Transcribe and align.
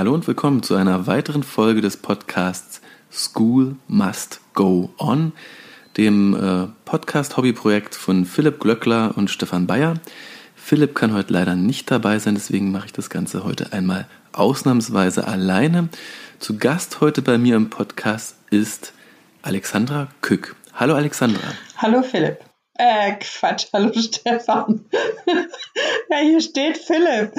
Hallo 0.00 0.14
und 0.14 0.26
willkommen 0.26 0.62
zu 0.62 0.76
einer 0.76 1.06
weiteren 1.06 1.42
Folge 1.42 1.82
des 1.82 1.98
Podcasts 1.98 2.80
School 3.12 3.76
Must 3.86 4.40
Go 4.54 4.88
On, 4.96 5.32
dem 5.98 6.34
äh, 6.34 6.68
Podcast-Hobbyprojekt 6.86 7.96
von 7.96 8.24
Philipp 8.24 8.60
Glöckler 8.60 9.12
und 9.18 9.28
Stefan 9.28 9.66
Bayer. 9.66 10.00
Philipp 10.56 10.94
kann 10.94 11.12
heute 11.12 11.34
leider 11.34 11.54
nicht 11.54 11.90
dabei 11.90 12.18
sein, 12.18 12.34
deswegen 12.34 12.72
mache 12.72 12.86
ich 12.86 12.94
das 12.94 13.10
Ganze 13.10 13.44
heute 13.44 13.74
einmal 13.74 14.08
ausnahmsweise 14.32 15.28
alleine. 15.28 15.90
Zu 16.38 16.56
Gast 16.56 17.02
heute 17.02 17.20
bei 17.20 17.36
mir 17.36 17.56
im 17.56 17.68
Podcast 17.68 18.38
ist 18.48 18.94
Alexandra 19.42 20.08
Kück. 20.22 20.56
Hallo 20.72 20.94
Alexandra. 20.94 21.46
Hallo 21.76 22.02
Philipp. 22.02 22.38
Äh, 22.78 23.16
Quatsch, 23.20 23.66
hallo 23.74 23.92
Stefan. 24.00 24.82
ja, 26.08 26.16
hier 26.22 26.40
steht 26.40 26.78
Philipp. 26.78 27.34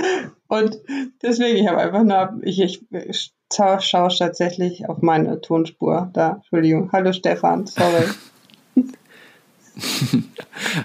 Und 0.52 0.82
deswegen, 1.22 1.56
ich 1.60 1.68
habe 1.70 1.78
einfach 1.78 2.04
nur, 2.04 2.42
ich, 2.44 2.60
ich 2.60 3.32
schaue 3.54 4.10
tatsächlich 4.18 4.90
auf 4.90 5.02
meine 5.02 5.40
Tonspur 5.40 6.10
da. 6.12 6.42
Entschuldigung. 6.42 6.90
Hallo 6.92 7.14
Stefan, 7.14 7.68
sorry. 7.68 8.04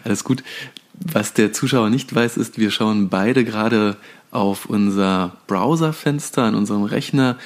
Alles 0.04 0.22
gut. 0.22 0.44
Was 0.94 1.34
der 1.34 1.52
Zuschauer 1.52 1.90
nicht 1.90 2.14
weiß, 2.14 2.36
ist, 2.36 2.60
wir 2.60 2.70
schauen 2.70 3.08
beide 3.08 3.44
gerade 3.44 3.96
auf 4.30 4.66
unser 4.66 5.36
Browserfenster 5.48 6.44
an 6.44 6.54
unserem 6.54 6.84
Rechner, 6.84 7.36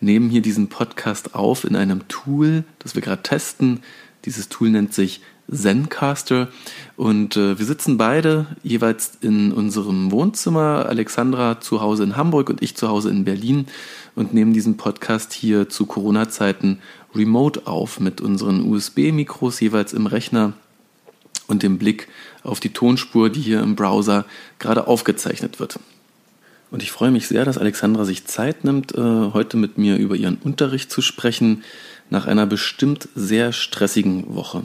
nehmen 0.00 0.28
hier 0.28 0.42
diesen 0.42 0.68
Podcast 0.68 1.34
auf 1.34 1.64
in 1.64 1.76
einem 1.76 2.06
Tool, 2.08 2.64
das 2.78 2.94
wir 2.94 3.00
gerade 3.00 3.22
testen. 3.22 3.82
Dieses 4.26 4.50
Tool 4.50 4.68
nennt 4.68 4.92
sich 4.92 5.22
Zencaster. 5.50 6.48
Und 6.96 7.36
äh, 7.36 7.58
wir 7.58 7.66
sitzen 7.66 7.96
beide 7.96 8.46
jeweils 8.62 9.12
in 9.20 9.52
unserem 9.52 10.10
Wohnzimmer, 10.10 10.86
Alexandra 10.86 11.60
zu 11.60 11.80
Hause 11.80 12.04
in 12.04 12.16
Hamburg 12.16 12.50
und 12.50 12.62
ich 12.62 12.76
zu 12.76 12.88
Hause 12.88 13.10
in 13.10 13.24
Berlin 13.24 13.66
und 14.14 14.34
nehmen 14.34 14.52
diesen 14.52 14.76
Podcast 14.76 15.32
hier 15.32 15.68
zu 15.68 15.86
Corona-Zeiten 15.86 16.78
remote 17.14 17.66
auf 17.66 18.00
mit 18.00 18.20
unseren 18.20 18.70
USB-Mikros 18.70 19.60
jeweils 19.60 19.92
im 19.92 20.06
Rechner 20.06 20.52
und 21.46 21.62
dem 21.62 21.78
Blick 21.78 22.08
auf 22.44 22.60
die 22.60 22.72
Tonspur, 22.72 23.28
die 23.28 23.40
hier 23.40 23.60
im 23.60 23.76
Browser 23.76 24.24
gerade 24.58 24.86
aufgezeichnet 24.86 25.60
wird. 25.60 25.78
Und 26.70 26.82
ich 26.84 26.92
freue 26.92 27.10
mich 27.10 27.26
sehr, 27.26 27.44
dass 27.44 27.58
Alexandra 27.58 28.04
sich 28.04 28.26
Zeit 28.26 28.64
nimmt, 28.64 28.94
äh, 28.94 29.00
heute 29.00 29.56
mit 29.56 29.76
mir 29.76 29.96
über 29.96 30.14
ihren 30.14 30.36
Unterricht 30.36 30.90
zu 30.92 31.02
sprechen, 31.02 31.64
nach 32.10 32.26
einer 32.26 32.46
bestimmt 32.46 33.08
sehr 33.14 33.52
stressigen 33.52 34.34
Woche. 34.34 34.62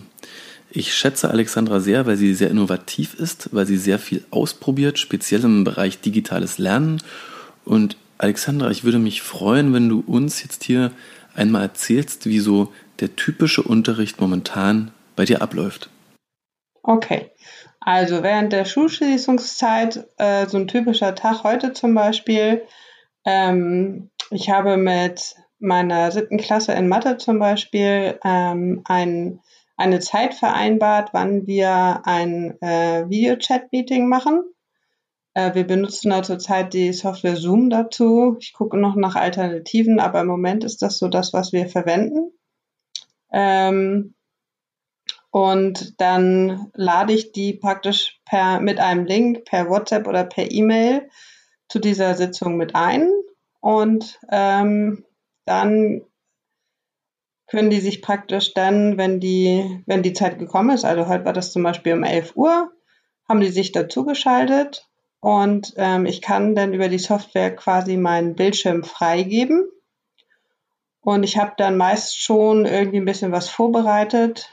Ich 0.76 0.94
schätze 0.94 1.30
Alexandra 1.30 1.80
sehr, 1.80 2.06
weil 2.06 2.18
sie 2.18 2.34
sehr 2.34 2.50
innovativ 2.50 3.14
ist, 3.14 3.54
weil 3.54 3.66
sie 3.66 3.78
sehr 3.78 3.98
viel 3.98 4.26
ausprobiert, 4.30 5.00
speziell 5.00 5.45
im 5.45 5.64
Bereich 5.64 6.02
digitales 6.02 6.58
Lernen. 6.58 7.02
Und 7.64 7.95
Alexandra, 8.18 8.70
ich 8.70 8.84
würde 8.84 9.00
mich 9.00 9.22
freuen, 9.22 9.73
wenn 9.73 9.88
du 9.88 10.03
uns 10.06 10.44
jetzt 10.44 10.66
hier 10.66 10.92
einmal 11.34 11.62
erzählst, 11.62 12.26
wie 12.26 12.40
so 12.40 12.73
der 13.00 13.16
typische 13.16 13.64
Unterricht 13.64 14.20
momentan 14.20 14.92
bei 15.16 15.23
dir 15.23 15.42
abläuft. 15.42 15.90
Okay, 16.84 17.31
also 17.80 18.22
während 18.22 18.52
der 18.52 18.66
Schulschließungszeit, 18.66 20.06
äh, 20.18 20.46
so 20.48 20.58
ein 20.58 20.68
typischer 20.68 21.16
Tag 21.16 21.46
heute 21.46 21.72
zum 21.72 21.96
Beispiel, 21.96 22.64
ähm, 23.23 24.09
ich 24.30 24.50
habe 24.50 24.76
mit 24.76 25.36
meiner 25.58 26.12
siebten 26.12 26.38
Klasse 26.38 26.73
in 26.73 26.90
Mathe 26.90 27.18
zum 27.18 27.40
Beispiel 27.40 28.20
ähm, 28.26 28.81
ein 28.84 29.40
eine 29.78 30.00
Zeit 30.00 30.34
vereinbart, 30.34 31.09
wann 31.14 31.48
wir 31.48 32.02
ein 32.06 32.59
äh, 32.62 33.09
Video-Chat-Meeting 33.09 34.08
machen. 34.08 34.44
Äh, 35.34 35.54
wir 35.54 35.68
benutzen 35.68 36.12
da 36.12 36.23
zurzeit 36.23 36.73
die 36.73 36.94
Software 36.94 37.36
Zoom 37.36 37.70
dazu. 37.70 38.38
Ich 38.40 38.53
gucke 38.53 38.78
noch 38.78 38.96
nach 38.96 39.16
Alternativen, 39.16 40.00
aber 40.00 40.22
im 40.22 40.28
Moment 40.28 40.64
ist 40.64 40.81
das 40.81 40.98
so 40.98 41.08
das, 41.09 41.34
was 41.34 41.52
wir 41.52 41.68
verwenden. 41.68 42.31
Ähm, 43.31 44.16
und 45.30 46.00
dann 46.00 46.72
lade 46.73 47.12
ich 47.12 47.34
die 47.34 47.53
praktisch 47.53 48.22
per, 48.24 48.62
mit 48.62 48.80
einem 48.80 49.06
Link 49.06 49.44
per 49.44 49.69
WhatsApp 49.69 50.07
oder 50.07 50.24
per 50.24 50.50
E-Mail 50.50 51.09
zu 51.68 51.80
dieser 51.80 52.16
Sitzung 52.16 52.56
mit 52.56 52.74
ein. 52.74 53.12
Und 53.59 54.19
ähm, 54.31 55.03
dann 55.44 56.03
können 57.56 57.70
die 57.70 57.80
sich 57.80 58.02
praktisch 58.02 58.54
dann, 58.54 58.98
wenn 58.98 59.22
die, 59.22 59.82
wenn 59.86 60.04
die 60.04 60.12
Zeit 60.12 60.40
gekommen 60.40 60.72
ist, 60.72 60.84
also 60.84 61.08
heute 61.08 61.24
war 61.24 61.32
das 61.32 61.54
zum 61.54 61.64
Beispiel 61.64 61.94
um 61.94 62.04
11 62.04 62.36
Uhr, 62.36 62.70
haben 63.30 63.40
die 63.40 63.48
sich 63.48 63.72
dazu 63.72 64.04
geschaltet 64.04 64.90
und 65.22 65.74
ähm, 65.78 66.06
ich 66.06 66.22
kann 66.22 66.54
dann 66.54 66.74
über 66.74 66.90
die 66.90 67.00
Software 67.00 67.56
quasi 67.56 67.96
meinen 67.96 68.36
Bildschirm 68.36 68.84
freigeben. 68.84 69.70
Und 71.00 71.24
ich 71.24 71.38
habe 71.38 71.54
dann 71.56 71.78
meist 71.78 72.22
schon 72.22 72.66
irgendwie 72.66 72.98
ein 72.98 73.06
bisschen 73.06 73.32
was 73.32 73.48
vorbereitet, 73.48 74.50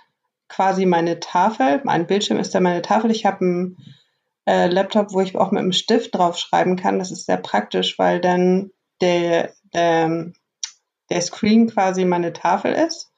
quasi 0.48 0.86
meine 0.86 1.18
Tafel. 1.18 1.80
Mein 1.82 2.06
Bildschirm 2.06 2.38
ist 2.38 2.54
dann 2.54 2.62
meine 2.62 2.82
Tafel. 2.82 3.10
Ich 3.10 3.26
habe 3.26 3.40
einen 3.40 3.76
äh, 4.46 4.68
Laptop, 4.68 5.12
wo 5.12 5.20
ich 5.20 5.36
auch 5.36 5.50
mit 5.50 5.60
einem 5.60 5.72
Stift 5.72 6.14
drauf 6.14 6.38
schreiben 6.38 6.76
kann. 6.76 7.00
Das 7.00 7.10
ist 7.10 7.26
sehr 7.26 7.38
praktisch, 7.38 7.98
weil 7.98 8.20
dann 8.20 8.70
der, 9.00 9.52
der 9.74 10.32
der 11.12 11.20
Screen 11.20 11.68
quasi 11.68 12.04
meine 12.04 12.32
Tafel 12.32 12.72
ist. 12.72 13.12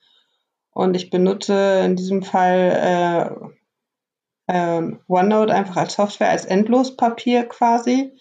Und 0.73 0.95
ich 0.97 1.11
benutze 1.11 1.83
in 1.85 1.95
diesem 1.95 2.23
Fall 2.23 3.47
äh, 4.49 4.53
äh, 4.53 4.93
OneNote 5.09 5.55
einfach 5.55 5.77
als 5.77 5.95
Software, 5.95 6.31
als 6.31 6.45
Endlospapier 6.45 7.45
quasi, 7.45 8.13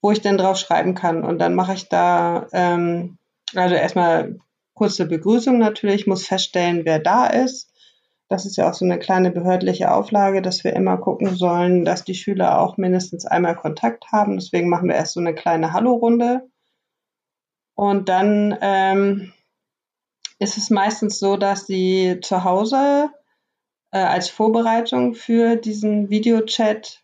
wo 0.00 0.12
ich 0.12 0.20
dann 0.20 0.38
drauf 0.38 0.56
schreiben 0.58 0.94
kann. 0.94 1.24
Und 1.24 1.38
dann 1.38 1.54
mache 1.54 1.74
ich 1.74 1.88
da, 1.88 2.46
ähm, 2.52 3.18
also 3.54 3.74
erstmal 3.74 4.38
kurze 4.74 5.06
Begrüßung 5.06 5.58
natürlich, 5.58 6.06
muss 6.06 6.26
feststellen, 6.26 6.84
wer 6.84 7.00
da 7.00 7.26
ist. 7.26 7.72
Das 8.28 8.46
ist 8.46 8.56
ja 8.56 8.70
auch 8.70 8.74
so 8.74 8.84
eine 8.84 8.98
kleine 8.98 9.30
behördliche 9.30 9.92
Auflage, 9.92 10.40
dass 10.40 10.64
wir 10.64 10.72
immer 10.72 10.96
gucken 10.96 11.34
sollen, 11.34 11.84
dass 11.84 12.04
die 12.04 12.14
Schüler 12.14 12.60
auch 12.60 12.78
mindestens 12.78 13.26
einmal 13.26 13.56
Kontakt 13.56 14.06
haben. 14.10 14.36
Deswegen 14.36 14.70
machen 14.70 14.88
wir 14.88 14.94
erst 14.94 15.14
so 15.14 15.20
eine 15.20 15.34
kleine 15.34 15.72
Hallo-Runde. 15.72 16.48
Und 17.82 18.08
dann 18.08 18.56
ähm, 18.60 19.32
ist 20.38 20.56
es 20.56 20.70
meistens 20.70 21.18
so, 21.18 21.36
dass 21.36 21.66
sie 21.66 22.20
zu 22.22 22.44
Hause 22.44 23.10
äh, 23.90 23.98
als 23.98 24.30
Vorbereitung 24.30 25.14
für 25.14 25.56
diesen 25.56 26.08
Videochat 26.08 27.02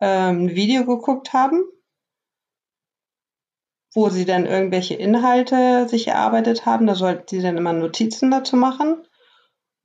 ähm, 0.00 0.46
ein 0.46 0.54
Video 0.54 0.86
geguckt 0.86 1.34
haben, 1.34 1.64
wo 3.92 4.08
sie 4.08 4.24
dann 4.24 4.46
irgendwelche 4.46 4.94
Inhalte 4.94 5.86
sich 5.90 6.08
erarbeitet 6.08 6.64
haben. 6.64 6.86
Da 6.86 6.94
sollten 6.94 7.28
sie 7.28 7.42
dann 7.42 7.58
immer 7.58 7.74
Notizen 7.74 8.30
dazu 8.30 8.56
machen. 8.56 9.06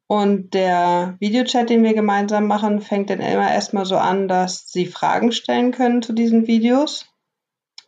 Und 0.08 0.54
der 0.54 1.18
Videochat, 1.20 1.70
den 1.70 1.84
wir 1.84 1.94
gemeinsam 1.94 2.48
machen, 2.48 2.80
fängt 2.80 3.10
dann 3.10 3.20
immer 3.20 3.52
erstmal 3.52 3.84
so 3.84 3.98
an, 3.98 4.30
dass 4.30 4.72
sie 4.72 4.86
Fragen 4.86 5.34
stellen 5.34 5.74
können 5.74 6.02
zu 6.02 6.14
diesen 6.14 6.48
Videos 6.48 7.14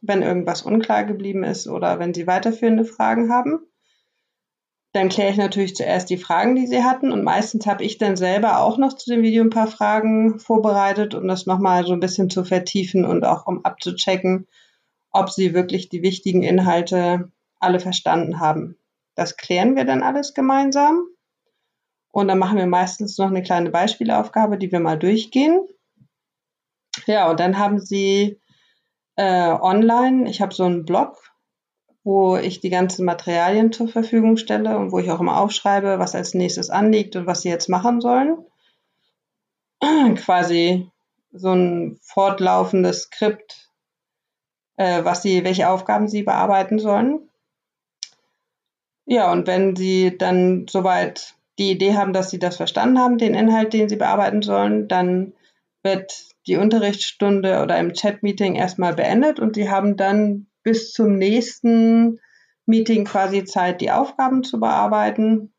wenn 0.01 0.21
irgendwas 0.21 0.61
unklar 0.61 1.03
geblieben 1.03 1.43
ist 1.43 1.67
oder 1.67 1.99
wenn 1.99 2.13
Sie 2.13 2.27
weiterführende 2.27 2.85
Fragen 2.85 3.31
haben. 3.31 3.59
Dann 4.91 5.09
kläre 5.09 5.31
ich 5.31 5.37
natürlich 5.37 5.75
zuerst 5.75 6.09
die 6.09 6.17
Fragen, 6.17 6.55
die 6.55 6.65
Sie 6.65 6.83
hatten 6.83 7.11
und 7.11 7.23
meistens 7.23 7.67
habe 7.67 7.83
ich 7.83 7.97
dann 7.97 8.15
selber 8.15 8.59
auch 8.59 8.77
noch 8.77 8.93
zu 8.93 9.11
dem 9.11 9.21
Video 9.21 9.43
ein 9.43 9.51
paar 9.51 9.67
Fragen 9.67 10.39
vorbereitet, 10.39 11.13
um 11.13 11.27
das 11.27 11.45
nochmal 11.45 11.85
so 11.85 11.93
ein 11.93 11.99
bisschen 11.99 12.29
zu 12.29 12.43
vertiefen 12.43 13.05
und 13.05 13.23
auch 13.23 13.45
um 13.45 13.65
abzuchecken, 13.65 14.47
ob 15.11 15.29
Sie 15.29 15.53
wirklich 15.53 15.89
die 15.89 16.01
wichtigen 16.01 16.41
Inhalte 16.41 17.31
alle 17.59 17.79
verstanden 17.79 18.39
haben. 18.39 18.77
Das 19.15 19.37
klären 19.37 19.75
wir 19.75 19.85
dann 19.85 20.01
alles 20.01 20.33
gemeinsam. 20.33 21.05
Und 22.11 22.27
dann 22.27 22.39
machen 22.39 22.57
wir 22.57 22.65
meistens 22.65 23.17
noch 23.17 23.27
eine 23.27 23.43
kleine 23.43 23.69
Beispielaufgabe, 23.69 24.57
die 24.57 24.71
wir 24.71 24.79
mal 24.79 24.97
durchgehen. 24.97 25.59
Ja, 27.05 27.29
und 27.29 27.39
dann 27.39 27.59
haben 27.59 27.79
Sie 27.79 28.39
äh, 29.19 29.51
online. 29.61 30.29
Ich 30.29 30.41
habe 30.41 30.53
so 30.53 30.63
einen 30.63 30.85
Blog, 30.85 31.21
wo 32.05 32.37
ich 32.37 32.61
die 32.61 32.69
ganzen 32.69 33.03
Materialien 33.03 33.73
zur 33.73 33.89
Verfügung 33.89 34.37
stelle 34.37 34.77
und 34.77 34.93
wo 34.93 34.99
ich 34.99 35.11
auch 35.11 35.19
immer 35.19 35.41
aufschreibe, 35.41 35.99
was 35.99 36.15
als 36.15 36.33
nächstes 36.33 36.69
anliegt 36.69 37.17
und 37.17 37.27
was 37.27 37.41
sie 37.41 37.49
jetzt 37.49 37.67
machen 37.67 37.99
sollen. 37.99 38.37
Quasi 40.15 40.89
so 41.33 41.51
ein 41.51 41.99
fortlaufendes 42.01 43.03
Skript, 43.03 43.69
äh, 44.77 45.03
was 45.03 45.21
sie, 45.21 45.43
welche 45.43 45.69
Aufgaben 45.69 46.07
sie 46.07 46.23
bearbeiten 46.23 46.79
sollen. 46.79 47.29
Ja, 49.05 49.33
und 49.33 49.47
wenn 49.47 49.75
sie 49.75 50.17
dann 50.17 50.65
soweit 50.69 51.35
die 51.57 51.71
Idee 51.71 51.95
haben, 51.95 52.13
dass 52.13 52.29
sie 52.29 52.39
das 52.39 52.55
verstanden 52.55 52.99
haben, 52.99 53.17
den 53.17 53.33
Inhalt, 53.33 53.73
den 53.73 53.89
sie 53.89 53.97
bearbeiten 53.97 54.43
sollen, 54.43 54.87
dann 54.87 55.33
wird 55.83 56.28
die 56.49 56.57
Unterrichtsstunde 56.57 57.61
oder 57.61 57.79
im 57.79 57.93
Chat-Meeting 57.93 58.55
erstmal 58.55 58.93
beendet 58.93 59.39
und 59.39 59.55
sie 59.55 59.69
haben 59.69 59.95
dann 59.95 60.47
bis 60.63 60.91
zum 60.91 61.17
nächsten 61.17 62.19
Meeting 62.65 63.05
quasi 63.05 63.45
Zeit, 63.45 63.79
die 63.79 63.91
Aufgaben 63.91 64.43
zu 64.43 64.59
bearbeiten. 64.59 65.53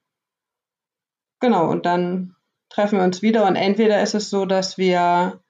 Genau, 1.41 1.71
und 1.71 1.87
dann 1.87 2.37
treffen 2.69 2.99
wir 2.99 3.05
uns 3.05 3.23
wieder 3.23 3.47
und 3.47 3.57
entweder 3.57 4.03
ist 4.03 4.15
es 4.15 4.29
so, 4.29 4.45
dass 4.45 4.77
wir 4.77 5.43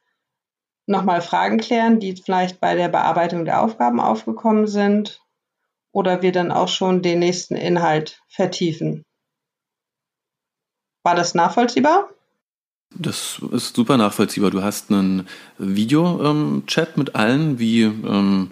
nochmal 0.87 1.20
Fragen 1.20 1.58
klären, 1.58 2.00
die 2.00 2.14
vielleicht 2.16 2.60
bei 2.60 2.75
der 2.76 2.88
Bearbeitung 2.88 3.44
der 3.44 3.62
Aufgaben 3.62 4.00
aufgekommen 4.00 4.66
sind. 4.66 5.20
oder 5.92 6.22
wir 6.22 6.32
dann 6.32 6.52
auch 6.52 6.69
schon 6.69 7.02
den 7.02 7.19
nächsten 7.19 7.56
Inhalt 7.56 8.22
vertiefen. 8.28 9.04
War 11.02 11.14
das 11.14 11.34
nachvollziehbar? 11.34 12.10
Das 12.94 13.40
ist 13.52 13.76
super 13.76 13.96
nachvollziehbar. 13.96 14.50
Du 14.50 14.62
hast 14.62 14.90
einen 14.90 15.28
Video-Chat 15.58 16.88
ähm, 16.88 16.94
mit 16.96 17.14
allen, 17.14 17.58
wie 17.58 17.82
ähm, 17.82 18.50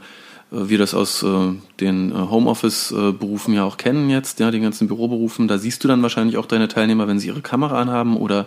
wir 0.50 0.78
das 0.78 0.94
aus 0.94 1.22
äh, 1.22 1.54
den 1.80 2.12
äh, 2.12 2.14
Homeoffice-Berufen 2.14 3.52
ja 3.52 3.64
auch 3.64 3.76
kennen 3.76 4.08
jetzt, 4.10 4.38
ja, 4.40 4.50
den 4.50 4.62
ganzen 4.62 4.86
Büroberufen. 4.86 5.48
Da 5.48 5.58
siehst 5.58 5.82
du 5.82 5.88
dann 5.88 6.02
wahrscheinlich 6.02 6.36
auch 6.36 6.46
deine 6.46 6.68
Teilnehmer, 6.68 7.08
wenn 7.08 7.18
sie 7.18 7.26
ihre 7.26 7.42
Kamera 7.42 7.80
anhaben 7.80 8.16
oder 8.16 8.46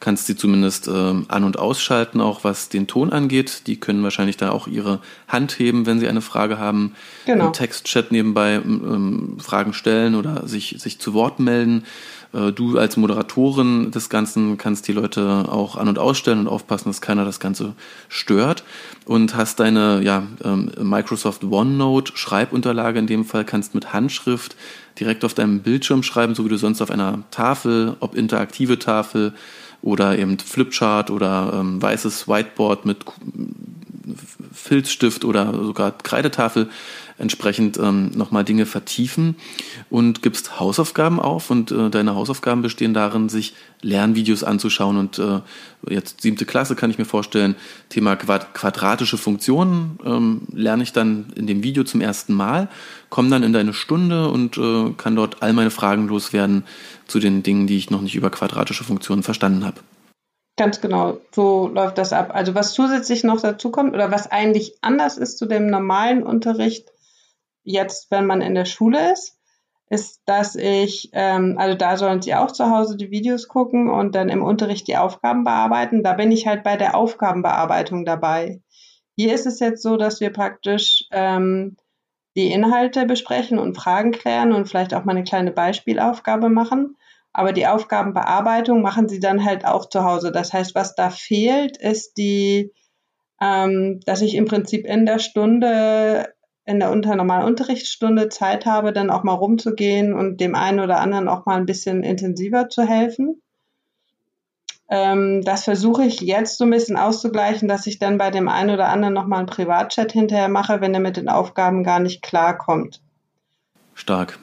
kannst 0.00 0.26
sie 0.26 0.36
zumindest 0.36 0.88
ähm, 0.88 1.26
an- 1.28 1.44
und 1.44 1.58
ausschalten, 1.58 2.20
auch 2.20 2.42
was 2.44 2.68
den 2.68 2.86
Ton 2.86 3.12
angeht. 3.12 3.62
Die 3.66 3.78
können 3.78 4.02
wahrscheinlich 4.02 4.36
da 4.36 4.50
auch 4.50 4.66
ihre 4.66 5.00
Hand 5.28 5.58
heben, 5.58 5.86
wenn 5.86 6.00
sie 6.00 6.08
eine 6.08 6.20
Frage 6.20 6.58
haben. 6.58 6.94
Genau. 7.26 7.46
Im 7.46 7.52
Textchat 7.52 8.10
nebenbei 8.12 8.60
Fragen 9.38 9.72
stellen 9.72 10.14
oder 10.14 10.46
sich, 10.46 10.76
sich 10.78 10.98
zu 10.98 11.14
Wort 11.14 11.40
melden. 11.40 11.84
Äh, 12.36 12.52
du 12.52 12.78
als 12.78 12.96
Moderatorin 12.96 13.90
des 13.90 14.08
Ganzen 14.08 14.58
kannst 14.58 14.86
die 14.88 14.92
Leute 14.92 15.46
auch 15.48 15.76
an- 15.76 15.88
und 15.88 15.98
ausstellen 15.98 16.40
und 16.40 16.48
aufpassen, 16.48 16.88
dass 16.88 17.00
keiner 17.00 17.24
das 17.24 17.40
Ganze 17.40 17.74
stört. 18.08 18.62
Und 19.04 19.34
hast 19.34 19.60
deine 19.60 20.02
ja, 20.02 20.24
ähm, 20.44 20.70
Microsoft 20.80 21.44
OneNote 21.44 22.16
Schreibunterlage 22.16 22.98
in 22.98 23.06
dem 23.06 23.24
Fall, 23.24 23.44
kannst 23.44 23.74
mit 23.74 23.92
Handschrift 23.92 24.56
direkt 25.00 25.24
auf 25.24 25.34
deinem 25.34 25.60
Bildschirm 25.60 26.02
schreiben, 26.02 26.34
so 26.34 26.44
wie 26.44 26.48
du 26.48 26.58
sonst 26.58 26.82
auf 26.82 26.90
einer 26.90 27.22
Tafel, 27.30 27.96
ob 28.00 28.14
interaktive 28.14 28.78
Tafel 28.78 29.32
oder 29.82 30.18
eben 30.18 30.38
Flipchart 30.38 31.10
oder 31.10 31.52
ähm, 31.54 31.80
weißes 31.80 32.28
Whiteboard 32.28 32.86
mit 32.86 33.04
Filzstift 34.52 35.24
oder 35.24 35.52
sogar 35.64 35.90
Kreidetafel 35.90 36.68
entsprechend 37.18 37.78
ähm, 37.78 38.10
nochmal 38.14 38.44
Dinge 38.44 38.66
vertiefen 38.66 39.36
und 39.88 40.22
gibst 40.22 40.60
Hausaufgaben 40.60 41.18
auf 41.18 41.50
und 41.50 41.70
äh, 41.70 41.88
deine 41.88 42.14
Hausaufgaben 42.14 42.62
bestehen 42.62 42.94
darin, 42.94 43.28
sich 43.28 43.54
Lernvideos 43.82 44.44
anzuschauen 44.44 44.96
und 44.96 45.18
äh, 45.18 45.40
jetzt 45.88 46.20
siebte 46.20 46.44
Klasse 46.44 46.76
kann 46.76 46.90
ich 46.90 46.98
mir 46.98 47.04
vorstellen, 47.04 47.56
Thema 47.88 48.16
Quad 48.16 48.52
quadratische 48.54 49.16
Funktionen 49.16 49.98
ähm, 50.04 50.42
lerne 50.52 50.82
ich 50.82 50.92
dann 50.92 51.26
in 51.34 51.46
dem 51.46 51.62
Video 51.62 51.84
zum 51.84 52.00
ersten 52.00 52.34
Mal, 52.34 52.68
komme 53.08 53.30
dann 53.30 53.42
in 53.42 53.52
deine 53.52 53.72
Stunde 53.72 54.28
und 54.28 54.58
äh, 54.58 54.92
kann 54.96 55.16
dort 55.16 55.42
all 55.42 55.52
meine 55.52 55.70
Fragen 55.70 56.08
loswerden 56.08 56.64
zu 57.06 57.18
den 57.18 57.42
Dingen, 57.42 57.66
die 57.66 57.78
ich 57.78 57.90
noch 57.90 58.02
nicht 58.02 58.14
über 58.14 58.30
quadratische 58.30 58.84
Funktionen 58.84 59.22
verstanden 59.22 59.64
habe. 59.64 59.80
Ganz 60.56 60.80
genau, 60.80 61.18
so 61.32 61.68
läuft 61.68 61.98
das 61.98 62.14
ab. 62.14 62.30
Also 62.34 62.54
was 62.54 62.72
zusätzlich 62.72 63.24
noch 63.24 63.40
dazu 63.42 63.70
kommt 63.70 63.92
oder 63.92 64.10
was 64.10 64.30
eigentlich 64.30 64.78
anders 64.80 65.18
ist 65.18 65.36
zu 65.36 65.44
dem 65.46 65.66
normalen 65.66 66.22
Unterricht, 66.22 66.88
jetzt, 67.62 68.10
wenn 68.10 68.26
man 68.26 68.40
in 68.40 68.54
der 68.54 68.64
Schule 68.64 69.12
ist, 69.12 69.36
ist, 69.88 70.22
dass 70.24 70.56
ich, 70.56 71.10
ähm, 71.12 71.56
also 71.58 71.76
da 71.76 71.96
sollen 71.96 72.22
sie 72.22 72.34
auch 72.34 72.50
zu 72.50 72.70
Hause 72.70 72.96
die 72.96 73.10
Videos 73.10 73.48
gucken 73.48 73.90
und 73.90 74.14
dann 74.14 74.30
im 74.30 74.42
Unterricht 74.42 74.88
die 74.88 74.96
Aufgaben 74.96 75.44
bearbeiten. 75.44 76.02
Da 76.02 76.14
bin 76.14 76.32
ich 76.32 76.46
halt 76.46 76.64
bei 76.64 76.76
der 76.76 76.96
Aufgabenbearbeitung 76.96 78.04
dabei. 78.04 78.62
Hier 79.14 79.34
ist 79.34 79.46
es 79.46 79.60
jetzt 79.60 79.82
so, 79.82 79.96
dass 79.96 80.20
wir 80.20 80.32
praktisch 80.32 81.04
ähm, 81.12 81.76
die 82.36 82.50
Inhalte 82.50 83.06
besprechen 83.06 83.58
und 83.58 83.76
Fragen 83.76 84.12
klären 84.12 84.52
und 84.52 84.66
vielleicht 84.68 84.94
auch 84.94 85.04
mal 85.04 85.12
eine 85.12 85.24
kleine 85.24 85.52
Beispielaufgabe 85.52 86.48
machen. 86.48 86.96
Aber 87.36 87.52
die 87.52 87.66
Aufgabenbearbeitung 87.66 88.80
machen 88.80 89.10
sie 89.10 89.20
dann 89.20 89.44
halt 89.44 89.66
auch 89.66 89.90
zu 89.90 90.04
Hause. 90.04 90.32
Das 90.32 90.54
heißt, 90.54 90.74
was 90.74 90.94
da 90.94 91.10
fehlt, 91.10 91.76
ist 91.76 92.16
die, 92.16 92.72
ähm, 93.42 94.00
dass 94.06 94.22
ich 94.22 94.36
im 94.36 94.46
Prinzip 94.46 94.86
in 94.86 95.04
der 95.04 95.18
Stunde 95.18 96.32
in 96.64 96.80
der 96.80 96.90
unter 96.90 97.14
normalen 97.14 97.44
Unterrichtsstunde 97.44 98.30
Zeit 98.30 98.64
habe, 98.64 98.94
dann 98.94 99.10
auch 99.10 99.22
mal 99.22 99.34
rumzugehen 99.34 100.14
und 100.14 100.40
dem 100.40 100.54
einen 100.54 100.80
oder 100.80 100.98
anderen 100.98 101.28
auch 101.28 101.44
mal 101.44 101.58
ein 101.58 101.66
bisschen 101.66 102.02
intensiver 102.02 102.70
zu 102.70 102.84
helfen. 102.84 103.42
Ähm, 104.88 105.42
das 105.44 105.64
versuche 105.64 106.04
ich 106.04 106.22
jetzt 106.22 106.56
so 106.56 106.64
ein 106.64 106.70
bisschen 106.70 106.96
auszugleichen, 106.96 107.68
dass 107.68 107.86
ich 107.86 107.98
dann 107.98 108.16
bei 108.16 108.30
dem 108.30 108.48
einen 108.48 108.70
oder 108.70 108.88
anderen 108.88 109.12
nochmal 109.12 109.40
einen 109.40 109.48
Privatchat 109.48 110.10
hinterher 110.10 110.48
mache, 110.48 110.80
wenn 110.80 110.94
er 110.94 111.00
mit 111.00 111.18
den 111.18 111.28
Aufgaben 111.28 111.84
gar 111.84 112.00
nicht 112.00 112.22
klarkommt. 112.22 113.02
Stark. 113.94 114.38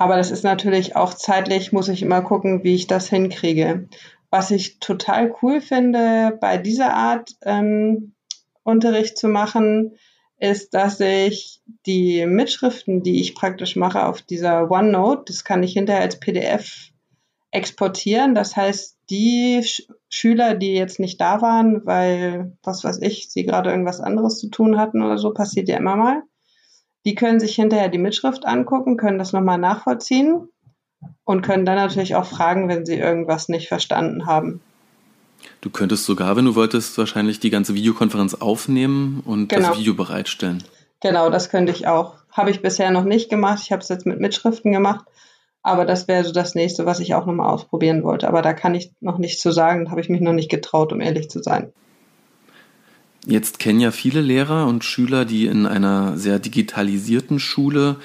Aber 0.00 0.16
das 0.16 0.30
ist 0.30 0.44
natürlich 0.44 0.96
auch 0.96 1.12
zeitlich, 1.12 1.72
muss 1.72 1.88
ich 1.88 2.00
immer 2.00 2.22
gucken, 2.22 2.64
wie 2.64 2.74
ich 2.74 2.86
das 2.86 3.10
hinkriege. 3.10 3.86
Was 4.30 4.50
ich 4.50 4.78
total 4.78 5.34
cool 5.42 5.60
finde, 5.60 6.38
bei 6.40 6.56
dieser 6.56 6.94
Art 6.94 7.32
ähm, 7.42 8.14
Unterricht 8.62 9.18
zu 9.18 9.28
machen, 9.28 9.98
ist, 10.38 10.72
dass 10.72 11.00
ich 11.00 11.60
die 11.84 12.24
Mitschriften, 12.24 13.02
die 13.02 13.20
ich 13.20 13.34
praktisch 13.34 13.76
mache 13.76 14.06
auf 14.06 14.22
dieser 14.22 14.70
OneNote, 14.70 15.24
das 15.26 15.44
kann 15.44 15.62
ich 15.62 15.74
hinterher 15.74 16.00
als 16.00 16.18
PDF 16.18 16.92
exportieren. 17.50 18.34
Das 18.34 18.56
heißt, 18.56 18.96
die 19.10 19.62
Sch 19.62 19.82
Schüler, 20.08 20.54
die 20.54 20.72
jetzt 20.72 20.98
nicht 20.98 21.20
da 21.20 21.42
waren, 21.42 21.84
weil, 21.84 22.56
was 22.62 22.84
weiß 22.84 23.02
ich, 23.02 23.28
sie 23.30 23.44
gerade 23.44 23.68
irgendwas 23.68 24.00
anderes 24.00 24.38
zu 24.38 24.48
tun 24.48 24.78
hatten 24.78 25.02
oder 25.02 25.18
so, 25.18 25.34
passiert 25.34 25.68
ja 25.68 25.76
immer 25.76 25.96
mal, 25.96 26.22
die 27.04 27.14
können 27.14 27.40
sich 27.40 27.54
hinterher 27.54 27.88
die 27.88 27.98
Mitschrift 27.98 28.46
angucken, 28.46 28.96
können 28.96 29.18
das 29.18 29.32
nochmal 29.32 29.58
nachvollziehen 29.58 30.48
und 31.24 31.42
können 31.42 31.64
dann 31.64 31.76
natürlich 31.76 32.14
auch 32.14 32.26
fragen, 32.26 32.68
wenn 32.68 32.84
sie 32.84 32.96
irgendwas 32.96 33.48
nicht 33.48 33.68
verstanden 33.68 34.26
haben. 34.26 34.60
Du 35.60 35.70
könntest 35.70 36.04
sogar, 36.04 36.36
wenn 36.36 36.44
du 36.44 36.54
wolltest, 36.54 36.96
wahrscheinlich 36.98 37.40
die 37.40 37.50
ganze 37.50 37.74
Videokonferenz 37.74 38.34
aufnehmen 38.34 39.22
und 39.24 39.48
genau. 39.48 39.68
das 39.68 39.78
Video 39.78 39.94
bereitstellen. 39.94 40.62
Genau, 41.00 41.30
das 41.30 41.48
könnte 41.48 41.72
ich 41.72 41.86
auch. 41.86 42.16
Habe 42.30 42.50
ich 42.50 42.60
bisher 42.60 42.90
noch 42.90 43.04
nicht 43.04 43.30
gemacht. 43.30 43.60
Ich 43.62 43.72
habe 43.72 43.82
es 43.82 43.88
jetzt 43.88 44.06
mit 44.06 44.20
Mitschriften 44.20 44.72
gemacht. 44.72 45.06
Aber 45.62 45.84
das 45.84 46.08
wäre 46.08 46.24
so 46.24 46.32
das 46.32 46.54
nächste, 46.54 46.86
was 46.86 47.00
ich 47.00 47.14
auch 47.14 47.26
nochmal 47.26 47.50
ausprobieren 47.50 48.02
wollte. 48.02 48.28
Aber 48.28 48.42
da 48.42 48.52
kann 48.54 48.74
ich 48.74 48.92
noch 49.00 49.18
nichts 49.18 49.42
zu 49.42 49.50
sagen, 49.50 49.90
habe 49.90 50.00
ich 50.00 50.08
mich 50.08 50.20
noch 50.20 50.32
nicht 50.32 50.50
getraut, 50.50 50.92
um 50.92 51.00
ehrlich 51.00 51.28
zu 51.30 51.42
sein. 51.42 51.72
Jetzt 53.26 53.58
kennen 53.58 53.80
ja 53.80 53.90
viele 53.90 54.20
Lehrer 54.20 54.66
und 54.66 54.84
Schüler, 54.84 55.24
die 55.24 55.46
in 55.46 55.66
einer 55.66 56.16
sehr 56.16 56.38
digitalisierten 56.38 57.38
Schule 57.38 57.96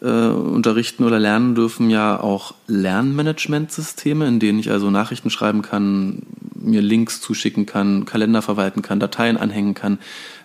äh, 0.00 0.06
unterrichten 0.08 1.04
oder 1.04 1.18
lernen 1.18 1.54
dürfen, 1.54 1.90
ja 1.90 2.18
auch 2.20 2.54
Lernmanagementsysteme, 2.66 4.26
in 4.26 4.40
denen 4.40 4.58
ich 4.58 4.70
also 4.70 4.90
Nachrichten 4.90 5.30
schreiben 5.30 5.62
kann, 5.62 6.22
mir 6.54 6.82
Links 6.82 7.20
zuschicken 7.20 7.66
kann, 7.66 8.04
Kalender 8.04 8.42
verwalten 8.42 8.82
kann, 8.82 9.00
Dateien 9.00 9.36
anhängen 9.36 9.74
kann. 9.74 9.98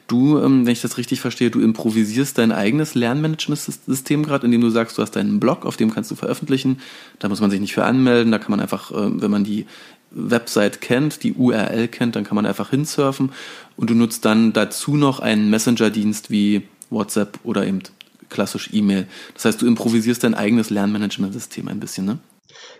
Du, 0.07 0.37
ähm, 0.39 0.65
wenn 0.65 0.73
ich 0.73 0.81
das 0.81 0.97
richtig 0.97 1.21
verstehe, 1.21 1.49
du 1.49 1.61
improvisierst 1.61 2.37
dein 2.37 2.51
eigenes 2.51 2.93
Lernmanagementsystem 2.93 4.23
gerade, 4.23 4.45
indem 4.45 4.61
du 4.61 4.69
sagst, 4.69 4.97
du 4.97 5.01
hast 5.01 5.15
deinen 5.15 5.39
Blog, 5.39 5.65
auf 5.65 5.77
dem 5.77 5.93
kannst 5.93 6.11
du 6.11 6.15
veröffentlichen. 6.15 6.79
Da 7.19 7.29
muss 7.29 7.41
man 7.41 7.49
sich 7.49 7.61
nicht 7.61 7.73
für 7.73 7.85
anmelden. 7.85 8.31
Da 8.31 8.37
kann 8.37 8.51
man 8.51 8.59
einfach, 8.59 8.91
äh, 8.91 9.21
wenn 9.21 9.31
man 9.31 9.43
die 9.43 9.65
Website 10.13 10.81
kennt, 10.81 11.23
die 11.23 11.33
URL 11.33 11.87
kennt, 11.87 12.15
dann 12.15 12.23
kann 12.23 12.35
man 12.35 12.45
einfach 12.45 12.69
hinsurfen 12.69 13.31
und 13.75 13.89
du 13.89 13.95
nutzt 13.95 14.25
dann 14.25 14.53
dazu 14.53 14.95
noch 14.95 15.19
einen 15.19 15.49
Messenger-Dienst 15.49 16.29
wie 16.29 16.63
WhatsApp 16.89 17.39
oder 17.43 17.65
eben 17.65 17.81
klassisch 18.29 18.69
E-Mail. 18.73 19.07
Das 19.33 19.45
heißt, 19.45 19.61
du 19.61 19.67
improvisierst 19.67 20.23
dein 20.23 20.33
eigenes 20.33 20.69
Lernmanagementsystem 20.69 21.67
ein 21.67 21.79
bisschen, 21.79 22.05
ne? 22.05 22.19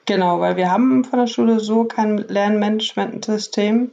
Genau, 0.05 0.39
weil 0.39 0.57
wir 0.57 0.69
haben 0.69 1.03
von 1.03 1.19
der 1.19 1.27
Schule 1.27 1.59
so 1.59 1.85
kein 1.85 2.17
Lernmanagementsystem. 2.17 3.91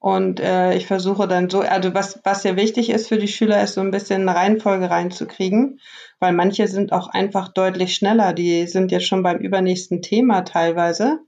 Und 0.00 0.38
äh, 0.38 0.76
ich 0.76 0.86
versuche 0.86 1.26
dann 1.26 1.50
so, 1.50 1.60
also 1.60 1.92
was, 1.92 2.20
was 2.22 2.44
ja 2.44 2.54
wichtig 2.54 2.90
ist 2.90 3.08
für 3.08 3.18
die 3.18 3.26
Schüler, 3.26 3.62
ist 3.62 3.74
so 3.74 3.80
ein 3.80 3.90
bisschen 3.90 4.28
eine 4.28 4.38
Reihenfolge 4.38 4.88
reinzukriegen, 4.88 5.80
weil 6.20 6.32
manche 6.32 6.68
sind 6.68 6.92
auch 6.92 7.08
einfach 7.08 7.48
deutlich 7.48 7.96
schneller. 7.96 8.32
Die 8.32 8.68
sind 8.68 8.92
jetzt 8.92 9.06
schon 9.06 9.24
beim 9.24 9.38
übernächsten 9.38 10.00
Thema 10.00 10.42
teilweise. 10.42 11.18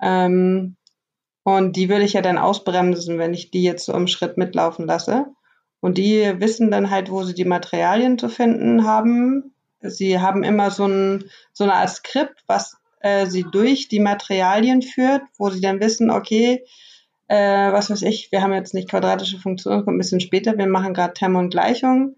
Ähm, 0.00 0.76
und 1.44 1.76
die 1.76 1.88
würde 1.88 2.04
ich 2.04 2.12
ja 2.12 2.22
dann 2.22 2.38
ausbremsen, 2.38 3.18
wenn 3.18 3.34
ich 3.34 3.50
die 3.50 3.62
jetzt 3.62 3.84
so 3.84 3.92
im 3.94 4.06
Schritt 4.06 4.36
mitlaufen 4.36 4.86
lasse. 4.86 5.26
Und 5.80 5.98
die 5.98 6.34
wissen 6.38 6.70
dann 6.70 6.90
halt, 6.90 7.10
wo 7.10 7.24
sie 7.24 7.34
die 7.34 7.44
Materialien 7.44 8.18
zu 8.18 8.28
finden 8.28 8.86
haben. 8.86 9.54
Sie 9.80 10.20
haben 10.20 10.44
immer 10.44 10.70
so, 10.70 10.86
ein, 10.86 11.24
so 11.52 11.64
eine 11.64 11.74
Art 11.74 11.90
Skript, 11.90 12.44
was 12.46 12.76
äh, 13.00 13.26
sie 13.26 13.44
durch 13.50 13.88
die 13.88 13.98
Materialien 13.98 14.82
führt, 14.82 15.22
wo 15.38 15.50
sie 15.50 15.60
dann 15.60 15.80
wissen, 15.80 16.12
okay, 16.12 16.64
äh, 17.26 17.72
was 17.72 17.90
weiß 17.90 18.02
ich, 18.02 18.30
wir 18.30 18.42
haben 18.42 18.52
jetzt 18.52 18.74
nicht 18.74 18.88
quadratische 18.88 19.38
Funktionen, 19.38 19.84
kommt 19.84 19.96
ein 19.96 19.98
bisschen 19.98 20.20
später, 20.20 20.56
wir 20.56 20.68
machen 20.68 20.94
gerade 20.94 21.14
Terme 21.14 21.40
und 21.40 21.50
Gleichungen. 21.50 22.16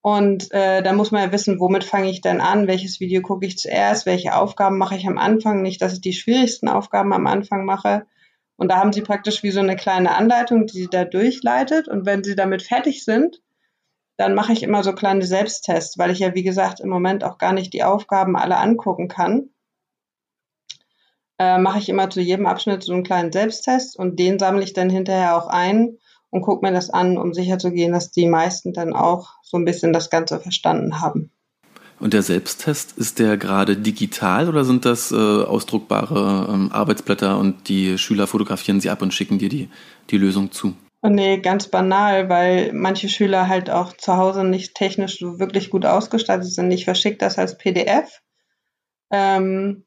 Und 0.00 0.52
äh, 0.52 0.82
da 0.82 0.92
muss 0.92 1.10
man 1.10 1.22
ja 1.22 1.32
wissen, 1.32 1.58
womit 1.58 1.84
fange 1.84 2.10
ich 2.10 2.20
denn 2.20 2.40
an, 2.40 2.66
welches 2.68 3.00
Video 3.00 3.22
gucke 3.22 3.46
ich 3.46 3.58
zuerst, 3.58 4.06
welche 4.06 4.36
Aufgaben 4.36 4.78
mache 4.78 4.96
ich 4.96 5.06
am 5.06 5.18
Anfang, 5.18 5.62
nicht, 5.62 5.80
dass 5.82 5.94
ich 5.94 6.00
die 6.00 6.12
schwierigsten 6.12 6.68
Aufgaben 6.68 7.12
am 7.12 7.26
Anfang 7.26 7.64
mache. 7.64 8.06
Und 8.62 8.68
da 8.68 8.76
haben 8.76 8.92
sie 8.92 9.02
praktisch 9.02 9.42
wie 9.42 9.50
so 9.50 9.58
eine 9.58 9.74
kleine 9.74 10.14
Anleitung, 10.14 10.68
die 10.68 10.82
sie 10.82 10.88
da 10.88 11.04
durchleitet. 11.04 11.88
Und 11.88 12.06
wenn 12.06 12.22
sie 12.22 12.36
damit 12.36 12.62
fertig 12.62 13.04
sind, 13.04 13.42
dann 14.16 14.36
mache 14.36 14.52
ich 14.52 14.62
immer 14.62 14.84
so 14.84 14.92
kleine 14.92 15.26
Selbsttests, 15.26 15.98
weil 15.98 16.12
ich 16.12 16.20
ja, 16.20 16.36
wie 16.36 16.44
gesagt, 16.44 16.78
im 16.78 16.88
Moment 16.88 17.24
auch 17.24 17.38
gar 17.38 17.52
nicht 17.52 17.72
die 17.72 17.82
Aufgaben 17.82 18.36
alle 18.36 18.58
angucken 18.58 19.08
kann. 19.08 19.50
Äh, 21.40 21.58
mache 21.58 21.80
ich 21.80 21.88
immer 21.88 22.08
zu 22.08 22.20
jedem 22.20 22.46
Abschnitt 22.46 22.84
so 22.84 22.92
einen 22.92 23.02
kleinen 23.02 23.32
Selbsttest 23.32 23.98
und 23.98 24.20
den 24.20 24.38
sammle 24.38 24.62
ich 24.62 24.74
dann 24.74 24.90
hinterher 24.90 25.36
auch 25.36 25.48
ein 25.48 25.98
und 26.30 26.42
gucke 26.42 26.64
mir 26.64 26.72
das 26.72 26.88
an, 26.88 27.18
um 27.18 27.34
sicherzugehen, 27.34 27.92
dass 27.92 28.12
die 28.12 28.28
meisten 28.28 28.72
dann 28.72 28.92
auch 28.92 29.30
so 29.42 29.56
ein 29.56 29.64
bisschen 29.64 29.92
das 29.92 30.08
Ganze 30.08 30.38
verstanden 30.38 31.00
haben. 31.00 31.32
Und 32.02 32.14
der 32.14 32.22
Selbsttest, 32.22 32.98
ist 32.98 33.20
der 33.20 33.36
gerade 33.36 33.76
digital 33.76 34.48
oder 34.48 34.64
sind 34.64 34.84
das 34.84 35.12
äh, 35.12 35.14
ausdruckbare 35.14 36.48
ähm, 36.52 36.72
Arbeitsblätter 36.72 37.38
und 37.38 37.68
die 37.68 37.96
Schüler 37.96 38.26
fotografieren 38.26 38.80
sie 38.80 38.90
ab 38.90 39.02
und 39.02 39.14
schicken 39.14 39.38
dir 39.38 39.48
die, 39.48 39.68
die 40.10 40.18
Lösung 40.18 40.50
zu? 40.50 40.74
Nee, 41.02 41.38
ganz 41.38 41.68
banal, 41.68 42.28
weil 42.28 42.72
manche 42.72 43.08
Schüler 43.08 43.46
halt 43.46 43.70
auch 43.70 43.92
zu 43.96 44.16
Hause 44.16 44.42
nicht 44.42 44.74
technisch 44.74 45.20
so 45.20 45.38
wirklich 45.38 45.70
gut 45.70 45.86
ausgestattet 45.86 46.52
sind. 46.52 46.72
Ich 46.72 46.86
verschicke 46.86 47.18
das 47.18 47.38
als 47.38 47.56
PDF. 47.56 48.20
Ähm, 49.12 49.84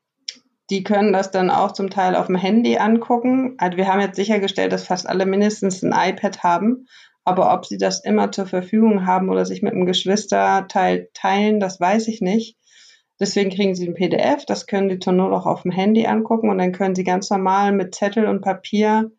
die 0.69 0.83
können 0.83 1.11
das 1.11 1.31
dann 1.31 1.49
auch 1.49 1.73
zum 1.73 1.89
Teil 1.89 2.15
auf 2.15 2.27
dem 2.27 2.37
Handy 2.37 2.77
angucken. 2.77 3.55
Also 3.57 3.75
wir 3.75 3.89
haben 3.89 3.99
jetzt 3.99 4.15
sichergestellt, 4.15 4.71
dass 4.71 4.87
fast 4.87 5.05
alle 5.05 5.25
mindestens 5.25 5.83
ein 5.83 5.91
iPad 5.93 6.43
haben. 6.43 6.87
Aber 7.25 7.53
ob 7.53 7.65
sie 7.65 7.77
das 7.77 8.03
immer 8.03 8.31
zur 8.31 8.45
Verfügung 8.45 9.05
haben 9.05 9.29
oder 9.29 9.45
sich 9.45 9.61
mit 9.61 9.73
einem 9.73 9.85
Geschwisterteil 9.85 11.09
teilen, 11.13 11.59
das 11.59 11.79
weiß 11.79 12.07
ich 12.07 12.21
nicht. 12.21 12.55
Deswegen 13.19 13.49
kriegen 13.49 13.75
sie 13.75 13.87
ein 13.87 13.93
PDF, 13.93 14.45
das 14.45 14.67
können 14.67 14.89
sie 14.89 14.99
zur 14.99 15.13
Not 15.13 15.31
auch 15.31 15.45
auf 15.45 15.63
dem 15.63 15.71
Handy 15.71 16.05
angucken 16.05 16.49
und 16.49 16.57
dann 16.57 16.71
können 16.71 16.95
sie 16.95 17.03
ganz 17.03 17.29
normal 17.29 17.71
mit 17.71 17.95
Zettel 17.95 18.27
und 18.27 18.41
Papier 18.41 19.11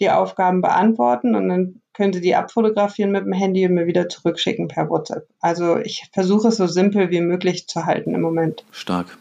die 0.00 0.10
Aufgaben 0.10 0.60
beantworten 0.60 1.34
und 1.34 1.48
dann 1.48 1.80
können 1.92 2.12
Sie 2.12 2.20
die 2.20 2.34
abfotografieren 2.34 3.12
mit 3.12 3.24
dem 3.24 3.32
Handy 3.32 3.64
und 3.66 3.74
mir 3.74 3.86
wieder 3.86 4.08
zurückschicken 4.08 4.66
per 4.68 4.90
WhatsApp. 4.90 5.28
Also 5.40 5.78
ich 5.78 6.08
versuche 6.12 6.48
es 6.48 6.56
so 6.56 6.66
simpel 6.66 7.10
wie 7.10 7.20
möglich 7.20 7.68
zu 7.68 7.86
halten 7.86 8.14
im 8.14 8.20
Moment. 8.20 8.64
Stark. 8.72 9.16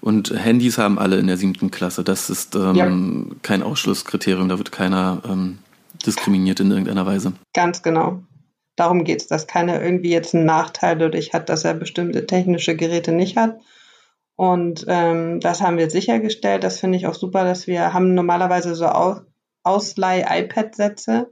Und 0.00 0.32
Handys 0.36 0.78
haben 0.78 0.98
alle 0.98 1.18
in 1.18 1.26
der 1.26 1.36
siebten 1.36 1.70
Klasse. 1.70 2.04
Das 2.04 2.30
ist 2.30 2.54
ähm, 2.54 2.74
ja. 2.74 3.36
kein 3.42 3.62
Ausschlusskriterium. 3.62 4.48
Da 4.48 4.58
wird 4.58 4.72
keiner 4.72 5.22
ähm, 5.28 5.58
diskriminiert 6.02 6.60
in 6.60 6.70
irgendeiner 6.70 7.06
Weise. 7.06 7.32
Ganz 7.54 7.82
genau. 7.82 8.22
Darum 8.76 9.04
geht 9.04 9.20
es, 9.20 9.26
dass 9.26 9.46
keiner 9.46 9.82
irgendwie 9.82 10.10
jetzt 10.10 10.34
einen 10.34 10.46
Nachteil 10.46 10.96
dadurch 10.96 11.32
hat, 11.34 11.48
dass 11.48 11.64
er 11.64 11.74
bestimmte 11.74 12.26
technische 12.26 12.76
Geräte 12.76 13.12
nicht 13.12 13.36
hat. 13.36 13.60
Und 14.36 14.86
ähm, 14.88 15.40
das 15.40 15.60
haben 15.60 15.76
wir 15.76 15.90
sichergestellt. 15.90 16.64
Das 16.64 16.80
finde 16.80 16.96
ich 16.96 17.06
auch 17.06 17.14
super, 17.14 17.44
dass 17.44 17.66
wir 17.66 17.92
haben 17.92 18.14
normalerweise 18.14 18.74
so 18.74 18.86
Ausleih-iPad-Sätze 19.62 21.30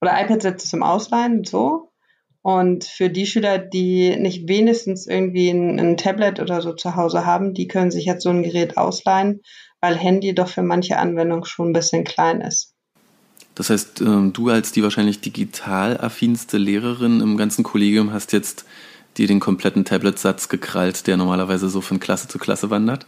oder 0.00 0.20
iPad-Sätze 0.20 0.68
zum 0.68 0.82
Ausleihen, 0.82 1.44
so. 1.44 1.90
Und 2.42 2.84
für 2.84 3.08
die 3.08 3.24
Schüler, 3.24 3.56
die 3.56 4.16
nicht 4.16 4.46
wenigstens 4.46 5.06
irgendwie 5.06 5.48
ein, 5.48 5.80
ein, 5.80 5.96
Tablet 5.96 6.40
oder 6.40 6.60
so 6.60 6.74
zu 6.74 6.94
Hause 6.94 7.24
haben, 7.24 7.54
die 7.54 7.68
können 7.68 7.90
sich 7.90 8.04
jetzt 8.04 8.22
so 8.22 8.28
ein 8.28 8.42
Gerät 8.42 8.76
ausleihen, 8.76 9.40
weil 9.80 9.96
Handy 9.96 10.34
doch 10.34 10.48
für 10.48 10.62
manche 10.62 10.98
Anwendungen 10.98 11.46
schon 11.46 11.70
ein 11.70 11.72
bisschen 11.72 12.04
klein 12.04 12.42
ist. 12.42 12.73
Das 13.54 13.70
heißt, 13.70 14.00
ähm, 14.00 14.32
du 14.32 14.48
als 14.48 14.72
die 14.72 14.82
wahrscheinlich 14.82 15.20
digital 15.20 15.98
affinste 15.98 16.58
Lehrerin 16.58 17.20
im 17.20 17.36
ganzen 17.36 17.62
Kollegium 17.62 18.12
hast 18.12 18.32
jetzt 18.32 18.64
dir 19.16 19.28
den 19.28 19.40
kompletten 19.40 19.84
Tablet-Satz 19.84 20.48
gekrallt, 20.48 21.06
der 21.06 21.16
normalerweise 21.16 21.68
so 21.68 21.80
von 21.80 22.00
Klasse 22.00 22.26
zu 22.26 22.38
Klasse 22.38 22.70
wandert? 22.70 23.06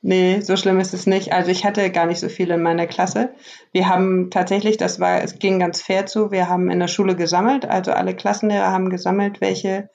Nee, 0.00 0.40
so 0.40 0.56
schlimm 0.56 0.80
ist 0.80 0.94
es 0.94 1.06
nicht. 1.06 1.32
Also 1.32 1.50
ich 1.50 1.64
hatte 1.64 1.90
gar 1.90 2.06
nicht 2.06 2.18
so 2.18 2.28
viele 2.28 2.54
in 2.54 2.62
meiner 2.62 2.86
Klasse. 2.88 3.34
Wir 3.70 3.88
haben 3.88 4.30
tatsächlich, 4.30 4.76
das 4.76 4.98
war, 4.98 5.22
es 5.22 5.38
ging 5.38 5.60
ganz 5.60 5.80
fair 5.80 6.06
zu, 6.06 6.32
wir 6.32 6.48
haben 6.48 6.70
in 6.70 6.80
der 6.80 6.88
Schule 6.88 7.14
gesammelt, 7.14 7.66
also 7.66 7.92
alle 7.92 8.16
Klassenlehrer 8.16 8.72
haben 8.72 8.90
gesammelt, 8.90 9.40
welche 9.40 9.90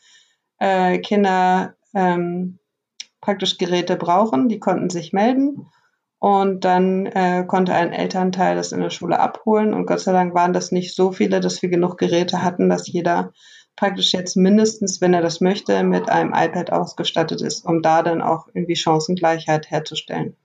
äh, 0.60 1.00
Kinder 1.00 1.76
ähm, 1.94 2.60
praktisch 3.20 3.58
Geräte 3.58 3.98
brauchen. 3.98 4.48
Die 4.48 4.60
konnten 4.60 4.90
sich 4.90 5.12
melden 5.12 5.68
und 6.20 6.66
dann 6.66 7.06
äh, 7.06 7.46
konnte 7.48 7.74
ein 7.74 7.94
Elternteil 7.94 8.56
das 8.56 8.72
in 8.72 8.82
der 8.82 8.90
Schule 8.90 9.20
abholen 9.20 9.74
und 9.74 9.86
Gott 9.86 10.00
sei 10.00 10.14
Dank 10.14 10.34
waren 10.34 10.54
das 10.54 10.72
nicht 10.72 10.96
so 10.96 11.12
viele, 11.12 11.40
dass 11.40 11.62
wir 11.62 11.70
genug 11.70 11.98
Geräte 11.98 12.44
hatten, 12.44 12.70
dass 12.70 12.88
jeder 12.88 13.32
praktisch 13.76 14.12
jetzt 14.14 14.36
mindestens, 14.36 15.00
wenn 15.02 15.14
er 15.14 15.22
das 15.22 15.40
möchte, 15.40 15.84
mit 15.84 16.10
einem 16.10 16.34
iPad 16.34 16.72
ausgestattet 16.72 17.42
ist, 17.42 17.64
um 17.64 17.82
da 17.82 18.02
dann 18.02 18.22
auch 18.22 18.48
irgendwie 18.54 18.76
Chancengleichheit 18.76 19.70
herzustellen. 19.70 20.36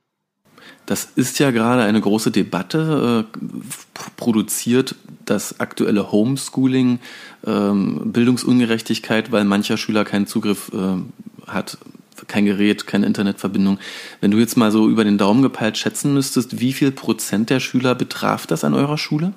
Das 0.85 1.09
ist 1.15 1.39
ja 1.39 1.51
gerade 1.51 1.83
eine 1.83 1.99
große 1.99 2.31
Debatte. 2.31 3.25
Äh, 3.33 3.37
produziert 4.17 4.95
das 5.25 5.59
aktuelle 5.59 6.11
Homeschooling 6.11 6.99
ähm, 7.45 8.11
Bildungsungerechtigkeit, 8.11 9.31
weil 9.31 9.45
mancher 9.45 9.77
Schüler 9.77 10.03
keinen 10.03 10.27
Zugriff 10.27 10.71
äh, 10.73 11.49
hat, 11.49 11.77
kein 12.27 12.45
Gerät, 12.45 12.87
keine 12.87 13.05
Internetverbindung. 13.05 13.79
Wenn 14.21 14.31
du 14.31 14.37
jetzt 14.37 14.57
mal 14.57 14.71
so 14.71 14.89
über 14.89 15.03
den 15.03 15.17
Daumen 15.17 15.41
gepeilt 15.41 15.77
schätzen 15.77 16.13
müsstest, 16.13 16.59
wie 16.59 16.73
viel 16.73 16.91
Prozent 16.91 17.49
der 17.49 17.59
Schüler 17.59 17.95
betraf 17.95 18.47
das 18.47 18.63
an 18.63 18.73
eurer 18.73 18.97
Schule? 18.97 19.33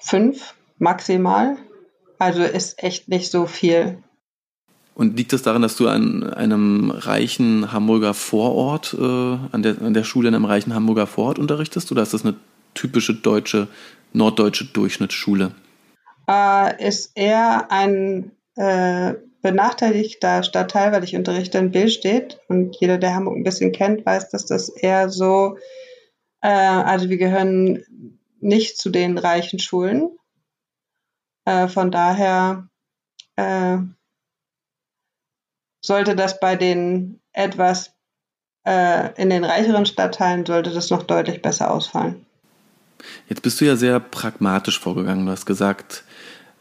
Fünf 0.00 0.54
maximal. 0.78 1.56
Also 2.18 2.42
ist 2.42 2.82
echt 2.82 3.08
nicht 3.08 3.30
so 3.30 3.46
viel. 3.46 3.98
Und 4.94 5.18
liegt 5.18 5.34
das 5.34 5.42
daran, 5.42 5.60
dass 5.60 5.76
du 5.76 5.88
an 5.88 6.22
einem 6.32 6.90
reichen 6.90 7.70
Hamburger 7.70 8.14
Vorort, 8.14 8.96
äh, 8.98 9.02
an, 9.02 9.62
der, 9.62 9.82
an 9.82 9.92
der 9.92 10.04
Schule 10.04 10.28
in 10.28 10.34
einem 10.34 10.46
reichen 10.46 10.74
Hamburger 10.74 11.06
Vorort 11.06 11.38
unterrichtest? 11.38 11.92
Oder 11.92 12.02
ist 12.02 12.14
das 12.14 12.24
eine 12.24 12.34
typische 12.72 13.12
deutsche, 13.12 13.68
norddeutsche 14.14 14.64
Durchschnittsschule? 14.64 15.52
Äh, 16.28 16.88
ist 16.88 17.12
eher 17.14 17.70
ein 17.70 18.30
äh, 18.56 19.14
benachteiligter 19.46 20.42
Stadtteil, 20.42 20.92
weil 20.92 21.04
ich 21.04 21.14
unterrichte 21.14 21.58
in 21.58 21.70
Billstedt. 21.70 22.40
Und 22.48 22.76
jeder, 22.76 22.98
der 22.98 23.14
Hamburg 23.14 23.36
ein 23.36 23.44
bisschen 23.44 23.72
kennt, 23.72 24.04
weiß, 24.04 24.30
dass 24.30 24.46
das 24.46 24.68
eher 24.68 25.08
so, 25.08 25.56
äh, 26.42 26.48
also 26.48 27.08
wir 27.08 27.16
gehören 27.16 27.84
nicht 28.40 28.78
zu 28.78 28.90
den 28.90 29.18
reichen 29.18 29.58
Schulen. 29.58 30.10
Äh, 31.44 31.68
von 31.68 31.90
daher 31.90 32.68
äh, 33.36 33.78
sollte 35.80 36.16
das 36.16 36.40
bei 36.40 36.56
den 36.56 37.20
etwas 37.32 37.92
äh, 38.66 39.20
in 39.20 39.30
den 39.30 39.44
reicheren 39.44 39.86
Stadtteilen 39.86 40.44
sollte 40.44 40.70
das 40.70 40.90
noch 40.90 41.04
deutlich 41.04 41.40
besser 41.40 41.70
ausfallen. 41.70 42.26
Jetzt 43.28 43.42
bist 43.42 43.60
du 43.60 43.64
ja 43.64 43.76
sehr 43.76 44.00
pragmatisch 44.00 44.80
vorgegangen. 44.80 45.26
Du 45.26 45.32
hast 45.32 45.46
gesagt, 45.46 46.02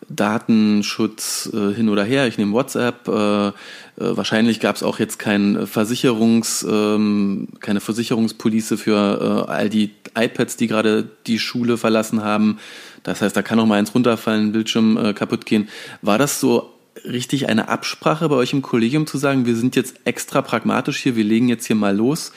Datenschutz 0.09 1.49
äh, 1.53 1.73
hin 1.73 1.89
oder 1.89 2.03
her. 2.03 2.27
Ich 2.27 2.37
nehme 2.37 2.53
WhatsApp. 2.53 3.07
Äh, 3.07 3.47
äh, 3.47 3.51
wahrscheinlich 3.97 4.59
gab 4.59 4.75
es 4.75 4.83
auch 4.83 4.99
jetzt 4.99 5.19
kein 5.19 5.67
Versicherungs, 5.67 6.65
ähm, 6.69 7.47
keine 7.59 7.79
Versicherungspolice 7.79 8.77
für 8.77 9.45
äh, 9.47 9.51
all 9.51 9.69
die 9.69 9.91
iPads, 10.17 10.57
die 10.57 10.67
gerade 10.67 11.07
die 11.27 11.39
Schule 11.39 11.77
verlassen 11.77 12.23
haben. 12.23 12.59
Das 13.03 13.21
heißt, 13.21 13.35
da 13.35 13.41
kann 13.41 13.59
auch 13.59 13.65
mal 13.65 13.79
eins 13.79 13.93
runterfallen, 13.93 14.51
Bildschirm 14.51 14.97
äh, 14.97 15.13
kaputt 15.13 15.45
gehen. 15.45 15.69
War 16.01 16.17
das 16.17 16.39
so 16.39 16.71
richtig 17.03 17.49
eine 17.49 17.69
Absprache 17.69 18.29
bei 18.29 18.35
euch 18.35 18.53
im 18.53 18.61
Kollegium 18.61 19.05
zu 19.07 19.17
sagen, 19.17 19.45
wir 19.45 19.55
sind 19.55 19.75
jetzt 19.75 19.97
extra 20.05 20.41
pragmatisch 20.41 20.97
hier, 20.97 21.15
wir 21.15 21.23
legen 21.23 21.49
jetzt 21.49 21.65
hier 21.67 21.75
mal 21.75 21.95
los 21.95 22.31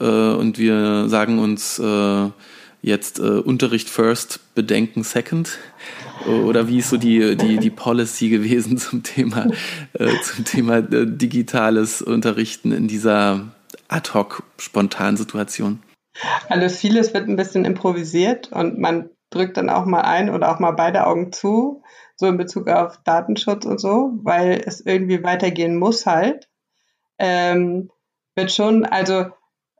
äh, 0.00 0.04
und 0.04 0.58
wir 0.58 1.08
sagen 1.08 1.38
uns 1.38 1.78
äh, 1.78 2.28
jetzt 2.82 3.20
äh, 3.20 3.22
Unterricht 3.22 3.88
first, 3.88 4.54
Bedenken 4.54 5.04
second? 5.04 5.58
Oder 6.26 6.68
wie 6.68 6.78
ist 6.78 6.90
so 6.90 6.96
die, 6.96 7.36
die, 7.36 7.58
die 7.58 7.70
Policy 7.70 8.28
gewesen 8.28 8.76
zum 8.76 9.02
Thema, 9.02 9.48
äh, 9.94 10.20
zum 10.22 10.44
Thema 10.44 10.78
äh, 10.78 11.06
digitales 11.06 12.02
Unterrichten 12.02 12.72
in 12.72 12.88
dieser 12.88 13.52
ad-hoc 13.88 14.42
spontanen 14.58 15.16
Situation? 15.16 15.82
Also 16.48 16.68
vieles 16.68 17.14
wird 17.14 17.28
ein 17.28 17.36
bisschen 17.36 17.64
improvisiert 17.64 18.52
und 18.52 18.78
man 18.78 19.10
drückt 19.30 19.56
dann 19.56 19.70
auch 19.70 19.86
mal 19.86 20.02
ein 20.02 20.28
oder 20.28 20.52
auch 20.52 20.58
mal 20.58 20.72
beide 20.72 21.06
Augen 21.06 21.32
zu, 21.32 21.82
so 22.16 22.26
in 22.26 22.36
Bezug 22.36 22.68
auf 22.68 22.98
Datenschutz 23.02 23.64
und 23.64 23.80
so, 23.80 24.12
weil 24.22 24.62
es 24.64 24.80
irgendwie 24.84 25.22
weitergehen 25.22 25.76
muss 25.76 26.04
halt. 26.04 26.48
Ähm, 27.18 27.90
wird 28.34 28.52
schon, 28.52 28.84
also 28.84 29.26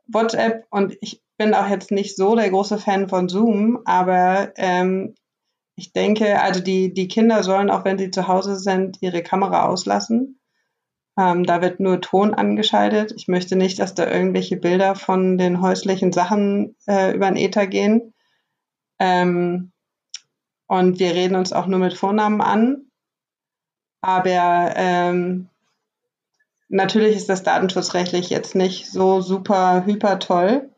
WhatsApp 0.07 0.65
und 0.69 0.97
ich 1.01 1.22
bin 1.37 1.53
auch 1.53 1.67
jetzt 1.67 1.91
nicht 1.91 2.15
so 2.15 2.35
der 2.35 2.49
große 2.49 2.77
Fan 2.77 3.09
von 3.09 3.29
Zoom, 3.29 3.79
aber 3.85 4.53
ähm, 4.57 5.15
ich 5.75 5.91
denke, 5.91 6.39
also 6.41 6.61
die, 6.61 6.93
die 6.93 7.07
Kinder 7.07 7.43
sollen, 7.43 7.69
auch 7.69 7.85
wenn 7.85 7.97
sie 7.97 8.11
zu 8.11 8.27
Hause 8.27 8.57
sind, 8.57 8.97
ihre 9.01 9.23
Kamera 9.23 9.65
auslassen. 9.65 10.39
Ähm, 11.17 11.45
da 11.45 11.61
wird 11.61 11.79
nur 11.79 12.01
Ton 12.01 12.33
angeschaltet. 12.33 13.13
Ich 13.15 13.27
möchte 13.27 13.55
nicht, 13.55 13.79
dass 13.79 13.93
da 13.93 14.09
irgendwelche 14.09 14.57
Bilder 14.57 14.95
von 14.95 15.37
den 15.37 15.61
häuslichen 15.61 16.11
Sachen 16.11 16.75
äh, 16.87 17.13
über 17.15 17.27
den 17.27 17.37
Ether 17.37 17.67
gehen. 17.67 18.13
Ähm, 18.99 19.71
und 20.67 20.99
wir 20.99 21.13
reden 21.13 21.35
uns 21.35 21.53
auch 21.53 21.67
nur 21.67 21.79
mit 21.79 21.93
Vornamen 21.93 22.41
an. 22.41 22.85
Aber 24.01 24.73
ähm, 24.75 25.49
natürlich 26.67 27.15
ist 27.15 27.29
das 27.29 27.43
datenschutzrechtlich 27.43 28.29
jetzt 28.29 28.55
nicht 28.55 28.91
so 28.91 29.21
super 29.21 29.85
hyper 29.85 30.19
toll. 30.19 30.72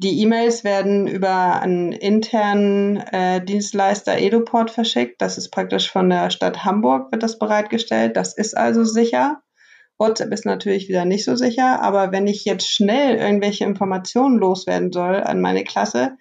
Die 0.00 0.20
E-Mails 0.22 0.62
werden 0.62 1.08
über 1.08 1.60
einen 1.60 1.90
internen 1.90 2.98
äh, 2.98 3.44
Dienstleister 3.44 4.16
Eduport 4.16 4.70
verschickt. 4.70 5.20
Das 5.20 5.38
ist 5.38 5.50
praktisch 5.50 5.90
von 5.90 6.08
der 6.08 6.30
Stadt 6.30 6.64
Hamburg 6.64 7.10
wird 7.10 7.24
das 7.24 7.40
bereitgestellt. 7.40 8.16
Das 8.16 8.36
ist 8.36 8.56
also 8.56 8.84
sicher. 8.84 9.42
WhatsApp 9.98 10.32
ist 10.32 10.46
natürlich 10.46 10.88
wieder 10.88 11.04
nicht 11.04 11.24
so 11.24 11.34
sicher, 11.34 11.82
aber 11.82 12.12
wenn 12.12 12.28
ich 12.28 12.44
jetzt 12.44 12.70
schnell 12.70 13.16
irgendwelche 13.16 13.64
Informationen 13.64 14.38
loswerden 14.38 14.92
soll 14.92 15.16
an 15.16 15.40
meine 15.40 15.64
Klasse, 15.64 16.16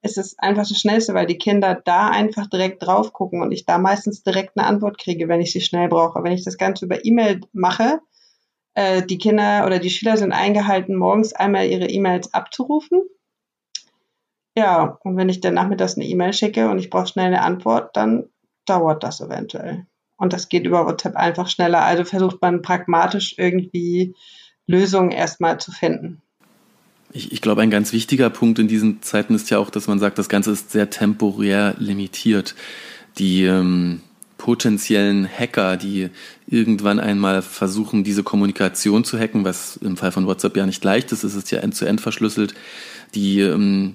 ist 0.00 0.16
es 0.16 0.38
einfach 0.38 0.66
das 0.66 0.78
Schnellste, 0.78 1.12
weil 1.12 1.26
die 1.26 1.36
Kinder 1.36 1.78
da 1.84 2.08
einfach 2.08 2.46
direkt 2.46 2.82
drauf 2.82 3.12
gucken 3.12 3.42
und 3.42 3.52
ich 3.52 3.66
da 3.66 3.76
meistens 3.76 4.22
direkt 4.22 4.56
eine 4.56 4.66
Antwort 4.66 4.96
kriege, 4.96 5.28
wenn 5.28 5.42
ich 5.42 5.52
sie 5.52 5.60
schnell 5.60 5.88
brauche. 5.88 6.24
Wenn 6.24 6.32
ich 6.32 6.44
das 6.44 6.56
Ganze 6.56 6.86
über 6.86 7.04
E-Mail 7.04 7.42
mache, 7.52 8.00
äh, 8.72 9.02
die 9.02 9.18
Kinder 9.18 9.66
oder 9.66 9.80
die 9.80 9.90
Schüler 9.90 10.16
sind 10.16 10.32
eingehalten, 10.32 10.96
morgens 10.96 11.34
einmal 11.34 11.66
ihre 11.66 11.90
E-Mails 11.90 12.32
abzurufen. 12.32 13.02
Ja, 14.58 14.98
und 15.04 15.16
wenn 15.16 15.28
ich 15.28 15.40
dann 15.40 15.54
nachmittags 15.54 15.94
eine 15.94 16.04
E-Mail 16.04 16.32
schicke 16.32 16.68
und 16.68 16.80
ich 16.80 16.90
brauche 16.90 17.06
schnell 17.06 17.26
eine 17.26 17.42
Antwort, 17.42 17.96
dann 17.96 18.24
dauert 18.66 19.04
das 19.04 19.20
eventuell. 19.20 19.86
Und 20.16 20.32
das 20.32 20.48
geht 20.48 20.66
über 20.66 20.84
WhatsApp 20.84 21.14
einfach 21.14 21.46
schneller. 21.48 21.84
Also 21.84 22.02
versucht 22.02 22.42
man 22.42 22.60
pragmatisch 22.60 23.36
irgendwie 23.38 24.16
Lösungen 24.66 25.12
erstmal 25.12 25.60
zu 25.60 25.70
finden. 25.70 26.22
Ich, 27.12 27.30
ich 27.30 27.40
glaube, 27.40 27.62
ein 27.62 27.70
ganz 27.70 27.92
wichtiger 27.92 28.30
Punkt 28.30 28.58
in 28.58 28.66
diesen 28.66 29.00
Zeiten 29.00 29.36
ist 29.36 29.48
ja 29.48 29.58
auch, 29.58 29.70
dass 29.70 29.86
man 29.86 30.00
sagt, 30.00 30.18
das 30.18 30.28
Ganze 30.28 30.50
ist 30.50 30.72
sehr 30.72 30.90
temporär 30.90 31.76
limitiert. 31.78 32.56
Die 33.16 33.44
ähm, 33.44 34.00
potenziellen 34.38 35.28
Hacker, 35.28 35.76
die 35.76 36.08
irgendwann 36.46 37.00
einmal 37.00 37.42
versuchen, 37.42 38.04
diese 38.04 38.22
Kommunikation 38.22 39.04
zu 39.04 39.18
hacken, 39.18 39.44
was 39.44 39.76
im 39.78 39.96
Fall 39.96 40.12
von 40.12 40.26
WhatsApp 40.26 40.56
ja 40.56 40.64
nicht 40.64 40.82
leicht 40.82 41.12
ist, 41.12 41.24
es 41.24 41.34
ist 41.34 41.50
ja 41.50 41.58
end-zu-end 41.58 42.00
-end 42.00 42.02
verschlüsselt. 42.02 42.54
Die 43.14 43.40
ähm, 43.40 43.94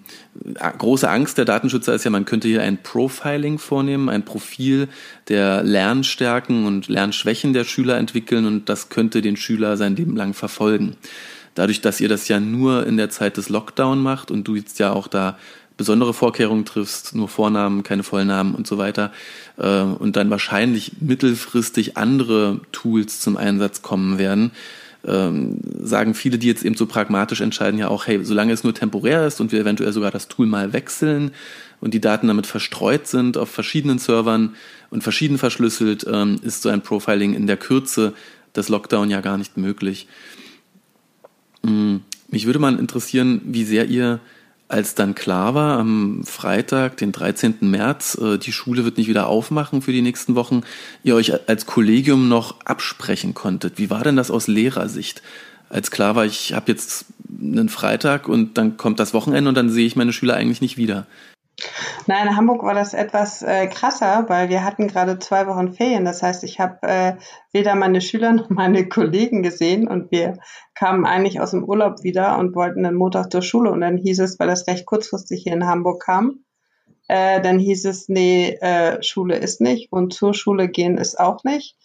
große 0.78 1.10
Angst 1.10 1.38
der 1.38 1.46
Datenschützer 1.46 1.94
ist 1.94 2.04
ja, 2.04 2.12
man 2.12 2.26
könnte 2.26 2.48
hier 2.48 2.62
ein 2.62 2.82
Profiling 2.82 3.58
vornehmen, 3.58 4.10
ein 4.10 4.26
Profil 4.26 4.90
der 5.30 5.64
Lernstärken 5.64 6.66
und 6.66 6.88
Lernschwächen 6.88 7.54
der 7.54 7.64
Schüler 7.64 7.98
entwickeln 7.98 8.46
und 8.46 8.70
das 8.70 8.90
könnte 8.90 9.22
den 9.22 9.38
Schüler 9.38 9.78
sein 9.78 9.96
Leben 9.96 10.16
lang 10.16 10.34
verfolgen. 10.34 10.98
Dadurch, 11.56 11.82
dass 11.82 12.02
ihr 12.02 12.10
das 12.10 12.28
ja 12.28 12.40
nur 12.40 12.88
in 12.88 12.98
der 12.98 13.12
Zeit 13.12 13.38
des 13.38 13.50
Lockdown 13.50 14.02
macht 14.02 14.32
und 14.32 14.48
du 14.48 14.56
jetzt 14.56 14.80
ja 14.80 14.92
auch 14.92 15.08
da 15.08 15.38
besondere 15.78 16.14
Vorkehrungen 16.14 16.66
triffst, 16.66 17.16
nur 17.16 17.28
Vornamen, 17.28 17.84
keine 17.84 18.04
Vollnamen 18.04 18.56
und 18.56 18.68
so 18.68 18.78
weiter, 18.78 19.12
äh, 19.58 19.82
und 19.82 20.16
dann 20.16 20.30
wahrscheinlich 20.30 20.94
mittelfristig 21.00 21.98
andere 21.98 22.62
Tools 22.72 23.20
zum 23.20 23.38
Einsatz 23.38 23.82
kommen 23.82 24.18
werden, 24.18 24.52
ähm, 25.06 25.60
sagen 25.82 26.14
viele, 26.14 26.38
die 26.38 26.48
jetzt 26.48 26.64
eben 26.64 26.76
so 26.76 26.86
pragmatisch 26.86 27.42
entscheiden, 27.42 27.80
ja 27.80 27.90
auch, 27.90 28.08
hey, 28.08 28.24
solange 28.24 28.54
es 28.54 28.64
nur 28.64 28.74
temporär 28.74 29.28
ist 29.28 29.42
und 29.42 29.52
wir 29.52 29.60
eventuell 29.60 29.92
sogar 29.92 30.12
das 30.12 30.28
Tool 30.28 30.46
mal 30.46 30.72
wechseln 30.72 31.32
und 31.82 31.94
die 31.94 32.02
Daten 32.02 32.28
damit 32.28 32.48
verstreut 32.48 33.08
sind 33.08 33.38
auf 33.38 33.50
verschiedenen 33.50 34.00
Servern 34.00 34.56
und 34.90 35.04
verschieden 35.04 35.38
verschlüsselt, 35.38 36.06
ähm, 36.10 36.40
ist 36.42 36.62
so 36.62 36.70
ein 36.70 36.82
Profiling 36.82 37.34
in 37.34 37.48
der 37.48 37.58
Kürze 37.58 38.14
des 38.56 38.70
Lockdown 38.70 39.10
ja 39.10 39.20
gar 39.20 39.38
nicht 39.38 39.58
möglich. 39.58 40.08
Mm, 41.64 41.98
mich 42.30 42.46
würde 42.46 42.60
mal 42.60 42.78
interessieren, 42.80 43.42
wie 43.46 43.66
sehr 43.66 43.88
ihr 43.88 44.20
als 44.68 44.96
dann 44.96 45.14
klar 45.16 45.54
war, 45.54 45.78
am 45.78 46.24
Freitag, 46.24 46.98
den 46.98 47.12
13. 47.12 47.58
März, 47.62 48.18
äh, 48.20 48.38
die 48.38 48.52
Schule 48.52 48.86
wird 48.86 48.98
nicht 48.98 49.08
wieder 49.08 49.28
aufmachen 49.28 49.82
für 49.82 49.92
die 49.92 50.02
nächsten 50.02 50.36
Wochen, 50.36 50.62
ihr 51.04 51.16
euch 51.16 51.48
als 51.48 51.66
Kollegium 51.66 52.28
noch 52.28 52.60
absprechen 52.66 53.34
konntet. 53.34 53.78
Wie 53.78 53.90
war 53.90 54.04
denn 54.04 54.16
das 54.16 54.32
aus 54.32 54.48
Lehrersicht? 54.48 55.22
Als 55.70 55.92
klar 55.92 56.16
war, 56.16 56.26
ich 56.26 56.54
habe 56.54 56.72
jetzt 56.72 57.06
einen 57.40 57.70
Freitag 57.70 58.28
und 58.28 58.58
dann 58.58 58.78
kommt 58.78 59.00
das 59.00 59.14
Wochenende 59.14 59.50
und 59.50 59.56
dann 59.56 59.70
sehe 59.70 59.86
ich 59.86 59.96
meine 59.96 60.14
Schüler 60.14 60.36
eigentlich 60.36 60.62
nicht 60.62 60.78
wieder. 60.78 61.08
Nein, 62.08 62.28
in 62.28 62.36
Hamburg 62.36 62.64
war 62.64 62.74
das 62.74 62.94
etwas 62.94 63.42
äh, 63.44 63.68
krasser, 63.68 64.26
weil 64.28 64.50
wir 64.50 64.64
hatten 64.64 64.88
gerade 64.88 65.20
zwei 65.20 65.48
Wochen 65.48 65.74
Ferien. 65.74 66.04
Das 66.04 66.24
heißt, 66.24 66.44
ich 66.44 66.60
habe 66.60 66.80
äh, 66.82 67.14
weder 67.52 67.76
meine 67.76 68.02
Schüler 68.02 68.34
noch 68.34 68.50
meine 68.50 68.88
Kollegen 68.90 69.44
gesehen 69.44 69.88
und 69.88 70.12
wir 70.12 70.40
kamen 70.74 71.06
eigentlich 71.06 71.40
aus 71.40 71.52
dem 71.52 71.64
Urlaub 71.64 72.04
wieder 72.04 72.38
und 72.40 72.56
wollten 72.56 72.84
dann 72.84 72.96
Montag 72.96 73.32
zur 73.32 73.42
Schule 73.42 73.72
und 73.72 73.82
dann 73.82 73.98
hieß 73.98 74.20
es, 74.20 74.40
weil 74.40 74.48
das 74.48 74.68
recht 74.68 74.86
kurzfristig 74.86 75.44
hier 75.44 75.54
in 75.54 75.68
Hamburg 75.68 76.04
kam, 76.04 76.44
äh, 77.08 77.42
dann 77.42 77.60
hieß 77.60 77.86
es, 77.86 78.10
nee, 78.10 78.58
äh, 78.62 79.02
Schule 79.04 79.38
ist 79.38 79.62
nicht 79.62 79.92
und 79.92 80.14
zur 80.14 80.34
Schule 80.34 80.68
gehen 80.68 80.98
ist 80.98 81.20
auch 81.20 81.44
nicht. 81.44 81.78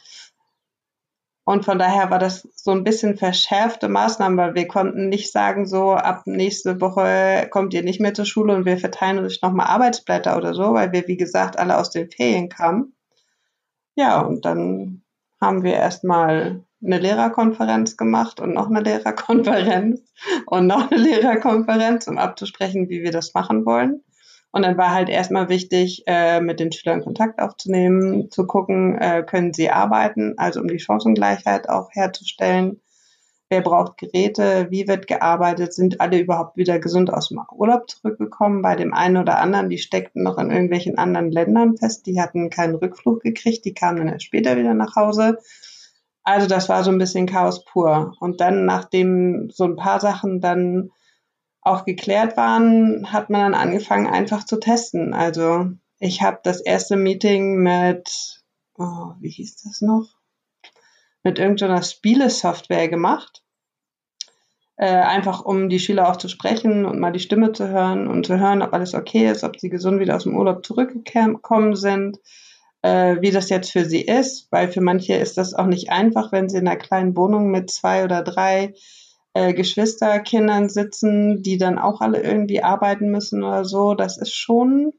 Und 1.49 1.65
von 1.65 1.79
daher 1.79 2.11
war 2.11 2.19
das 2.19 2.47
so 2.57 2.73
ein 2.73 2.85
bisschen 2.85 3.17
verschärfte 3.17 3.89
Maßnahmen, 3.89 4.37
weil 4.37 4.55
wir 4.55 4.69
konnten 4.69 5.09
nicht 5.09 5.33
sagen, 5.33 5.65
so 5.65 5.93
ab 5.93 6.25
nächste 6.27 6.83
Woche 6.83 7.49
kommt 7.51 7.73
ihr 7.73 7.83
nicht 7.83 8.03
mehr 8.03 8.13
zur 8.13 8.27
Schule 8.27 8.55
und 8.55 8.67
wir 8.67 8.77
verteilen 8.77 9.25
euch 9.25 9.41
nochmal 9.41 9.69
Arbeitsblätter 9.69 10.37
oder 10.37 10.53
so, 10.53 10.75
weil 10.75 10.93
wir, 10.93 11.09
wie 11.09 11.17
gesagt, 11.17 11.59
alle 11.59 11.79
aus 11.79 11.89
den 11.89 12.11
Ferien 12.11 12.51
kamen. 12.51 12.93
Ja, 13.95 14.21
und 14.21 14.45
dann 14.45 15.01
haben 15.41 15.63
wir 15.63 15.73
erstmal 15.73 16.67
eine 16.85 16.99
Lehrerkonferenz 16.99 17.97
gemacht 17.97 18.41
und 18.41 18.53
noch 18.53 18.69
eine 18.69 18.81
Lehrerkonferenz 18.81 20.03
und 20.45 20.67
noch 20.67 20.91
eine 20.91 21.01
Lehrerkonferenz, 21.01 22.09
um 22.09 22.19
abzusprechen, 22.19 22.91
wie 22.91 23.03
wir 23.03 23.11
das 23.11 23.33
machen 23.33 23.65
wollen. 23.65 24.03
Und 24.51 24.63
dann 24.63 24.79
war 24.79 24.95
halt 24.95 25.09
erstmal 25.09 25.49
wichtig, 25.49 26.05
äh, 26.07 26.41
mit 26.41 26.59
den 26.59 26.73
Schülern 26.73 27.03
Kontakt 27.03 27.41
aufzunehmen, 27.41 28.31
zu 28.31 28.47
gucken, 28.47 28.97
äh, 28.99 29.23
können 29.23 29.53
sie 29.53 29.71
arbeiten, 29.71 30.35
also 30.39 30.61
um 30.61 30.69
die 30.69 30.79
Chancengleichheit 30.79 31.69
auch 31.69 31.91
herzustellen. 31.93 32.81
Wer 33.51 33.63
braucht 33.63 33.97
Geräte? 33.97 34.67
Wie 34.71 34.87
wird 34.89 35.07
gearbeitet? 35.07 35.73
Sind 35.73 36.03
alle 36.03 36.19
überhaupt 36.19 36.59
wieder 36.59 36.79
gesund 36.79 37.11
aus 37.13 37.29
dem 37.29 37.41
Urlaub 37.51 37.89
zurückgekommen? 37.89 38.61
Bei 38.61 38.77
dem 38.77 38.93
einen 38.93 39.17
oder 39.17 39.39
anderen, 39.39 39.71
die 39.71 39.79
steckten 39.79 40.23
noch 40.23 40.37
in 40.37 40.51
irgendwelchen 40.51 40.99
anderen 40.99 41.31
Ländern 41.31 41.77
fest, 41.77 42.07
die 42.07 42.21
hatten 42.21 42.51
keinen 42.51 42.75
Rückflug 42.75 43.23
gekriegt, 43.23 43.65
die 43.65 43.73
kamen 43.73 43.99
dann 43.99 44.09
erst 44.09 44.27
später 44.27 44.59
wieder 44.59 44.75
nach 44.75 44.97
Hause. 44.97 45.39
Also 46.25 46.47
das 46.47 46.69
war 46.69 46.85
so 46.85 46.91
ein 46.91 46.99
bisschen 46.99 47.27
Chaos 47.27 47.65
pur. 47.65 48.15
Und 48.21 48.43
dann, 48.43 48.67
nachdem 48.67 49.49
so 49.51 49.65
ein 49.65 49.77
paar 49.77 50.01
Sachen 50.01 50.43
dann 50.43 50.91
auch 51.69 51.85
geklärt 51.85 52.37
waren, 52.37 53.13
hat 53.13 53.31
man 53.31 53.41
dann 53.41 53.55
angefangen, 53.55 54.07
einfach 54.07 54.45
zu 54.45 54.59
testen. 54.59 55.15
Also 55.15 55.71
ich 55.99 56.23
habe 56.23 56.41
das 56.43 56.61
erste 56.61 56.97
Meeting 56.97 57.57
mit, 57.57 58.43
oh, 58.77 59.13
wie 59.21 59.31
hieß 59.31 59.63
das 59.65 59.81
noch? 59.81 60.07
Mit 61.23 61.39
irgendeiner 61.39 61.83
Spielesoftware 61.83 62.89
gemacht. 62.89 63.43
Äh, 64.77 64.87
einfach 64.87 65.45
um 65.45 65.69
die 65.69 65.81
Schüler 65.81 66.09
auch 66.09 66.17
zu 66.17 66.29
sprechen 66.29 66.87
und 66.87 67.01
mal 67.01 67.11
die 67.11 67.19
Stimme 67.19 67.53
zu 67.53 67.69
hören 67.69 68.07
und 68.07 68.27
zu 68.27 68.39
hören, 68.39 68.63
ob 68.63 68.73
alles 68.73 68.95
okay 68.95 69.29
ist, 69.29 69.43
ob 69.43 69.59
sie 69.59 69.71
gesund 69.71 69.99
wieder 69.99 70.15
aus 70.15 70.23
dem 70.23 70.37
Urlaub 70.37 70.65
zurückgekommen 70.65 71.75
sind, 71.75 72.19
äh, 72.83 73.17
wie 73.21 73.33
das 73.33 73.51
jetzt 73.51 73.73
für 73.73 73.85
sie 73.85 74.03
ist, 74.03 74.47
weil 74.53 74.71
für 74.71 74.81
manche 74.81 75.15
ist 75.15 75.37
das 75.37 75.53
auch 75.53 75.67
nicht 75.67 75.91
einfach, 75.91 76.31
wenn 76.31 76.49
sie 76.49 76.59
in 76.59 76.69
einer 76.69 76.77
kleinen 76.77 77.17
Wohnung 77.17 77.51
mit 77.51 77.73
zwei 77.73 78.05
oder 78.05 78.23
drei 78.23 78.75
äh, 79.39 79.55
Geschwisterkindern 79.55 80.69
sitzen, 80.69 81.43
die 81.45 81.59
dann 81.59 81.79
auch 81.79 82.01
alle 82.01 82.21
irgendwie 82.21 82.61
arbeiten 82.61 83.11
müssen 83.11 83.45
oder 83.45 83.65
so. 83.65 83.95
Das 83.95 84.19
ist 84.19 84.35
schon 84.35 84.93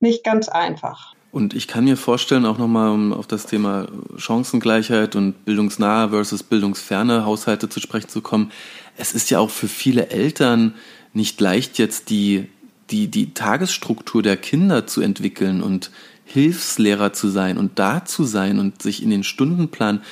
nicht 0.00 0.22
ganz 0.22 0.50
einfach. 0.50 1.14
Und 1.32 1.54
ich 1.54 1.66
kann 1.66 1.84
mir 1.84 1.96
vorstellen, 1.96 2.44
auch 2.44 2.58
nochmal 2.58 2.90
um 2.90 3.14
auf 3.14 3.26
das 3.26 3.46
Thema 3.46 3.88
Chancengleichheit 4.18 5.16
und 5.16 5.46
bildungsnahe 5.46 6.10
versus 6.10 6.42
bildungsferne 6.42 7.24
Haushalte 7.24 7.70
zu 7.70 7.80
sprechen 7.80 8.10
zu 8.10 8.20
kommen. 8.20 8.52
Es 8.98 9.14
ist 9.14 9.30
ja 9.30 9.38
auch 9.38 9.50
für 9.50 9.66
viele 9.68 10.10
Eltern 10.10 10.74
nicht 11.14 11.40
leicht, 11.40 11.78
jetzt 11.78 12.10
die, 12.10 12.50
die, 12.90 13.08
die 13.08 13.32
Tagesstruktur 13.32 14.22
der 14.22 14.36
Kinder 14.36 14.86
zu 14.86 15.00
entwickeln 15.00 15.62
und 15.62 15.90
Hilfslehrer 16.26 17.14
zu 17.14 17.28
sein 17.28 17.56
und 17.56 17.78
da 17.78 18.04
zu 18.04 18.24
sein 18.24 18.58
und 18.58 18.82
sich 18.82 19.02
in 19.02 19.10
den 19.10 19.24
Stundenplan 19.24 20.02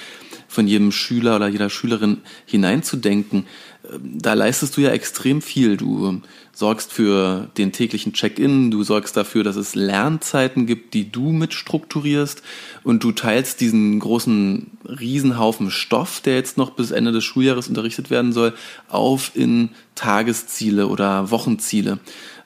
von 0.53 0.67
jedem 0.67 0.93
Schüler 0.93 1.37
oder 1.37 1.49
jeder 1.49 1.71
Schülerin 1.71 2.19
hineinzudenken, 2.47 3.47
ähm, 3.91 4.19
da 4.19 4.35
leistest 4.35 4.77
du 4.77 4.83
ja 4.83 4.91
extrem 4.91 5.43
viel. 5.43 5.77
Du 5.77 6.21
sorgst 6.53 6.93
für 6.93 7.49
den 7.57 7.73
täglichen 7.73 8.13
Check-in, 8.13 8.71
du 8.71 8.85
sorgst 8.85 9.17
dafür, 9.17 9.43
dass 9.43 9.57
es 9.57 9.75
Lernzeiten 9.75 10.67
gibt, 10.67 10.95
die 10.95 11.11
du 11.11 11.33
mitstrukturierst 11.33 12.43
und 12.85 13.03
du 13.03 13.13
teilst 13.13 13.61
diesen 13.61 13.99
großen 13.99 14.71
Riesenhaufen 14.85 15.71
Stoff, 15.71 16.21
der 16.21 16.35
jetzt 16.35 16.59
noch 16.59 16.71
bis 16.71 16.91
Ende 16.91 17.13
des 17.13 17.25
Schuljahres 17.25 17.69
unterrichtet 17.69 18.11
werden 18.11 18.33
soll, 18.33 18.53
auf 18.89 19.33
in 19.35 19.71
Tagesziele 19.95 20.87
oder 20.87 21.31
Wochenziele. 21.31 21.99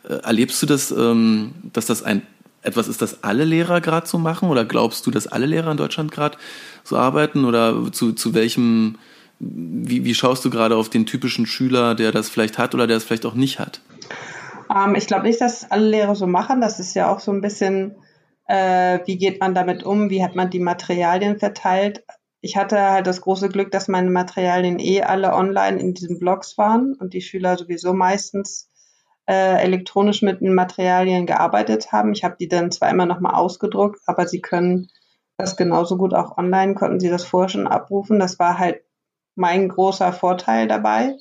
Äh, 0.09 0.15
erlebst 0.23 0.63
du 0.63 0.67
das, 0.67 0.93
ähm, 0.93 1.53
dass 1.73 1.87
das 1.87 2.03
ein 2.03 2.23
etwas 2.67 2.89
ist, 2.89 3.03
das 3.03 3.23
alle 3.23 3.45
Lehrer 3.45 3.81
gerade 3.81 4.07
so 4.07 4.19
machen? 4.19 4.49
Oder 4.49 4.65
glaubst 4.65 5.07
du, 5.07 5.11
dass 5.11 5.27
alle 5.27 5.47
Lehrer 5.47 5.71
in 5.71 5.77
Deutschland 5.77 6.13
gerade 6.13 6.37
so 6.85 6.97
arbeiten? 6.97 7.45
Oder 7.45 7.93
zu, 7.93 8.13
zu 8.13 8.35
welchem, 8.35 8.99
wie, 9.39 10.05
wie 10.05 10.15
schaust 10.15 10.45
du 10.45 10.51
gerade 10.51 10.77
auf 10.77 10.89
den 10.89 11.07
typischen 11.07 11.47
Schüler, 11.47 11.95
der 11.95 12.13
das 12.13 12.29
vielleicht 12.29 12.59
hat 12.59 12.75
oder 12.75 12.87
der 12.87 12.97
es 12.97 13.05
vielleicht 13.05 13.27
auch 13.27 13.35
nicht 13.35 13.59
hat? 13.59 13.81
Ähm, 14.75 14.95
ich 14.95 15.07
glaube 15.07 15.25
nicht, 15.25 15.41
dass 15.41 15.71
alle 15.71 15.89
Lehrer 15.89 16.15
so 16.15 16.27
machen. 16.27 16.61
Das 16.61 16.81
ist 16.81 16.95
ja 16.95 17.11
auch 17.13 17.21
so 17.21 17.33
ein 17.33 17.41
bisschen, 17.41 17.95
äh, 18.47 19.01
wie 19.07 19.17
geht 19.17 19.41
man 19.41 19.55
damit 19.55 19.85
um? 19.85 20.11
Wie 20.11 20.23
hat 20.23 20.35
man 20.35 20.51
die 20.51 20.61
Materialien 20.61 21.39
verteilt? 21.39 22.05
Ich 22.41 22.57
hatte 22.57 22.81
halt 22.81 23.07
das 23.07 23.21
große 23.21 23.49
Glück, 23.49 23.71
dass 23.71 23.89
meine 23.89 24.11
Materialien 24.11 24.79
eh 24.79 25.03
alle 25.03 25.33
online 25.33 25.79
in 25.81 25.95
diesen 25.95 26.19
Blogs 26.19 26.57
waren 26.59 26.95
und 26.95 27.15
die 27.15 27.23
Schüler 27.23 27.57
sowieso 27.57 27.93
meistens 27.93 28.69
äh, 29.29 29.63
elektronisch 29.63 30.23
mit 30.23 30.41
den 30.41 30.55
Materialien 30.55 31.27
gearbeitet 31.27 31.93
haben. 31.93 32.13
Ich 32.13 32.25
habe 32.25 32.37
die 32.39 32.49
dann 32.49 32.71
zwar 32.71 32.91
immer 32.91 33.07
noch 33.07 33.21
mal 33.21 33.35
ausgedruckt, 33.35 34.01
aber 34.07 34.27
sie 34.27 34.41
können 34.41 34.89
das 35.37 35.57
genauso 35.57 35.97
gut 35.97 36.15
auch 36.15 36.39
online, 36.39 36.75
konnten 36.75 37.01
sie 37.01 37.11
das 37.11 37.25
vorher 37.25 37.49
schon 37.49 37.67
abrufen. 37.67 38.19
Das 38.19 38.39
war 38.39 38.59
halt 38.59 38.83
mein 39.35 39.69
großer 39.69 40.13
Vorteil 40.13 40.67
dabei. 40.69 41.17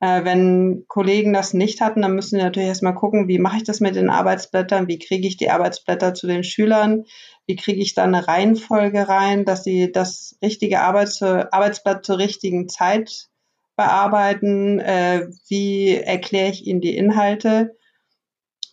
Äh, 0.00 0.24
wenn 0.24 0.84
Kollegen 0.88 1.32
das 1.32 1.54
nicht 1.54 1.80
hatten, 1.80 2.02
dann 2.02 2.14
müssen 2.14 2.36
sie 2.36 2.42
natürlich 2.42 2.68
erstmal 2.68 2.94
gucken, 2.94 3.28
wie 3.28 3.38
mache 3.38 3.58
ich 3.58 3.64
das 3.64 3.80
mit 3.80 3.96
den 3.96 4.10
Arbeitsblättern, 4.10 4.88
wie 4.88 4.98
kriege 4.98 5.26
ich 5.26 5.36
die 5.36 5.50
Arbeitsblätter 5.50 6.14
zu 6.14 6.26
den 6.26 6.44
Schülern, 6.44 7.04
wie 7.46 7.56
kriege 7.56 7.80
ich 7.80 7.94
da 7.94 8.04
eine 8.04 8.28
Reihenfolge 8.28 9.08
rein, 9.08 9.44
dass 9.44 9.64
sie 9.64 9.90
das 9.90 10.36
richtige 10.42 10.80
Arbeits 10.80 11.22
Arbeitsblatt 11.22 12.04
zur 12.04 12.18
richtigen 12.18 12.68
Zeit 12.68 13.28
bearbeiten, 13.76 14.80
äh, 14.80 15.28
wie 15.48 15.94
erkläre 15.94 16.50
ich 16.50 16.66
ihnen 16.66 16.80
die 16.80 16.96
Inhalte. 16.96 17.76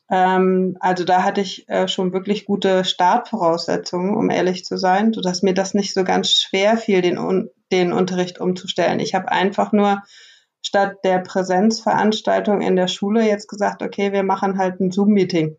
Ähm, 0.10 0.78
also 0.80 1.04
da 1.04 1.24
hatte 1.24 1.42
ich 1.42 1.68
äh, 1.70 1.88
schon 1.88 2.14
wirklich 2.14 2.46
gute 2.46 2.86
Startvoraussetzungen, 2.86 4.16
um 4.16 4.30
ehrlich 4.30 4.64
zu 4.66 4.78
sein, 4.78 5.14
sodass 5.14 5.44
mir 5.44 5.54
das 5.54 5.74
nicht 5.74 5.94
so 5.94 6.04
ganz 6.04 6.32
schwer 6.32 6.78
fiel, 6.78 7.02
den, 7.02 7.50
den 7.72 7.94
Unterricht 7.94 8.40
umzustellen. 8.40 9.00
Ich 9.00 9.14
habe 9.14 9.32
einfach 9.32 9.72
nur 9.72 10.04
statt 10.62 10.98
der 11.04 11.20
Präsenzveranstaltung 11.20 12.62
in 12.62 12.76
der 12.76 12.88
Schule 12.88 13.28
jetzt 13.28 13.48
gesagt, 13.48 13.82
okay, 13.82 14.14
wir 14.14 14.24
machen 14.24 14.58
halt 14.58 14.80
ein 14.80 14.92
Zoom-Meeting. 14.92 15.58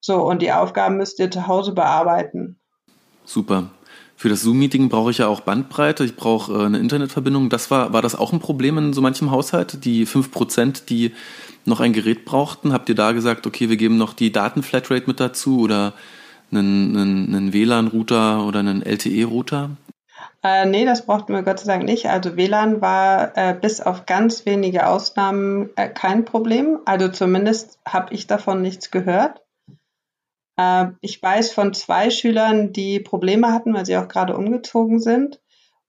So, 0.00 0.22
und 0.22 0.42
die 0.42 0.52
Aufgaben 0.52 0.96
müsst 0.96 1.18
ihr 1.18 1.30
zu 1.30 1.46
Hause 1.46 1.72
bearbeiten. 1.72 2.60
Super. 3.24 3.70
Für 4.22 4.28
das 4.28 4.42
Zoom-Meeting 4.42 4.88
brauche 4.88 5.10
ich 5.10 5.18
ja 5.18 5.26
auch 5.26 5.40
Bandbreite, 5.40 6.04
ich 6.04 6.14
brauche 6.14 6.52
äh, 6.52 6.66
eine 6.66 6.78
Internetverbindung. 6.78 7.48
Das 7.48 7.72
war, 7.72 7.92
war 7.92 8.02
das 8.02 8.14
auch 8.14 8.32
ein 8.32 8.38
Problem 8.38 8.78
in 8.78 8.92
so 8.92 9.00
manchem 9.00 9.32
Haushalt? 9.32 9.84
Die 9.84 10.06
5%, 10.06 10.84
die 10.86 11.10
noch 11.64 11.80
ein 11.80 11.92
Gerät 11.92 12.24
brauchten, 12.24 12.72
habt 12.72 12.88
ihr 12.88 12.94
da 12.94 13.10
gesagt, 13.10 13.48
okay, 13.48 13.68
wir 13.68 13.76
geben 13.76 13.96
noch 13.96 14.12
die 14.12 14.30
Datenflatrate 14.30 15.08
mit 15.08 15.18
dazu 15.18 15.58
oder 15.58 15.94
einen, 16.52 16.96
einen, 16.96 17.34
einen 17.34 17.52
WLAN-Router 17.52 18.46
oder 18.46 18.60
einen 18.60 18.82
LTE-Router? 18.82 19.70
Äh, 20.44 20.66
nee, 20.66 20.84
das 20.84 21.04
brauchten 21.04 21.34
wir 21.34 21.42
Gott 21.42 21.58
sei 21.58 21.72
Dank 21.72 21.82
nicht. 21.82 22.08
Also 22.08 22.36
WLAN 22.36 22.80
war 22.80 23.36
äh, 23.36 23.56
bis 23.60 23.80
auf 23.80 24.06
ganz 24.06 24.46
wenige 24.46 24.86
Ausnahmen 24.86 25.70
äh, 25.74 25.88
kein 25.88 26.24
Problem. 26.24 26.78
Also 26.84 27.08
zumindest 27.08 27.80
habe 27.84 28.14
ich 28.14 28.28
davon 28.28 28.62
nichts 28.62 28.92
gehört. 28.92 29.40
Äh, 30.56 30.86
ich 31.00 31.22
weiß 31.22 31.52
von 31.52 31.74
zwei 31.74 32.10
Schülern, 32.10 32.72
die 32.72 33.00
Probleme 33.00 33.52
hatten, 33.52 33.74
weil 33.74 33.86
sie 33.86 33.96
auch 33.96 34.08
gerade 34.08 34.36
umgezogen 34.36 35.00
sind. 35.00 35.40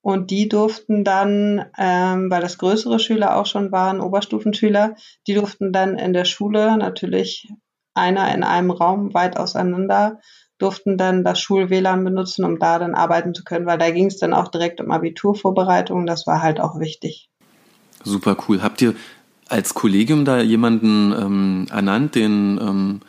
Und 0.01 0.31
die 0.31 0.49
durften 0.49 1.05
dann, 1.05 1.65
ähm, 1.77 2.29
weil 2.29 2.41
das 2.41 2.57
größere 2.57 2.99
Schüler 2.99 3.37
auch 3.37 3.45
schon 3.45 3.71
waren, 3.71 4.01
Oberstufenschüler, 4.01 4.95
die 5.27 5.33
durften 5.33 5.71
dann 5.71 5.97
in 5.97 6.11
der 6.11 6.25
Schule 6.25 6.77
natürlich 6.77 7.47
einer 7.93 8.33
in 8.33 8.43
einem 8.43 8.71
Raum 8.71 9.13
weit 9.13 9.37
auseinander 9.37 10.19
durften 10.63 10.97
dann 10.97 11.23
das 11.23 11.41
Schul-WLAN 11.41 12.03
benutzen, 12.03 12.45
um 12.45 12.57
da 12.57 12.79
dann 12.79 12.95
arbeiten 12.95 13.33
zu 13.33 13.43
können, 13.43 13.65
weil 13.65 13.77
da 13.77 13.91
ging 13.91 14.05
es 14.05 14.17
dann 14.17 14.33
auch 14.33 14.47
direkt 14.47 14.79
um 14.79 14.91
Abiturvorbereitungen. 14.91 16.05
Das 16.05 16.25
war 16.25 16.41
halt 16.41 16.61
auch 16.61 16.79
wichtig. 16.79 17.29
Super 18.03 18.37
cool. 18.47 18.61
Habt 18.61 18.81
ihr 18.81 18.95
als 19.49 19.73
Kollegium 19.73 20.25
da 20.25 20.39
jemanden 20.39 21.11
ähm, 21.11 21.67
ernannt, 21.69 22.15
den 22.15 22.59
ähm, 22.61 23.01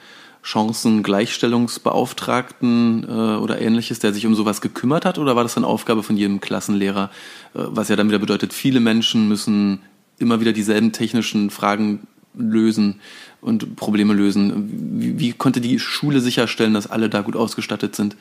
Chancengleichstellungsbeauftragten 0.45 3.07
äh, 3.09 3.37
oder 3.39 3.63
ähnliches, 3.63 3.99
der 3.99 4.13
sich 4.13 4.27
um 4.27 4.35
sowas 4.35 4.61
gekümmert 4.61 5.07
hat? 5.07 5.19
Oder 5.19 5.37
war 5.37 5.43
das 5.43 5.55
dann 5.55 5.65
Aufgabe 5.65 6.03
von 6.03 6.19
jedem 6.19 6.41
Klassenlehrer? 6.41 7.09
Äh, 7.55 7.61
was 7.69 7.89
ja 7.89 7.97
dann 7.97 8.09
wieder 8.09 8.19
bedeutet, 8.19 8.53
viele 8.53 8.81
Menschen 8.81 9.27
müssen 9.27 9.81
immer 10.19 10.41
wieder 10.41 10.53
dieselben 10.53 10.93
technischen 10.93 11.49
Fragen 11.49 12.07
lösen 12.35 13.01
und 13.41 13.77
Probleme 13.77 14.13
lösen. 14.13 14.99
Wie, 15.01 15.19
wie 15.19 15.33
konnte 15.33 15.63
die 15.63 15.79
Schule 15.79 16.21
sicherstellen, 16.21 16.75
dass 16.75 16.91
alle 16.91 17.09
da 17.09 17.23
gut 17.23 17.37
ausgestattet 17.37 17.97
sind? 17.97 18.15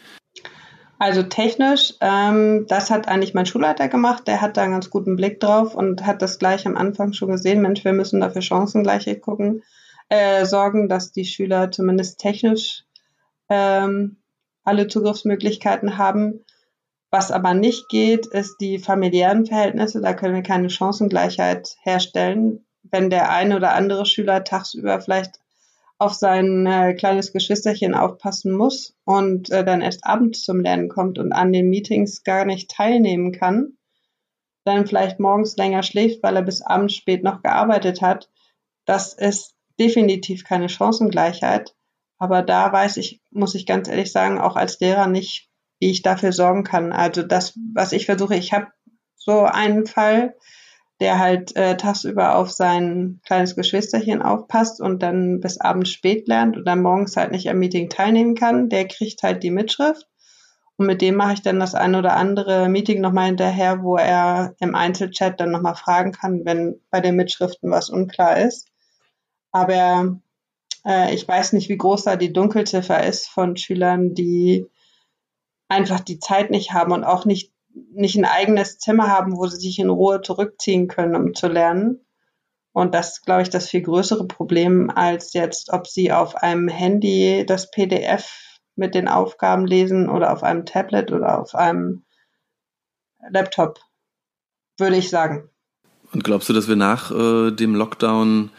Also 1.00 1.24
technisch, 1.24 1.96
ähm, 2.00 2.68
das 2.70 2.90
hat 2.90 3.10
eigentlich 3.10 3.34
mein 3.34 3.46
Schulleiter 3.46 3.90
gemacht. 3.90 4.26
Der 4.28 4.40
hat 4.40 4.56
da 4.56 4.62
einen 4.62 4.72
ganz 4.72 4.90
guten 4.90 5.18
Blick 5.18 5.42
drauf 5.42 5.76
und 5.76 6.06
hat 6.06 6.22
das 6.22 6.40
gleich 6.40 6.66
am 6.66 6.78
Anfang 6.78 7.12
schon 7.12 7.32
gesehen. 7.32 7.62
Mensch, 7.62 7.84
wir 7.84 7.92
müssen 7.92 8.22
dafür 8.22 8.42
Chancengleichheit 8.42 9.22
gucken, 9.22 9.62
äh, 10.10 10.46
sorgen, 10.46 10.90
dass 10.90 11.12
die 11.12 11.26
Schüler 11.26 11.72
zumindest 11.72 12.20
technisch 12.20 12.84
ähm, 13.50 14.18
alle 14.64 14.88
Zugriffsmöglichkeiten 14.88 15.98
haben. 15.98 16.46
Was 17.12 17.32
aber 17.32 17.54
nicht 17.54 17.90
geht, 17.90 18.26
ist 18.28 18.58
die 18.60 18.80
familiären 18.80 19.46
Verhältnisse. 19.46 20.02
Da 20.02 20.14
können 20.14 20.36
wir 20.36 20.44
keine 20.44 20.70
Chancengleichheit 20.70 21.76
herstellen 21.82 22.66
wenn 22.84 23.10
der 23.10 23.32
eine 23.32 23.56
oder 23.56 23.74
andere 23.74 24.06
Schüler 24.06 24.44
tagsüber 24.44 25.00
vielleicht 25.02 25.40
auf 25.98 26.14
sein 26.14 26.66
äh, 26.66 26.94
kleines 26.96 27.32
Geschwisterchen 27.32 27.96
aufpassen 27.96 28.52
muss 28.52 28.96
und 29.06 29.50
äh, 29.52 29.64
dann 29.64 29.82
erst 29.82 30.06
abends 30.06 30.44
zum 30.44 30.60
Lernen 30.60 30.90
kommt 30.90 31.18
und 31.18 31.32
an 31.32 31.54
den 31.54 31.70
Meetings 31.70 32.24
gar 32.24 32.46
nicht 32.46 32.70
teilnehmen 32.70 33.32
kann, 33.32 33.78
dann 34.66 34.86
vielleicht 34.86 35.20
morgens 35.20 35.56
länger 35.56 35.84
schläft, 35.84 36.22
weil 36.24 36.36
er 36.36 36.42
bis 36.42 36.62
abends 36.62 36.96
spät 36.96 37.24
noch 37.24 37.42
gearbeitet 37.42 38.02
hat. 38.02 38.30
Das 38.86 39.14
ist 39.14 39.53
definitiv 39.80 40.44
keine 40.44 40.70
Chancengleichheit. 40.70 41.76
Aber 42.18 42.42
da 42.42 42.72
weiß 42.72 42.98
ich, 42.98 43.22
muss 43.32 43.56
ich 43.56 43.66
ganz 43.66 43.88
ehrlich 43.88 44.12
sagen, 44.12 44.40
auch 44.40 44.56
als 44.56 44.80
Lehrer 44.80 45.08
nicht, 45.08 45.50
wie 45.80 45.90
ich 45.90 46.02
dafür 46.02 46.32
sorgen 46.32 46.64
kann. 46.64 46.92
Also 46.92 47.24
das, 47.24 47.58
was 47.74 47.92
ich 47.92 48.06
versuche, 48.06 48.36
ich 48.36 48.54
habe 48.54 48.68
so 49.16 49.44
einen 49.44 49.86
Fall, 49.86 50.36
der 51.00 51.20
halt 51.20 51.56
äh, 51.56 51.76
tagsüber 51.76 52.36
auf 52.36 52.52
sein 52.52 53.20
kleines 53.26 53.56
Geschwisterchen 53.56 54.22
aufpasst 54.22 54.80
und 54.80 55.04
dann 55.04 55.40
bis 55.40 55.60
abends 55.60 55.90
spät 55.90 56.28
lernt 56.28 56.56
und 56.56 56.66
dann 56.66 56.82
morgens 56.82 57.18
halt 57.18 57.32
nicht 57.32 57.50
am 57.50 57.60
Meeting 57.60 57.90
teilnehmen 57.90 58.36
kann, 58.36 58.70
der 58.70 58.88
kriegt 58.88 59.24
halt 59.24 59.44
die 59.44 59.52
Mitschrift. 59.52 60.08
Und 60.78 60.88
mit 60.88 61.02
dem 61.02 61.16
mache 61.16 61.34
ich 61.34 61.42
dann 61.42 61.60
das 61.60 61.76
ein 61.76 61.96
oder 61.96 62.16
andere 62.16 62.68
Meeting 62.68 63.02
nochmal 63.02 63.28
hinterher, 63.28 63.84
wo 63.84 63.98
er 63.98 64.56
im 64.60 64.76
Einzelchat 64.76 65.40
dann 65.40 65.52
nochmal 65.52 65.76
fragen 65.76 66.14
kann, 66.14 66.46
wenn 66.46 66.80
bei 66.90 67.00
den 67.00 67.16
Mitschriften 67.16 67.70
was 67.70 67.90
unklar 67.90 68.38
ist. 68.38 68.70
Aber 69.54 70.20
äh, 70.86 71.14
ich 71.16 71.26
weiß 71.26 71.54
nicht, 71.54 71.70
wie 71.70 71.78
groß 71.78 72.04
da 72.04 72.18
die 72.18 72.34
Dunkelziffer 72.34 73.06
ist 73.06 73.30
von 73.30 73.56
Schülern, 73.56 74.14
die 74.14 74.68
einfach 75.70 76.02
die 76.02 76.20
Zeit 76.20 76.52
nicht 76.52 76.74
haben 76.74 76.92
und 76.92 77.06
auch 77.06 77.24
nicht 77.24 77.54
nicht 77.74 78.16
ein 78.16 78.26
eigenes 78.26 78.78
Zimmer 78.78 79.08
haben, 79.08 79.36
wo 79.38 79.48
sie 79.48 79.58
sich 79.58 79.80
in 79.80 79.90
Ruhe 79.90 80.22
zurückziehen 80.22 80.88
können, 80.88 81.16
um 81.16 81.34
zu 81.34 81.48
lernen. 81.48 82.02
Und 82.72 82.96
das 82.96 83.14
ist, 83.14 83.26
glaube 83.26 83.44
ich, 83.44 83.50
das 83.50 83.70
viel 83.70 83.82
größere 83.82 84.28
Problem, 84.28 84.90
als 84.90 85.34
jetzt, 85.34 85.72
ob 85.72 85.88
sie 85.88 86.12
auf 86.12 86.36
einem 86.36 86.68
Handy 86.68 87.46
das 87.46 87.70
PDF 87.70 88.60
mit 88.76 88.96
den 88.96 89.08
Aufgaben 89.08 89.68
lesen 89.68 90.10
oder 90.10 90.34
auf 90.34 90.44
einem 90.44 90.66
Tablet 90.66 91.12
oder 91.12 91.40
auf 91.40 91.54
einem 91.54 92.04
Laptop, 93.30 93.80
würde 94.80 94.98
ich 94.98 95.10
sagen. 95.10 95.50
Und 96.14 96.24
glaubst 96.24 96.50
du, 96.50 96.54
dass 96.54 96.68
wir 96.68 96.76
nach 96.76 97.12
äh, 97.12 97.52
dem 97.52 97.76
Lockdown 97.76 98.50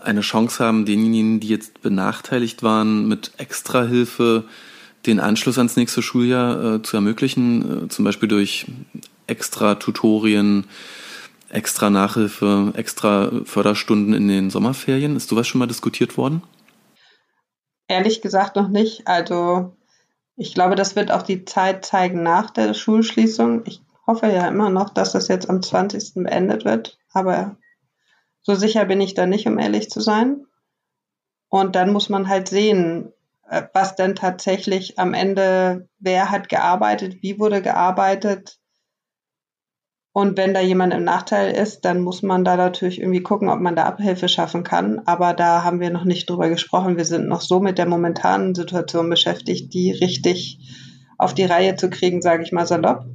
eine 0.00 0.20
Chance 0.20 0.64
haben, 0.64 0.86
denjenigen, 0.86 1.40
die 1.40 1.48
jetzt 1.48 1.82
benachteiligt 1.82 2.62
waren, 2.62 3.08
mit 3.08 3.32
Extrahilfe 3.38 4.44
den 5.06 5.20
Anschluss 5.20 5.58
ans 5.58 5.76
nächste 5.76 6.02
Schuljahr 6.02 6.76
äh, 6.76 6.82
zu 6.82 6.96
ermöglichen, 6.96 7.84
äh, 7.84 7.88
zum 7.88 8.04
Beispiel 8.04 8.28
durch 8.28 8.66
extra 9.26 9.74
Tutorien, 9.74 10.66
extra 11.50 11.90
Nachhilfe, 11.90 12.72
extra 12.76 13.30
Förderstunden 13.44 14.14
in 14.14 14.28
den 14.28 14.50
Sommerferien. 14.50 15.16
Ist 15.16 15.28
sowas 15.28 15.46
schon 15.46 15.58
mal 15.58 15.66
diskutiert 15.66 16.16
worden? 16.16 16.42
Ehrlich 17.88 18.22
gesagt 18.22 18.56
noch 18.56 18.68
nicht. 18.68 19.06
Also 19.06 19.76
ich 20.36 20.54
glaube, 20.54 20.74
das 20.74 20.96
wird 20.96 21.10
auch 21.10 21.22
die 21.22 21.44
Zeit 21.44 21.84
zeigen 21.84 22.22
nach 22.22 22.50
der 22.50 22.74
Schulschließung. 22.74 23.62
Ich 23.66 23.82
hoffe 24.06 24.26
ja 24.26 24.48
immer 24.48 24.70
noch, 24.70 24.90
dass 24.90 25.12
das 25.12 25.28
jetzt 25.28 25.48
am 25.48 25.62
20. 25.62 26.14
beendet 26.24 26.64
wird, 26.64 26.98
aber 27.12 27.56
so 28.44 28.54
sicher 28.54 28.84
bin 28.84 29.00
ich 29.00 29.14
da 29.14 29.26
nicht, 29.26 29.46
um 29.46 29.58
ehrlich 29.58 29.90
zu 29.90 30.00
sein. 30.00 30.46
Und 31.48 31.76
dann 31.76 31.92
muss 31.92 32.08
man 32.10 32.28
halt 32.28 32.48
sehen, 32.48 33.12
äh, 33.48 33.62
was 33.72 33.96
denn 33.96 34.14
tatsächlich 34.14 34.98
am 34.98 35.14
Ende, 35.14 35.88
wer 35.98 36.30
hat 36.30 36.48
gearbeitet, 36.48 37.22
wie 37.22 37.38
wurde 37.38 37.62
gearbeitet. 37.62 38.58
Und 40.12 40.36
wenn 40.36 40.54
da 40.54 40.60
jemand 40.60 40.92
im 40.92 41.04
Nachteil 41.04 41.56
ist, 41.56 41.84
dann 41.86 42.00
muss 42.00 42.22
man 42.22 42.44
da 42.44 42.56
natürlich 42.56 43.00
irgendwie 43.00 43.22
gucken, 43.22 43.48
ob 43.48 43.60
man 43.60 43.74
da 43.74 43.84
Abhilfe 43.84 44.28
schaffen 44.28 44.62
kann. 44.62 45.00
Aber 45.06 45.32
da 45.32 45.64
haben 45.64 45.80
wir 45.80 45.90
noch 45.90 46.04
nicht 46.04 46.28
drüber 46.28 46.50
gesprochen. 46.50 46.96
Wir 46.96 47.04
sind 47.04 47.26
noch 47.26 47.40
so 47.40 47.60
mit 47.60 47.78
der 47.78 47.86
momentanen 47.86 48.54
Situation 48.54 49.08
beschäftigt, 49.08 49.72
die 49.72 49.90
richtig 49.90 50.58
auf 51.16 51.34
die 51.34 51.44
Reihe 51.44 51.76
zu 51.76 51.88
kriegen, 51.88 52.20
sage 52.20 52.42
ich 52.42 52.52
mal 52.52 52.66
salopp 52.66 53.06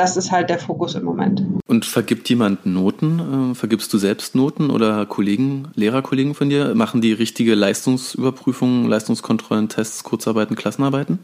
das 0.00 0.16
ist 0.16 0.32
halt 0.32 0.48
der 0.48 0.58
Fokus 0.58 0.94
im 0.94 1.04
Moment. 1.04 1.42
Und 1.66 1.84
vergibt 1.84 2.26
jemand 2.30 2.64
Noten? 2.64 3.50
Äh, 3.52 3.54
vergibst 3.54 3.92
du 3.92 3.98
selbst 3.98 4.34
Noten 4.34 4.70
oder 4.70 5.04
Kollegen, 5.04 5.70
Lehrerkollegen 5.74 6.34
von 6.34 6.48
dir? 6.48 6.74
Machen 6.74 7.02
die 7.02 7.12
richtige 7.12 7.54
Leistungsüberprüfungen, 7.54 8.88
Leistungskontrollen, 8.88 9.68
Tests, 9.68 10.02
Kurzarbeiten, 10.02 10.56
Klassenarbeiten? 10.56 11.18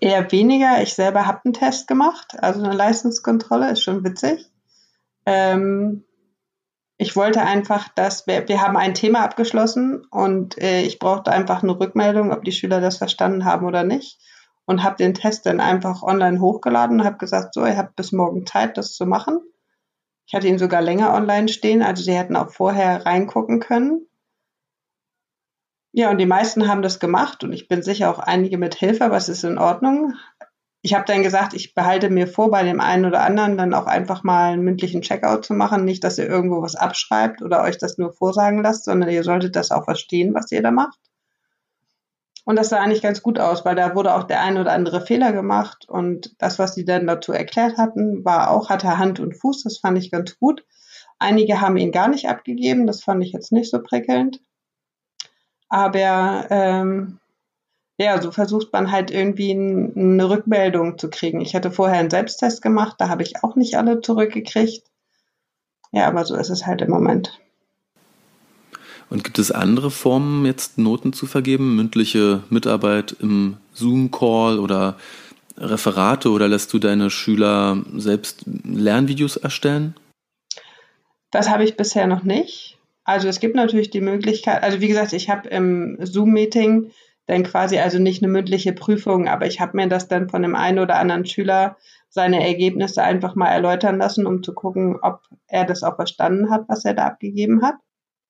Eher 0.00 0.32
weniger. 0.32 0.82
Ich 0.82 0.94
selber 0.94 1.26
habe 1.26 1.40
einen 1.44 1.52
Test 1.52 1.86
gemacht, 1.86 2.32
also 2.38 2.62
eine 2.62 2.74
Leistungskontrolle, 2.74 3.70
ist 3.70 3.82
schon 3.82 4.04
witzig. 4.04 4.46
Ähm, 5.26 6.04
ich 6.96 7.14
wollte 7.14 7.42
einfach, 7.42 7.88
dass 7.94 8.26
wir, 8.26 8.48
wir 8.48 8.62
haben 8.62 8.78
ein 8.78 8.94
Thema 8.94 9.20
abgeschlossen 9.20 10.06
und 10.10 10.56
äh, 10.58 10.80
ich 10.80 10.98
brauchte 10.98 11.30
einfach 11.30 11.62
eine 11.62 11.78
Rückmeldung, 11.78 12.32
ob 12.32 12.42
die 12.42 12.52
Schüler 12.52 12.80
das 12.80 12.96
verstanden 12.96 13.44
haben 13.44 13.66
oder 13.66 13.84
nicht 13.84 14.18
und 14.66 14.82
habe 14.82 14.96
den 14.96 15.14
Test 15.14 15.46
dann 15.46 15.60
einfach 15.60 16.02
online 16.02 16.40
hochgeladen 16.40 17.00
und 17.00 17.06
habe 17.06 17.18
gesagt, 17.18 17.54
so, 17.54 17.64
ihr 17.64 17.76
habt 17.76 17.96
bis 17.96 18.12
morgen 18.12 18.46
Zeit, 18.46 18.76
das 18.76 18.94
zu 18.94 19.06
machen. 19.06 19.40
Ich 20.26 20.34
hatte 20.34 20.46
ihn 20.46 20.58
sogar 20.58 20.80
länger 20.80 21.12
online 21.12 21.48
stehen, 21.48 21.82
also 21.82 22.02
sie 22.02 22.14
hätten 22.14 22.36
auch 22.36 22.50
vorher 22.50 23.04
reingucken 23.04 23.58
können. 23.58 24.06
Ja, 25.92 26.10
und 26.10 26.18
die 26.18 26.26
meisten 26.26 26.68
haben 26.68 26.82
das 26.82 27.00
gemacht 27.00 27.42
und 27.42 27.52
ich 27.52 27.66
bin 27.66 27.82
sicher 27.82 28.10
auch 28.10 28.20
einige 28.20 28.56
mit 28.56 28.76
Hilfe, 28.76 29.10
es 29.12 29.28
ist 29.28 29.42
in 29.42 29.58
Ordnung. 29.58 30.14
Ich 30.82 30.94
habe 30.94 31.04
dann 31.04 31.24
gesagt, 31.24 31.52
ich 31.52 31.74
behalte 31.74 32.08
mir 32.10 32.28
vor, 32.28 32.50
bei 32.50 32.62
dem 32.62 32.80
einen 32.80 33.04
oder 33.04 33.22
anderen 33.22 33.58
dann 33.58 33.74
auch 33.74 33.86
einfach 33.86 34.22
mal 34.22 34.52
einen 34.52 34.62
mündlichen 34.62 35.02
Checkout 35.02 35.44
zu 35.44 35.52
machen. 35.52 35.84
Nicht, 35.84 36.04
dass 36.04 36.16
ihr 36.16 36.26
irgendwo 36.26 36.62
was 36.62 36.76
abschreibt 36.76 37.42
oder 37.42 37.62
euch 37.62 37.76
das 37.76 37.98
nur 37.98 38.12
vorsagen 38.12 38.62
lasst, 38.62 38.84
sondern 38.84 39.10
ihr 39.10 39.24
solltet 39.24 39.56
das 39.56 39.72
auch 39.72 39.84
verstehen, 39.84 40.32
was 40.32 40.50
ihr 40.52 40.62
da 40.62 40.70
macht. 40.70 40.98
Und 42.50 42.56
das 42.56 42.70
sah 42.70 42.80
eigentlich 42.80 43.00
ganz 43.00 43.22
gut 43.22 43.38
aus, 43.38 43.64
weil 43.64 43.76
da 43.76 43.94
wurde 43.94 44.12
auch 44.12 44.24
der 44.24 44.42
ein 44.42 44.58
oder 44.58 44.72
andere 44.72 45.02
Fehler 45.02 45.30
gemacht 45.30 45.88
und 45.88 46.34
das, 46.42 46.58
was 46.58 46.74
sie 46.74 46.84
dann 46.84 47.06
dazu 47.06 47.30
erklärt 47.30 47.76
hatten, 47.76 48.24
war 48.24 48.50
auch, 48.50 48.70
hatte 48.70 48.98
Hand 48.98 49.20
und 49.20 49.36
Fuß, 49.36 49.62
das 49.62 49.78
fand 49.78 49.96
ich 49.96 50.10
ganz 50.10 50.36
gut. 50.36 50.64
Einige 51.20 51.60
haben 51.60 51.76
ihn 51.76 51.92
gar 51.92 52.08
nicht 52.08 52.28
abgegeben, 52.28 52.88
das 52.88 53.04
fand 53.04 53.22
ich 53.22 53.30
jetzt 53.30 53.52
nicht 53.52 53.70
so 53.70 53.80
prickelnd. 53.80 54.40
Aber 55.68 56.48
ähm, 56.50 57.20
ja, 57.98 58.20
so 58.20 58.32
versucht 58.32 58.72
man 58.72 58.90
halt 58.90 59.12
irgendwie 59.12 59.52
eine 59.52 60.28
Rückmeldung 60.28 60.98
zu 60.98 61.08
kriegen. 61.08 61.40
Ich 61.40 61.54
hatte 61.54 61.70
vorher 61.70 62.00
einen 62.00 62.10
Selbsttest 62.10 62.62
gemacht, 62.62 62.96
da 62.98 63.08
habe 63.08 63.22
ich 63.22 63.44
auch 63.44 63.54
nicht 63.54 63.76
alle 63.76 64.00
zurückgekriegt. 64.00 64.90
Ja, 65.92 66.08
aber 66.08 66.24
so 66.24 66.34
ist 66.34 66.50
es 66.50 66.66
halt 66.66 66.82
im 66.82 66.90
Moment. 66.90 67.40
Und 69.10 69.24
gibt 69.24 69.40
es 69.40 69.50
andere 69.50 69.90
Formen, 69.90 70.46
jetzt 70.46 70.78
Noten 70.78 71.12
zu 71.12 71.26
vergeben? 71.26 71.74
Mündliche 71.74 72.44
Mitarbeit 72.48 73.16
im 73.20 73.56
Zoom-Call 73.74 74.58
oder 74.60 74.96
Referate 75.58 76.30
oder 76.30 76.48
lässt 76.48 76.72
du 76.72 76.78
deine 76.78 77.10
Schüler 77.10 77.82
selbst 77.96 78.44
Lernvideos 78.46 79.36
erstellen? 79.36 79.94
Das 81.32 81.50
habe 81.50 81.64
ich 81.64 81.76
bisher 81.76 82.06
noch 82.06 82.22
nicht. 82.22 82.78
Also 83.04 83.28
es 83.28 83.40
gibt 83.40 83.56
natürlich 83.56 83.90
die 83.90 84.00
Möglichkeit, 84.00 84.62
also 84.62 84.80
wie 84.80 84.88
gesagt, 84.88 85.12
ich 85.12 85.28
habe 85.28 85.48
im 85.48 85.98
Zoom-Meeting 86.00 86.92
dann 87.26 87.42
quasi 87.42 87.78
also 87.78 87.98
nicht 87.98 88.22
eine 88.22 88.32
mündliche 88.32 88.72
Prüfung, 88.72 89.28
aber 89.28 89.46
ich 89.46 89.60
habe 89.60 89.76
mir 89.76 89.88
das 89.88 90.08
dann 90.08 90.28
von 90.28 90.42
dem 90.42 90.54
einen 90.54 90.78
oder 90.78 90.96
anderen 90.96 91.26
Schüler 91.26 91.76
seine 92.08 92.44
Ergebnisse 92.44 93.02
einfach 93.02 93.34
mal 93.34 93.48
erläutern 93.48 93.98
lassen, 93.98 94.26
um 94.26 94.42
zu 94.42 94.52
gucken, 94.52 94.98
ob 95.02 95.22
er 95.46 95.64
das 95.64 95.82
auch 95.82 95.96
verstanden 95.96 96.50
hat, 96.50 96.64
was 96.68 96.84
er 96.84 96.94
da 96.94 97.06
abgegeben 97.06 97.62
hat. 97.62 97.76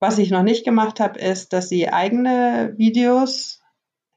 Was 0.01 0.19
ich 0.19 0.31
noch 0.31 0.43
nicht 0.43 0.65
gemacht 0.65 0.99
habe, 0.99 1.21
ist, 1.21 1.53
dass 1.53 1.69
sie 1.69 1.91
eigene 1.91 2.73
Videos 2.77 3.61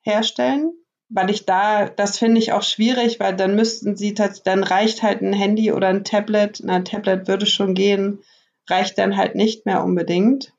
herstellen, 0.01 0.71
weil 1.09 1.29
ich 1.29 1.45
da, 1.45 1.87
das 1.87 2.17
finde 2.17 2.39
ich 2.39 2.53
auch 2.53 2.63
schwierig, 2.63 3.19
weil 3.19 3.35
dann 3.35 3.55
müssten 3.55 3.97
sie, 3.97 4.13
dann 4.13 4.63
reicht 4.63 5.03
halt 5.03 5.21
ein 5.21 5.33
Handy 5.33 5.73
oder 5.73 5.89
ein 5.89 6.05
Tablet, 6.05 6.63
ein 6.65 6.85
Tablet 6.85 7.27
würde 7.27 7.45
schon 7.45 7.73
gehen, 7.73 8.19
reicht 8.69 8.97
dann 8.97 9.17
halt 9.17 9.35
nicht 9.35 9.65
mehr 9.65 9.83
unbedingt. 9.83 10.53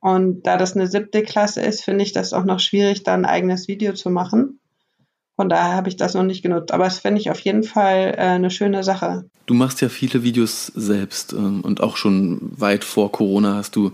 Und 0.00 0.46
da 0.46 0.56
das 0.56 0.74
eine 0.74 0.88
siebte 0.88 1.22
Klasse 1.22 1.60
ist, 1.60 1.84
finde 1.84 2.02
ich 2.02 2.12
das 2.12 2.32
auch 2.32 2.44
noch 2.44 2.58
schwierig, 2.58 3.04
da 3.04 3.14
ein 3.14 3.26
eigenes 3.26 3.68
Video 3.68 3.92
zu 3.92 4.10
machen. 4.10 4.58
Von 5.36 5.48
daher 5.48 5.74
habe 5.74 5.88
ich 5.88 5.96
das 5.96 6.14
noch 6.14 6.24
nicht 6.24 6.42
genutzt. 6.42 6.72
Aber 6.72 6.86
es 6.86 6.98
finde 6.98 7.20
ich 7.20 7.30
auf 7.30 7.38
jeden 7.40 7.62
Fall 7.62 8.14
äh, 8.16 8.22
eine 8.22 8.50
schöne 8.50 8.82
Sache. 8.84 9.24
Du 9.46 9.54
machst 9.54 9.80
ja 9.80 9.88
viele 9.88 10.22
Videos 10.22 10.66
selbst 10.66 11.32
ähm, 11.32 11.60
und 11.62 11.82
auch 11.82 11.96
schon 11.96 12.38
weit 12.58 12.84
vor 12.84 13.12
Corona 13.12 13.56
hast 13.56 13.76
du 13.76 13.92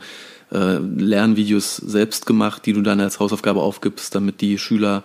äh, 0.53 0.79
Lernvideos 0.79 1.77
selbst 1.77 2.27
gemacht, 2.27 2.67
die 2.67 2.73
du 2.73 2.83
dann 2.83 3.01
als 3.01 3.21
Hausaufgabe 3.21 3.61
aufgibst, 3.61 4.15
damit 4.15 4.41
die 4.41 4.59
Schüler 4.59 5.05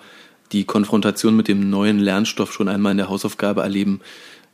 die 0.52 0.66
Konfrontation 0.66 1.36
mit 1.36 1.48
dem 1.48 1.70
neuen 1.70 2.00
Lernstoff 2.00 2.54
schon 2.54 2.68
einmal 2.68 2.92
in 2.92 2.98
der 2.98 3.10
Hausaufgabe 3.10 3.62
erleben. 3.62 4.02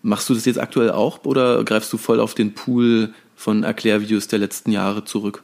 Machst 0.02 0.30
du 0.30 0.34
das 0.34 0.45
jetzt 0.45 0.60
aktuell 0.60 0.91
auch 0.91 1.25
oder 1.25 1.63
greifst 1.63 1.91
du 1.91 1.97
voll 1.97 2.19
auf 2.19 2.34
den 2.34 2.54
Pool 2.54 3.13
von 3.36 3.63
Erklärvideos 3.63 4.28
der 4.28 4.39
letzten 4.39 4.71
Jahre 4.71 5.04
zurück? 5.04 5.43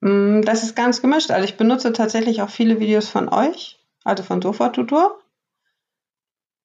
Mm, 0.00 0.42
das 0.42 0.62
ist 0.62 0.76
ganz 0.76 1.02
gemischt. 1.02 1.30
Also 1.30 1.44
ich 1.44 1.56
benutze 1.56 1.92
tatsächlich 1.92 2.42
auch 2.42 2.50
viele 2.50 2.78
Videos 2.78 3.08
von 3.08 3.28
euch, 3.28 3.80
also 4.04 4.22
von 4.22 4.40
Sofa 4.40 4.68
Tutor. 4.68 5.18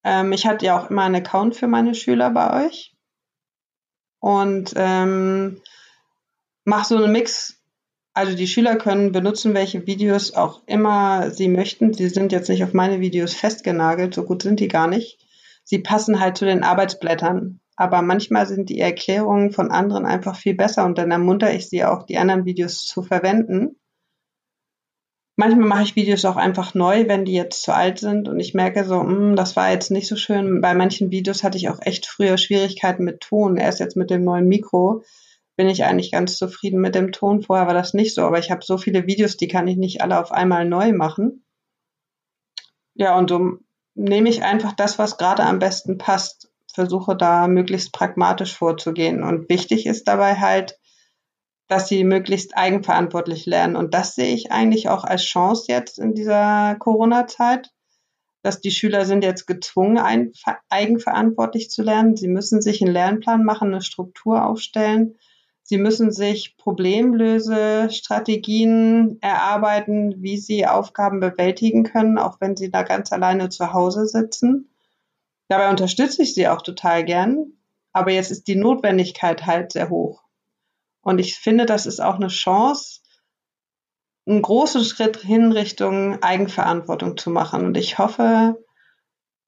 Ähm, 0.03 0.31
ich 0.31 0.45
hatte 0.45 0.65
ja 0.65 0.79
auch 0.79 0.89
immer 0.89 1.03
einen 1.03 1.15
Account 1.15 1.55
für 1.55 1.67
meine 1.67 1.95
Schüler 1.95 2.29
bei 2.29 2.65
euch. 2.65 2.93
Und 4.19 4.73
ähm, 4.75 5.61
mache 6.69 6.87
so 6.87 6.97
einen 6.97 7.11
Mix. 7.11 7.61
Also 8.13 8.35
die 8.35 8.47
Schüler 8.47 8.75
können 8.75 9.11
benutzen, 9.11 9.53
welche 9.53 9.87
Videos 9.87 10.33
auch 10.33 10.61
immer 10.67 11.31
sie 11.31 11.47
möchten. 11.47 11.93
Sie 11.93 12.09
sind 12.09 12.31
jetzt 12.31 12.49
nicht 12.49 12.63
auf 12.63 12.73
meine 12.73 12.99
Videos 12.99 13.33
festgenagelt, 13.33 14.13
so 14.13 14.23
gut 14.23 14.43
sind 14.43 14.59
die 14.59 14.67
gar 14.67 14.87
nicht. 14.87 15.19
Sie 15.63 15.79
passen 15.79 16.19
halt 16.19 16.37
zu 16.37 16.45
den 16.45 16.63
Arbeitsblättern. 16.63 17.59
Aber 17.75 18.01
manchmal 18.01 18.45
sind 18.45 18.69
die 18.69 18.79
Erklärungen 18.79 19.51
von 19.51 19.71
anderen 19.71 20.05
einfach 20.05 20.35
viel 20.35 20.53
besser 20.53 20.85
und 20.85 20.97
dann 20.97 21.11
ermuntere 21.11 21.53
ich 21.53 21.69
sie 21.69 21.85
auch, 21.85 22.03
die 22.03 22.17
anderen 22.17 22.43
Videos 22.43 22.85
zu 22.85 23.03
verwenden. 23.03 23.77
Manchmal 25.37 25.67
mache 25.67 25.83
ich 25.83 25.95
Videos 25.95 26.25
auch 26.25 26.35
einfach 26.35 26.73
neu, 26.73 27.07
wenn 27.07 27.23
die 27.23 27.31
jetzt 27.31 27.63
zu 27.63 27.73
alt 27.73 27.99
sind 27.99 28.27
und 28.27 28.41
ich 28.41 28.53
merke 28.53 28.83
so, 28.83 29.01
mh, 29.01 29.09
hm, 29.09 29.35
das 29.37 29.55
war 29.55 29.71
jetzt 29.71 29.91
nicht 29.91 30.09
so 30.09 30.17
schön. 30.17 30.59
Bei 30.59 30.75
manchen 30.75 31.09
Videos 31.09 31.43
hatte 31.43 31.57
ich 31.57 31.69
auch 31.69 31.79
echt 31.81 32.05
früher 32.05 32.37
Schwierigkeiten 32.37 33.05
mit 33.05 33.21
Ton. 33.21 33.55
Erst 33.55 33.79
jetzt 33.79 33.95
mit 33.95 34.09
dem 34.09 34.25
neuen 34.25 34.49
Mikro 34.49 35.03
bin 35.59 35.67
ich 35.67 35.83
eigentlich 35.83 36.13
ganz 36.13 36.37
zufrieden 36.37 36.79
mit 36.79 36.95
dem 36.95 37.11
Ton. 37.11 37.41
Vorher 37.41 37.67
war 37.67 37.73
das 37.73 37.93
nicht 37.93 38.15
so, 38.15 38.21
aber 38.21 38.39
ich 38.39 38.49
habe 38.49 38.63
so 38.63 38.77
viele 38.77 39.07
Videos, 39.07 39.35
die 39.35 39.49
kann 39.49 39.67
ich 39.67 39.75
nicht 39.75 40.01
alle 40.01 40.17
auf 40.17 40.31
einmal 40.31 40.63
neu 40.63 40.93
machen. 40.93 41.43
Ja, 42.93 43.17
und 43.17 43.29
so 43.29 43.57
nehme 43.93 44.29
ich 44.29 44.41
einfach 44.41 44.71
das, 44.71 44.97
was 44.99 45.17
gerade 45.17 45.43
am 45.43 45.59
besten 45.59 45.97
passt, 45.97 46.49
versuche 46.73 47.17
da 47.17 47.49
möglichst 47.49 47.91
pragmatisch 47.91 48.55
vorzugehen. 48.55 49.21
Und 49.21 49.49
wichtig 49.49 49.85
ist 49.85 50.07
dabei 50.07 50.35
halt, 50.35 50.79
dass 51.67 51.89
sie 51.89 52.05
möglichst 52.05 52.55
eigenverantwortlich 52.55 53.45
lernen. 53.45 53.75
Und 53.75 53.93
das 53.93 54.15
sehe 54.15 54.33
ich 54.33 54.53
eigentlich 54.53 54.87
auch 54.87 55.03
als 55.03 55.23
Chance 55.23 55.65
jetzt 55.67 55.99
in 55.99 56.13
dieser 56.13 56.77
Corona-Zeit, 56.79 57.69
dass 58.43 58.61
die 58.61 58.71
Schüler 58.71 59.03
sind 59.03 59.25
jetzt 59.25 59.45
gezwungen, 59.45 60.31
eigenverantwortlich 60.69 61.69
zu 61.69 61.83
lernen. 61.83 62.15
Sie 62.15 62.29
müssen 62.29 62.61
sich 62.61 62.81
einen 62.81 62.93
Lernplan 62.93 63.43
machen, 63.43 63.73
eine 63.73 63.81
Struktur 63.81 64.45
aufstellen 64.45 65.17
Sie 65.69 65.77
müssen 65.77 66.11
sich 66.11 66.57
Problemlösestrategien 66.57 69.21
erarbeiten, 69.21 70.15
wie 70.17 70.37
sie 70.37 70.65
Aufgaben 70.65 71.19
bewältigen 71.19 71.83
können, 71.83 72.17
auch 72.17 72.41
wenn 72.41 72.57
sie 72.57 72.71
da 72.71 72.81
ganz 72.81 73.13
alleine 73.13 73.49
zu 73.49 73.71
Hause 73.71 74.07
sitzen. 74.07 74.71
Dabei 75.47 75.69
unterstütze 75.69 76.23
ich 76.23 76.33
sie 76.33 76.47
auch 76.47 76.63
total 76.63 77.05
gern, 77.05 77.53
aber 77.93 78.09
jetzt 78.09 78.31
ist 78.31 78.47
die 78.47 78.55
Notwendigkeit 78.55 79.45
halt 79.45 79.73
sehr 79.73 79.91
hoch. 79.91 80.23
Und 81.01 81.19
ich 81.19 81.35
finde, 81.35 81.67
das 81.67 81.85
ist 81.85 81.99
auch 81.99 82.15
eine 82.15 82.29
Chance, 82.29 83.01
einen 84.25 84.41
großen 84.41 84.83
Schritt 84.83 85.17
hin 85.17 85.51
Richtung 85.51 86.23
Eigenverantwortung 86.23 87.15
zu 87.15 87.29
machen. 87.29 87.63
Und 87.63 87.77
ich 87.77 87.99
hoffe, 87.99 88.57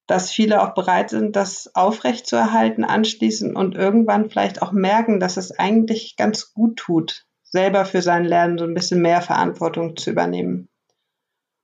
dass 0.07 0.31
viele 0.31 0.61
auch 0.61 0.73
bereit 0.73 1.09
sind, 1.09 1.35
das 1.35 1.71
aufrechtzuerhalten 1.75 2.83
anschließend 2.83 3.55
und 3.55 3.75
irgendwann 3.75 4.29
vielleicht 4.29 4.61
auch 4.61 4.71
merken, 4.71 5.19
dass 5.19 5.37
es 5.37 5.57
eigentlich 5.57 6.15
ganz 6.17 6.53
gut 6.53 6.77
tut, 6.77 7.25
selber 7.43 7.85
für 7.85 8.01
sein 8.01 8.25
Lernen 8.25 8.57
so 8.57 8.65
ein 8.65 8.73
bisschen 8.73 9.01
mehr 9.01 9.21
Verantwortung 9.21 9.95
zu 9.95 10.09
übernehmen. 10.09 10.69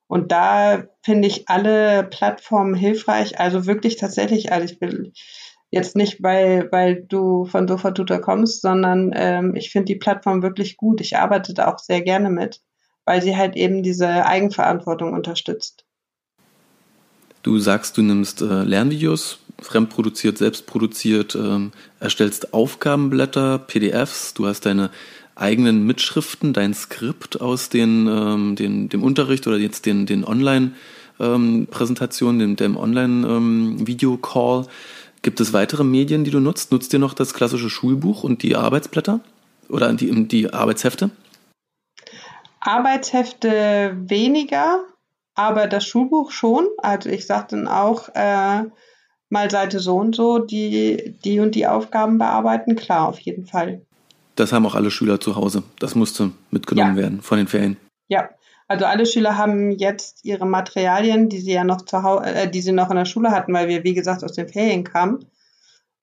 Und 0.08 0.32
da 0.32 0.86
finde 1.04 1.28
ich 1.28 1.50
alle 1.50 2.04
Plattformen 2.06 2.74
hilfreich, 2.74 3.40
also 3.40 3.66
wirklich 3.66 3.98
tatsächlich, 3.98 4.52
also 4.52 4.74
ich 4.74 4.80
will 4.80 5.12
jetzt 5.70 5.96
nicht, 5.96 6.24
weil, 6.24 6.72
weil 6.72 7.04
du 7.04 7.46
von 7.46 7.68
Sofatutor 7.68 8.20
kommst, 8.20 8.62
sondern 8.62 9.12
ähm, 9.14 9.56
ich 9.56 9.70
finde 9.70 9.86
die 9.86 9.98
Plattform 9.98 10.42
wirklich 10.42 10.78
gut. 10.78 11.02
Ich 11.02 11.18
arbeite 11.18 11.54
da 11.54 11.68
auch 11.68 11.80
sehr 11.80 12.02
gerne 12.02 12.30
mit, 12.30 12.62
weil 13.06 13.22
sie 13.22 13.36
halt 13.36 13.56
eben 13.58 13.84
diese 13.84 14.26
Eigenverantwortung 14.26 15.14
unterstützt. 15.14 15.87
Du 17.48 17.58
sagst, 17.60 17.98
du 17.98 18.02
nimmst 18.02 18.42
äh, 18.42 18.64
Lernvideos, 18.64 19.40
fremdproduziert, 19.62 20.38
selbstproduziert, 20.38 21.34
ähm, 21.34 21.72
erstellst 22.02 22.54
Aufgabenblätter, 22.54 23.58
PDFs, 23.58 24.34
du 24.34 24.48
hast 24.48 24.66
deine 24.66 24.90
eigenen 25.34 25.86
Mitschriften, 25.86 26.52
dein 26.52 26.74
Skript 26.74 27.40
aus 27.40 27.70
den, 27.70 28.06
ähm, 28.08 28.58
den, 28.58 28.90
dem 28.90 29.02
Unterricht 29.02 29.48
oder 29.48 29.56
jetzt 29.56 29.86
den, 29.86 30.06
den 30.06 30.26
Online-Präsentationen, 30.26 32.42
ähm, 32.42 32.58
dem, 32.58 32.74
dem 32.74 32.76
Online-Video-Call. 32.76 34.64
Ähm, 34.64 34.68
Gibt 35.22 35.40
es 35.40 35.54
weitere 35.54 35.86
Medien, 35.86 36.26
die 36.26 36.32
du 36.32 36.42
nutzt? 36.42 36.74
Nutzt 36.74 36.92
ihr 36.92 37.00
noch 37.00 37.14
das 37.14 37.34
klassische 37.34 37.70
Schulbuch 37.70 38.26
und 38.26 38.44
die 38.44 38.58
Arbeitsblätter 38.58 39.22
oder 39.70 39.94
die, 39.94 40.28
die 40.28 40.54
Arbeitshefte? 40.54 41.12
Arbeitshefte 42.60 43.96
weniger, 44.02 44.84
aber 45.38 45.68
das 45.68 45.86
Schulbuch 45.86 46.32
schon. 46.32 46.68
Also 46.80 47.10
ich 47.10 47.26
sage 47.28 47.48
dann 47.52 47.68
auch 47.68 48.10
äh, 48.16 48.64
mal 49.30 49.52
Seite 49.52 49.80
so 49.80 49.98
und 49.98 50.16
so, 50.16 50.40
die, 50.40 51.16
die 51.24 51.40
und 51.40 51.54
die 51.54 51.68
Aufgaben 51.68 52.18
bearbeiten. 52.18 52.76
Klar, 52.76 53.08
auf 53.08 53.20
jeden 53.20 53.46
Fall. 53.46 53.82
Das 54.36 54.52
haben 54.52 54.66
auch 54.66 54.76
alle 54.76 54.92
Schüler 54.92 55.20
zu 55.20 55.36
Hause. 55.36 55.64
Das 55.80 55.96
musste 55.96 56.32
mitgenommen 56.50 56.98
ja. 56.98 57.04
werden 57.04 57.22
von 57.22 57.38
den 57.38 57.48
Ferien. 57.48 57.78
Ja, 58.08 58.30
also 58.68 58.86
alle 58.86 59.06
Schüler 59.06 59.38
haben 59.38 59.72
jetzt 59.72 60.26
ihre 60.26 60.46
Materialien, 60.48 61.30
die 61.30 61.40
sie 61.40 61.54
ja 61.54 61.64
noch 61.64 61.84
zu 61.84 62.02
Hause, 62.02 62.26
äh, 62.26 62.50
die 62.50 62.62
sie 62.62 62.72
noch 62.72 62.90
in 62.90 62.98
der 62.98 63.06
Schule 63.06 63.32
hatten, 63.32 63.54
weil 63.54 63.68
wir 63.68 63.84
wie 63.84 63.94
gesagt 63.94 64.24
aus 64.24 64.34
den 64.34 64.48
Ferien 64.48 64.84
kamen. 64.84 65.26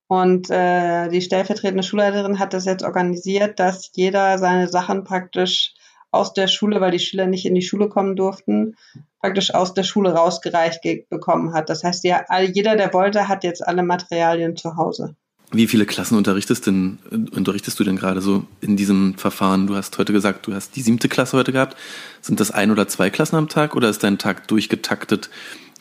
Und 0.06 0.48
äh, 0.50 1.08
die 1.08 1.22
stellvertretende 1.22 1.82
Schulleiterin 1.82 2.38
hat 2.38 2.54
das 2.54 2.66
jetzt 2.66 2.84
organisiert, 2.84 3.58
dass 3.58 3.90
jeder 3.94 4.38
seine 4.38 4.68
Sachen 4.68 5.02
praktisch 5.02 5.74
aus 6.14 6.32
der 6.32 6.48
Schule, 6.48 6.80
weil 6.80 6.92
die 6.92 6.98
Schüler 6.98 7.26
nicht 7.26 7.46
in 7.46 7.54
die 7.54 7.62
Schule 7.62 7.88
kommen 7.88 8.16
durften, 8.16 8.76
praktisch 9.20 9.54
aus 9.54 9.74
der 9.74 9.82
Schule 9.82 10.12
rausgereicht 10.14 10.80
bekommen 11.08 11.52
hat. 11.52 11.68
Das 11.68 11.84
heißt, 11.84 12.04
ja, 12.04 12.24
jeder, 12.40 12.76
der 12.76 12.92
wollte, 12.92 13.28
hat 13.28 13.44
jetzt 13.44 13.66
alle 13.66 13.82
Materialien 13.82 14.56
zu 14.56 14.76
Hause. 14.76 15.16
Wie 15.52 15.66
viele 15.68 15.86
Klassen 15.86 16.16
unterrichtest, 16.16 16.66
denn, 16.66 16.98
unterrichtest 17.32 17.78
du 17.78 17.84
denn 17.84 17.96
gerade 17.96 18.20
so 18.20 18.44
in 18.60 18.76
diesem 18.76 19.16
Verfahren? 19.16 19.66
Du 19.66 19.76
hast 19.76 19.96
heute 19.98 20.12
gesagt, 20.12 20.46
du 20.46 20.54
hast 20.54 20.74
die 20.74 20.82
siebte 20.82 21.08
Klasse 21.08 21.36
heute 21.36 21.52
gehabt. 21.52 21.76
Sind 22.20 22.40
das 22.40 22.50
ein 22.50 22.70
oder 22.70 22.88
zwei 22.88 23.10
Klassen 23.10 23.36
am 23.36 23.48
Tag 23.48 23.76
oder 23.76 23.88
ist 23.88 24.02
dein 24.02 24.18
Tag 24.18 24.48
durchgetaktet 24.48 25.30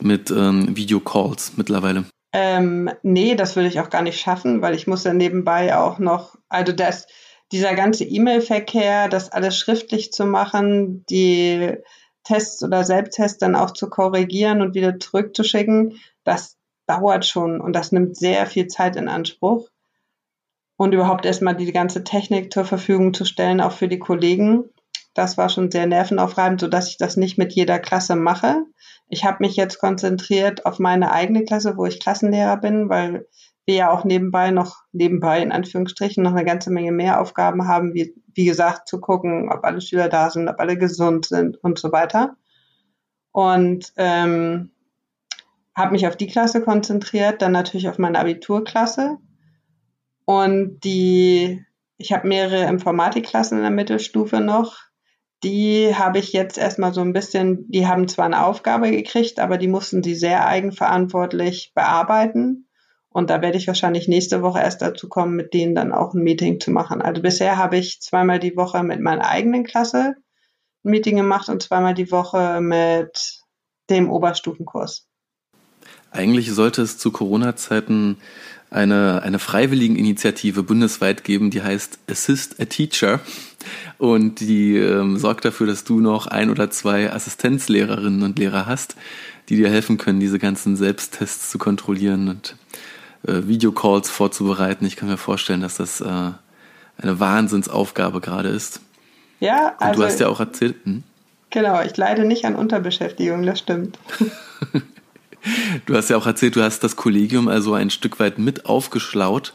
mit 0.01 0.29
ähm, 0.29 0.75
Videocalls 0.75 1.53
mittlerweile? 1.55 2.05
Ähm, 2.33 2.89
nee, 3.03 3.35
das 3.35 3.55
würde 3.55 3.67
ich 3.67 3.79
auch 3.79 3.89
gar 3.89 4.01
nicht 4.01 4.19
schaffen, 4.19 4.61
weil 4.61 4.75
ich 4.75 4.87
muss 4.87 5.03
ja 5.03 5.13
nebenbei 5.13 5.75
auch 5.77 5.99
noch, 5.99 6.35
also 6.49 6.71
das, 6.71 7.07
dieser 7.53 7.75
ganze 7.75 8.03
E-Mail-Verkehr, 8.03 9.07
das 9.07 9.31
alles 9.31 9.57
schriftlich 9.57 10.11
zu 10.11 10.25
machen, 10.25 11.05
die 11.09 11.77
Tests 12.23 12.63
oder 12.63 12.83
Selbsttests 12.83 13.37
dann 13.37 13.55
auch 13.55 13.71
zu 13.71 13.89
korrigieren 13.89 14.61
und 14.61 14.73
wieder 14.73 14.99
zurückzuschicken, 14.99 15.99
das 16.23 16.57
dauert 16.87 17.25
schon 17.25 17.61
und 17.61 17.73
das 17.73 17.91
nimmt 17.91 18.17
sehr 18.17 18.45
viel 18.47 18.67
Zeit 18.67 18.95
in 18.95 19.07
Anspruch. 19.07 19.69
Und 20.75 20.93
überhaupt 20.93 21.25
erstmal 21.25 21.55
die 21.55 21.71
ganze 21.71 22.03
Technik 22.03 22.51
zur 22.51 22.65
Verfügung 22.65 23.13
zu 23.13 23.23
stellen, 23.25 23.61
auch 23.61 23.71
für 23.71 23.87
die 23.87 23.99
Kollegen. 23.99 24.63
Das 25.13 25.37
war 25.37 25.47
schon 25.47 25.69
sehr 25.69 25.85
nervenaufreibend, 25.85 26.59
sodass 26.59 26.89
ich 26.89 26.97
das 26.97 27.15
nicht 27.15 27.37
mit 27.37 27.53
jeder 27.53 27.77
Klasse 27.77 28.15
mache. 28.15 28.63
Ich 29.07 29.23
habe 29.23 29.37
mich 29.41 29.55
jetzt 29.55 29.77
konzentriert 29.77 30.65
auf 30.65 30.79
meine 30.79 31.11
eigene 31.11 31.45
Klasse, 31.45 31.77
wo 31.77 31.85
ich 31.85 31.99
Klassenlehrer 31.99 32.57
bin, 32.57 32.89
weil 32.89 33.27
wir 33.65 33.75
ja 33.75 33.91
auch 33.91 34.03
nebenbei 34.03 34.51
noch, 34.51 34.83
nebenbei 34.91 35.41
in 35.41 35.51
Anführungsstrichen, 35.51 36.23
noch 36.23 36.33
eine 36.33 36.45
ganze 36.45 36.71
Menge 36.71 36.91
mehr 36.91 37.21
Aufgaben 37.21 37.67
haben, 37.67 37.93
wie, 37.93 38.13
wie 38.33 38.45
gesagt, 38.45 38.87
zu 38.87 38.99
gucken, 38.99 39.49
ob 39.51 39.63
alle 39.63 39.81
Schüler 39.81 40.09
da 40.09 40.29
sind, 40.29 40.49
ob 40.49 40.59
alle 40.59 40.77
gesund 40.77 41.25
sind 41.25 41.57
und 41.63 41.79
so 41.79 41.91
weiter. 41.91 42.35
Und 43.31 43.93
ähm, 43.95 44.71
habe 45.75 45.91
mich 45.91 46.07
auf 46.07 46.17
die 46.17 46.27
Klasse 46.27 46.61
konzentriert, 46.61 47.41
dann 47.41 47.51
natürlich 47.51 47.89
auf 47.89 47.97
meine 47.97 48.19
Abiturklasse. 48.19 49.17
Und 50.25 50.79
die, 50.83 51.65
ich 51.97 52.13
habe 52.13 52.27
mehrere 52.27 52.67
Informatikklassen 52.69 53.57
in 53.57 53.63
der 53.63 53.71
Mittelstufe 53.71 54.39
noch. 54.39 54.77
Die 55.43 55.93
habe 55.95 56.19
ich 56.19 56.31
jetzt 56.31 56.57
erstmal 56.57 56.93
so 56.93 57.01
ein 57.01 57.11
bisschen, 57.11 57.69
die 57.69 57.87
haben 57.87 58.07
zwar 58.07 58.25
eine 58.25 58.45
Aufgabe 58.45 58.91
gekriegt, 58.91 59.39
aber 59.39 59.57
die 59.57 59.67
mussten 59.67 60.03
sie 60.03 60.15
sehr 60.15 60.47
eigenverantwortlich 60.47 61.73
bearbeiten. 61.75 62.69
Und 63.13 63.29
da 63.29 63.41
werde 63.41 63.57
ich 63.57 63.67
wahrscheinlich 63.67 64.07
nächste 64.07 64.41
Woche 64.41 64.59
erst 64.59 64.81
dazu 64.81 65.07
kommen, 65.07 65.35
mit 65.35 65.53
denen 65.53 65.75
dann 65.75 65.93
auch 65.93 66.13
ein 66.13 66.23
Meeting 66.23 66.59
zu 66.59 66.71
machen. 66.71 67.01
Also 67.01 67.21
bisher 67.21 67.57
habe 67.57 67.77
ich 67.77 68.01
zweimal 68.01 68.39
die 68.39 68.57
Woche 68.57 68.83
mit 68.83 68.99
meiner 68.99 69.29
eigenen 69.29 69.63
Klasse 69.63 70.15
ein 70.83 70.91
Meeting 70.91 71.17
gemacht 71.17 71.47
und 71.47 71.61
zweimal 71.61 71.93
die 71.93 72.11
Woche 72.11 72.59
mit 72.59 73.39
dem 73.89 74.09
Oberstufenkurs. 74.09 75.07
Eigentlich 76.11 76.51
sollte 76.51 76.81
es 76.81 76.97
zu 76.97 77.11
Corona-Zeiten 77.11 78.17
eine, 78.71 79.21
eine 79.21 79.37
freiwilligen 79.37 79.95
Initiative 79.95 80.63
bundesweit 80.63 81.23
geben, 81.23 81.51
die 81.51 81.61
heißt 81.61 81.99
Assist 82.09 82.59
a 82.59 82.65
Teacher. 82.65 83.19
Und 83.99 84.39
die 84.39 84.75
ähm, 84.77 85.17
sorgt 85.17 85.45
dafür, 85.45 85.67
dass 85.67 85.83
du 85.83 85.99
noch 85.99 86.27
ein 86.27 86.49
oder 86.49 86.71
zwei 86.71 87.13
Assistenzlehrerinnen 87.13 88.23
und 88.23 88.39
Lehrer 88.39 88.65
hast, 88.65 88.95
die 89.49 89.55
dir 89.55 89.69
helfen 89.69 89.97
können, 89.97 90.19
diese 90.19 90.39
ganzen 90.39 90.75
Selbsttests 90.75 91.51
zu 91.51 91.59
kontrollieren 91.59 92.27
und 92.27 92.57
äh, 93.27 93.47
Videocalls 93.47 94.09
vorzubereiten. 94.09 94.85
Ich 94.85 94.95
kann 94.95 95.09
mir 95.09 95.17
vorstellen, 95.17 95.61
dass 95.61 95.75
das 95.77 96.01
äh, 96.01 96.05
eine 96.05 97.19
Wahnsinnsaufgabe 97.19 98.21
gerade 98.21 98.49
ist. 98.49 98.81
Ja, 99.39 99.73
also. 99.77 99.91
Und 99.91 99.97
du 99.99 100.03
hast 100.05 100.19
ja 100.19 100.27
auch 100.27 100.39
erzählt. 100.39 100.75
Hm? 100.83 101.03
Genau, 101.49 101.81
ich 101.83 101.95
leide 101.97 102.25
nicht 102.25 102.45
an 102.45 102.55
Unterbeschäftigung, 102.55 103.45
das 103.45 103.59
stimmt. 103.59 103.99
du 105.85 105.95
hast 105.95 106.09
ja 106.09 106.17
auch 106.17 106.25
erzählt, 106.25 106.55
du 106.55 106.63
hast 106.63 106.83
das 106.83 106.95
Kollegium 106.95 107.47
also 107.47 107.73
ein 107.73 107.89
Stück 107.89 108.19
weit 108.19 108.39
mit 108.39 108.65
aufgeschlaut 108.65 109.53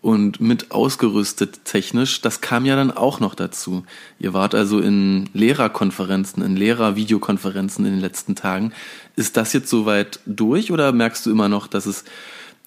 und 0.00 0.40
mit 0.40 0.70
ausgerüstet 0.70 1.64
technisch. 1.64 2.20
Das 2.20 2.40
kam 2.40 2.64
ja 2.64 2.76
dann 2.76 2.90
auch 2.90 3.20
noch 3.20 3.34
dazu. 3.34 3.84
Ihr 4.18 4.34
wart 4.34 4.54
also 4.54 4.78
in 4.78 5.28
Lehrerkonferenzen, 5.32 6.42
in 6.42 6.56
Lehrervideokonferenzen 6.56 7.84
in 7.86 7.92
den 7.92 8.00
letzten 8.00 8.34
Tagen. 8.34 8.72
Ist 9.16 9.36
das 9.36 9.52
jetzt 9.52 9.70
soweit 9.70 10.20
durch 10.26 10.70
oder 10.70 10.92
merkst 10.92 11.26
du 11.26 11.30
immer 11.30 11.48
noch, 11.48 11.66
dass 11.66 11.86
es 11.86 12.04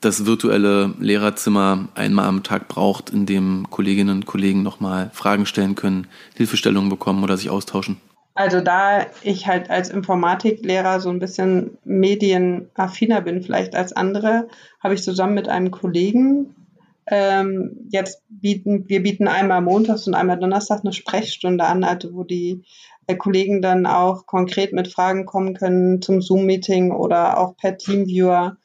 das 0.02 0.26
virtuelle 0.26 0.94
Lehrerzimmer 1.00 1.88
einmal 1.96 2.26
am 2.26 2.44
Tag 2.44 2.68
braucht, 2.68 3.12
in 3.12 3.26
dem 3.26 3.68
Kolleginnen 3.70 4.18
und 4.18 4.26
Kollegen 4.26 4.64
nochmal 4.64 5.12
Fragen 5.14 5.46
stellen 5.46 5.76
können, 5.76 6.08
Hilfestellungen 6.36 6.90
bekommen 6.90 7.24
oder 7.24 7.38
sich 7.38 7.50
austauschen? 7.50 7.98
Also 8.34 8.62
da 8.62 9.06
ich 9.22 9.48
halt 9.48 9.70
als 9.70 9.90
Informatiklehrer 9.90 11.00
so 11.00 11.10
ein 11.10 11.20
bisschen 11.20 11.78
medienaffiner 11.84 13.22
bin 13.22 13.44
vielleicht 13.44 13.76
als 13.76 13.94
andere, 13.94 14.48
habe 14.82 14.94
ich 14.94 15.04
zusammen 15.04 15.36
mit 15.36 15.48
einem 15.48 15.70
Kollegen 15.70 16.56
ähm, 17.08 17.88
jetzt 17.90 18.24
bieten, 18.30 18.88
wir 18.88 19.04
bieten 19.04 19.28
einmal 19.28 19.62
montags 19.62 20.08
und 20.08 20.14
einmal 20.14 20.40
Donnerstag 20.40 20.82
eine 20.82 20.94
Sprechstunde 20.94 21.66
an, 21.66 21.84
also 21.84 22.14
wo 22.14 22.24
die 22.24 22.64
äh, 23.08 23.16
Kollegen 23.16 23.62
dann 23.62 23.86
auch 23.86 24.26
konkret 24.26 24.72
mit 24.72 24.88
Fragen 24.88 25.26
kommen 25.26 25.54
können 25.54 26.02
zum 26.02 26.22
Zoom-Meeting 26.22 26.92
oder 26.92 27.38
auch 27.38 27.58
per 27.58 27.78
Teamviewer 27.78 28.58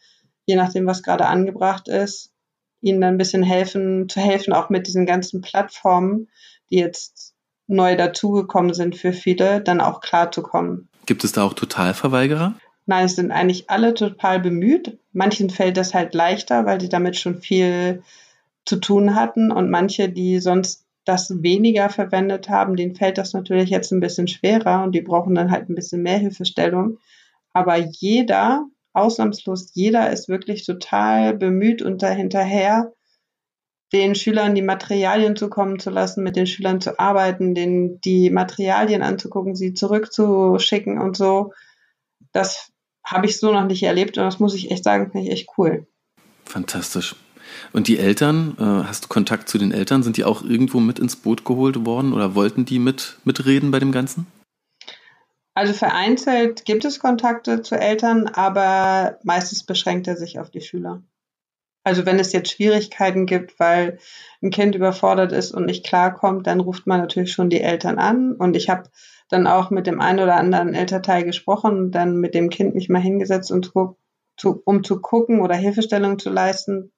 je 0.47 0.57
nachdem, 0.57 0.87
was 0.87 1.03
gerade 1.03 1.27
angebracht 1.27 1.89
ist, 1.89 2.33
ihnen 2.81 3.01
dann 3.01 3.15
ein 3.15 3.19
bisschen 3.19 3.43
helfen, 3.43 4.09
zu 4.09 4.21
helfen, 4.21 4.53
auch 4.53 4.71
mit 4.71 4.87
diesen 4.87 5.07
ganzen 5.07 5.43
Plattformen, 5.43 6.29
die 6.71 6.79
jetzt 6.79 7.35
neu 7.67 7.97
dazugekommen 7.97 8.75
sind 8.75 8.97
für 8.97 9.13
viele, 9.13 9.61
dann 9.61 9.81
auch 9.81 10.01
klarzukommen. 10.01 10.89
Gibt 11.05 11.25
es 11.25 11.33
da 11.33 11.43
auch 11.43 11.55
Totalverweigerer? 11.55 12.55
Nein, 12.87 13.07
es 13.07 13.17
sind 13.17 13.33
eigentlich 13.33 13.69
alle 13.69 13.95
total 13.95 14.41
bemüht. 14.41 14.99
Manchen 15.13 15.51
fällt 15.51 15.77
das 15.77 15.93
halt 15.93 16.15
leichter, 16.15 16.65
weil 16.65 16.81
sie 16.81 16.89
damit 16.89 17.17
schon 17.17 17.41
viel 17.41 18.03
zu 18.65 18.77
tun 18.77 19.17
hatten 19.17 19.51
und 19.51 19.71
manche, 19.71 20.09
die 20.09 20.39
sonst 20.39 20.85
das 21.05 21.43
weniger 21.43 21.89
verwendet 21.89 22.49
haben, 22.49 22.77
denen 22.77 22.97
fällt 22.97 23.19
das 23.19 23.33
natürlich 23.33 23.71
jetzt 23.71 23.93
ein 23.93 24.01
bisschen 24.01 24.27
schwerer 24.29 24.83
und 24.83 24.93
die 24.93 25.01
brauchen 25.01 25.35
dann 25.35 25.51
halt 25.51 25.69
ein 25.69 25.75
bisschen 25.75 26.03
mehr 26.03 26.19
Hilfestellung. 26.19 26.99
Aber 27.53 27.77
jeder 27.77 28.67
ausnahmslos 28.97 29.71
jeder 29.75 30.11
ist 30.11 30.29
wirklich 30.29 30.65
total 30.65 31.35
bemüht 31.35 31.83
und 31.83 32.03
dahinterher, 32.03 32.93
den 33.93 34.15
Schülern 34.15 34.55
die 34.55 34.63
Materialien 34.63 35.37
zukommen 35.37 35.79
zu 35.79 35.91
lassen, 35.91 36.25
mit 36.25 36.35
den 36.35 36.47
Schülern 36.47 36.81
zu 36.81 36.99
arbeiten, 36.99 37.55
den 37.55 38.01
die 38.01 38.31
Materialien 38.31 39.03
anzugucken, 39.03 39.55
sie 39.55 39.75
zurückzuschicken 39.75 41.01
und 41.01 41.17
so. 41.17 41.53
Das 42.33 42.73
habe 43.05 43.27
ich 43.27 43.39
so 43.39 43.53
noch 43.53 43.67
nicht 43.67 43.85
erlebt 43.85 44.19
und 44.19 44.25
das 44.25 44.41
muss 44.41 44.55
ich 44.55 44.71
echt 44.71 44.83
sagen, 44.83 45.13
finde 45.13 45.29
ich 45.29 45.33
echt 45.33 45.49
cool. 45.57 45.87
Fantastisch. 46.45 47.15
Und 47.73 47.87
die 47.87 47.99
Eltern, 47.99 48.57
äh, 48.59 48.89
hast 48.89 49.05
du 49.05 49.09
Kontakt 49.09 49.49
zu 49.49 49.59
den 49.59 49.71
Eltern? 49.71 50.03
Sind 50.03 50.17
die 50.17 50.25
auch 50.25 50.43
irgendwo 50.43 50.81
mit 50.81 50.99
ins 50.99 51.15
Boot 51.15 51.45
geholt 51.45 51.87
worden 51.87 52.13
oder 52.13 52.35
wollten 52.35 52.65
die 52.65 52.81
mit 52.81 53.19
mitreden 53.25 53.71
bei 53.71 53.79
dem 53.79 53.93
Ganzen? 53.93 54.27
Also 55.57 55.73
vereinzelt 55.73 56.67
gibt 56.67 56.85
es 56.85 57.01
Kontakte 57.01 57.63
zu 57.63 57.77
Eltern, 57.77 58.27
aber 58.29 59.19
meistens 59.23 59.65
beschränkt 59.65 60.07
er 60.07 60.15
sich 60.15 60.39
auf 60.39 60.51
die 60.51 60.61
Schüler. 60.61 61.03
Also 61.83 62.05
wenn 62.05 62.19
es 62.19 62.35
jetzt 62.35 62.51
Schwierigkeiten 62.51 63.25
gibt, 63.25 63.59
weil 63.59 63.99
ein 64.43 64.51
Kind 64.51 64.75
überfordert 64.75 65.33
ist 65.33 65.53
und 65.53 65.65
nicht 65.65 65.87
klarkommt, 65.87 66.47
dann 66.47 66.61
ruft 66.61 66.87
man 66.87 67.01
natürlich 67.01 67.33
schon 67.33 67.49
die 67.49 67.63
Eltern 67.63 67.99
an. 67.99 68.35
Und 68.35 68.55
ich 68.55 68.69
habe 68.69 68.91
dann 69.31 69.47
auch 69.47 69.71
mit 69.71 69.87
dem 69.87 69.99
einen 69.99 70.19
oder 70.19 70.37
anderen 70.37 70.75
Elternteil 70.75 71.25
gesprochen 71.25 71.91
dann 71.91 72.19
mit 72.19 72.35
dem 72.35 72.51
Kind 72.51 72.75
mich 72.75 72.91
mal 72.91 73.01
hingesetzt, 73.01 73.51
und 73.51 73.73
zu, 74.37 74.63
um 74.67 74.85
zu 74.85 75.01
gucken 75.01 75.41
oder 75.41 75.55
Hilfestellung 75.55 76.19
zu 76.19 76.29
leisten, 76.29 76.93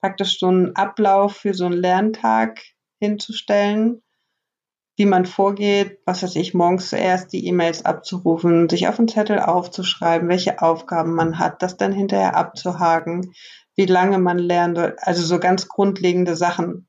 praktisch 0.00 0.40
so 0.40 0.48
einen 0.48 0.74
Ablauf 0.74 1.36
für 1.36 1.54
so 1.54 1.66
einen 1.66 1.80
Lerntag 1.80 2.58
hinzustellen 2.98 4.02
wie 4.96 5.06
man 5.06 5.26
vorgeht, 5.26 5.98
was 6.04 6.22
weiß 6.22 6.36
ich, 6.36 6.54
morgens 6.54 6.90
zuerst 6.90 7.32
die 7.32 7.46
E-Mails 7.46 7.84
abzurufen, 7.84 8.68
sich 8.68 8.86
auf 8.86 8.98
einen 8.98 9.08
Zettel 9.08 9.40
aufzuschreiben, 9.40 10.28
welche 10.28 10.62
Aufgaben 10.62 11.14
man 11.14 11.38
hat, 11.38 11.62
das 11.62 11.76
dann 11.76 11.92
hinterher 11.92 12.36
abzuhaken, 12.36 13.32
wie 13.74 13.86
lange 13.86 14.18
man 14.18 14.38
lernen 14.38 14.76
soll, 14.76 14.96
also 15.00 15.24
so 15.24 15.40
ganz 15.40 15.66
grundlegende 15.66 16.36
Sachen. 16.36 16.86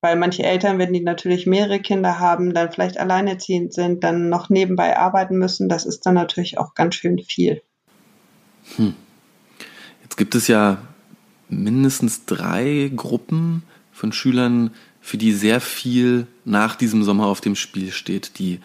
Weil 0.00 0.16
manche 0.16 0.42
Eltern, 0.42 0.78
wenn 0.78 0.92
die 0.92 1.02
natürlich 1.02 1.46
mehrere 1.46 1.80
Kinder 1.80 2.18
haben, 2.18 2.54
dann 2.54 2.72
vielleicht 2.72 2.98
alleinerziehend 2.98 3.72
sind, 3.72 4.04
dann 4.04 4.28
noch 4.28 4.48
nebenbei 4.48 4.96
arbeiten 4.96 5.36
müssen, 5.38 5.68
das 5.68 5.84
ist 5.84 6.06
dann 6.06 6.14
natürlich 6.14 6.58
auch 6.58 6.74
ganz 6.74 6.94
schön 6.94 7.18
viel. 7.18 7.62
Hm. 8.76 8.94
Jetzt 10.02 10.16
gibt 10.16 10.34
es 10.34 10.46
ja 10.46 10.78
mindestens 11.48 12.24
drei 12.24 12.90
Gruppen 12.94 13.64
von 13.92 14.12
Schülern, 14.12 14.72
für 15.02 15.18
die 15.18 15.32
sehr 15.32 15.60
viel 15.60 16.26
nach 16.44 16.76
diesem 16.76 17.02
Sommer 17.02 17.26
auf 17.26 17.40
dem 17.40 17.56
Spiel 17.56 17.90
steht. 17.90 18.38
Die 18.38 18.60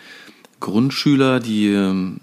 Grundschüler, 0.59 1.39
die 1.39 1.67
ähm, 1.67 2.21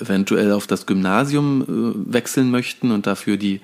eventuell 0.00 0.52
auf 0.52 0.66
das 0.66 0.84
Gymnasium 0.84 1.62
äh, 1.62 2.12
wechseln 2.12 2.50
möchten 2.50 2.90
und 2.90 3.06
dafür 3.06 3.36
die 3.36 3.60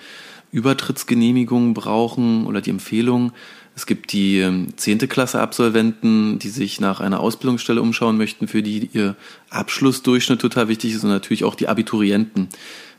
Übertrittsgenehmigung 0.53 1.74
brauchen 1.74 2.47
oder 2.47 2.61
die 2.61 2.70
Empfehlung. 2.70 3.33
Es 3.74 3.87
gibt 3.87 4.12
die 4.12 4.39
ähm, 4.39 4.68
zehnte 4.76 5.09
Klasse 5.09 5.41
Absolventen, 5.41 6.39
die 6.39 6.51
sich 6.51 6.78
nach 6.78 7.01
einer 7.01 7.20
Ausbildungsstelle 7.20 7.83
umschauen 7.83 8.16
möchten, 8.16 8.49
für 8.49 8.62
die 8.62 8.91
ihr 8.93 9.16
Abschlussdurchschnitt 9.51 10.41
total 10.41 10.68
wichtig 10.68 10.95
ist 10.95 11.05
und 11.05 11.11
natürlich 11.11 11.45
auch 11.45 11.55
die 11.55 11.68
Abiturienten, 11.68 12.49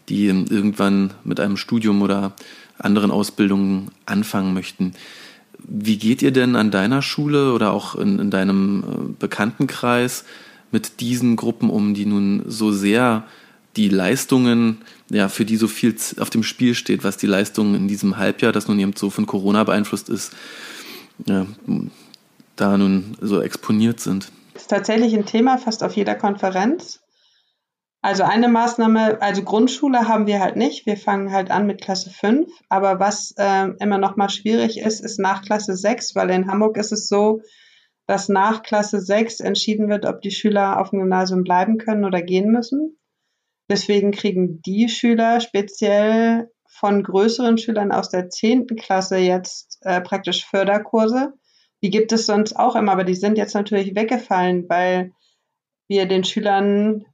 die 0.09 0.27
ähm, 0.27 0.45
irgendwann 0.49 1.13
mit 1.23 1.39
einem 1.39 1.57
Studium 1.57 2.01
oder 2.01 2.33
anderen 2.77 3.11
Ausbildungen 3.11 3.91
anfangen 4.05 4.53
möchten. 4.53 4.93
Wie 5.63 5.97
geht 5.97 6.21
ihr 6.21 6.31
denn 6.31 6.55
an 6.55 6.71
deiner 6.71 7.01
Schule 7.01 7.53
oder 7.53 7.71
auch 7.71 7.95
in, 7.95 8.19
in 8.19 8.29
deinem 8.29 8.83
äh, 8.83 9.13
Bekanntenkreis 9.19 10.25
mit 10.71 10.99
diesen 10.99 11.35
Gruppen 11.35 11.69
um, 11.69 11.93
die 11.93 12.05
nun 12.05 12.43
so 12.47 12.71
sehr 12.71 13.25
die 13.75 13.89
Leistungen, 13.89 14.81
ja, 15.09 15.29
für 15.29 15.45
die 15.45 15.57
so 15.57 15.67
viel 15.67 15.95
auf 16.19 16.29
dem 16.29 16.43
Spiel 16.43 16.75
steht, 16.75 17.03
was 17.03 17.17
die 17.17 17.27
Leistungen 17.27 17.75
in 17.75 17.87
diesem 17.87 18.17
Halbjahr, 18.17 18.51
das 18.51 18.67
nun 18.67 18.79
eben 18.79 18.93
so 18.95 19.09
von 19.09 19.25
Corona 19.25 19.63
beeinflusst 19.63 20.09
ist, 20.09 20.31
ja, 21.25 21.45
da 22.55 22.77
nun 22.77 23.17
so 23.21 23.41
exponiert 23.41 23.99
sind. 23.99 24.31
Das 24.53 24.63
ist 24.63 24.67
tatsächlich 24.67 25.13
ein 25.15 25.25
Thema 25.25 25.57
fast 25.57 25.83
auf 25.83 25.95
jeder 25.95 26.15
Konferenz. 26.15 27.02
Also 28.03 28.23
eine 28.23 28.49
Maßnahme, 28.49 29.21
also 29.21 29.43
Grundschule 29.43 30.09
haben 30.09 30.27
wir 30.27 30.41
halt 30.41 30.57
nicht. 30.57 30.85
Wir 30.85 30.97
fangen 30.97 31.31
halt 31.31 31.49
an 31.49 31.65
mit 31.65 31.79
Klasse 31.81 32.09
5. 32.09 32.51
Aber 32.67 32.99
was 32.99 33.33
äh, 33.37 33.69
immer 33.79 33.97
noch 33.97 34.17
mal 34.17 34.27
schwierig 34.27 34.77
ist, 34.77 34.99
ist 34.99 35.19
nach 35.19 35.41
Klasse 35.41 35.73
6, 35.73 36.13
weil 36.13 36.29
in 36.31 36.51
Hamburg 36.51 36.75
ist 36.75 36.91
es 36.91 37.07
so, 37.07 37.39
dass 38.05 38.27
nach 38.27 38.61
Klasse 38.61 38.99
6 38.99 39.39
entschieden 39.39 39.87
wird, 39.87 40.05
ob 40.05 40.19
die 40.19 40.31
Schüler 40.31 40.81
auf 40.81 40.89
dem 40.89 40.99
Gymnasium 40.99 41.45
bleiben 41.45 41.77
können 41.77 42.03
oder 42.03 42.21
gehen 42.21 42.51
müssen. 42.51 42.99
Deswegen 43.69 44.11
kriegen 44.11 44.61
die 44.61 44.89
Schüler 44.89 45.39
speziell 45.39 46.51
von 46.67 47.03
größeren 47.03 47.57
Schülern 47.57 47.93
aus 47.93 48.09
der 48.09 48.29
zehnten 48.29 48.75
Klasse 48.75 49.15
jetzt 49.15 49.77
äh, 49.83 50.01
praktisch 50.01 50.45
Förderkurse. 50.45 51.35
Die 51.81 51.89
gibt 51.89 52.11
es 52.11 52.25
sonst 52.25 52.57
auch 52.57 52.75
immer, 52.75 52.91
aber 52.91 53.05
die 53.05 53.15
sind 53.15 53.37
jetzt 53.37 53.55
natürlich 53.55 53.95
weggefallen, 53.95 54.65
weil 54.67 55.13
wir 55.87 56.05
den 56.05 56.25
Schülern 56.25 57.05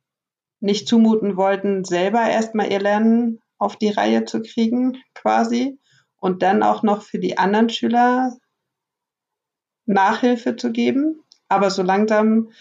nicht 0.59 0.87
zumuten 0.87 1.37
wollten, 1.37 1.83
selber 1.83 2.21
erstmal 2.21 2.71
ihr 2.71 2.79
Lernen 2.79 3.39
auf 3.57 3.75
die 3.75 3.89
Reihe 3.89 4.25
zu 4.25 4.41
kriegen, 4.41 4.97
quasi, 5.13 5.77
und 6.17 6.43
dann 6.43 6.63
auch 6.63 6.83
noch 6.83 7.01
für 7.01 7.19
die 7.19 7.37
anderen 7.37 7.69
Schüler 7.69 8.35
Nachhilfe 9.85 10.55
zu 10.55 10.71
geben. 10.71 11.23
Aber 11.47 11.69
so 11.71 11.81
langsam 11.81 12.51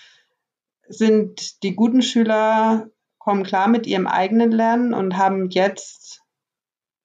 sind 0.89 1.63
die 1.63 1.75
guten 1.75 2.03
Schüler 2.03 2.89
kommen 3.19 3.45
klar 3.45 3.69
mit 3.69 3.87
ihrem 3.87 4.07
eigenen 4.07 4.51
Lernen 4.51 4.95
und 4.95 5.19
haben 5.19 5.51
jetzt 5.51 6.23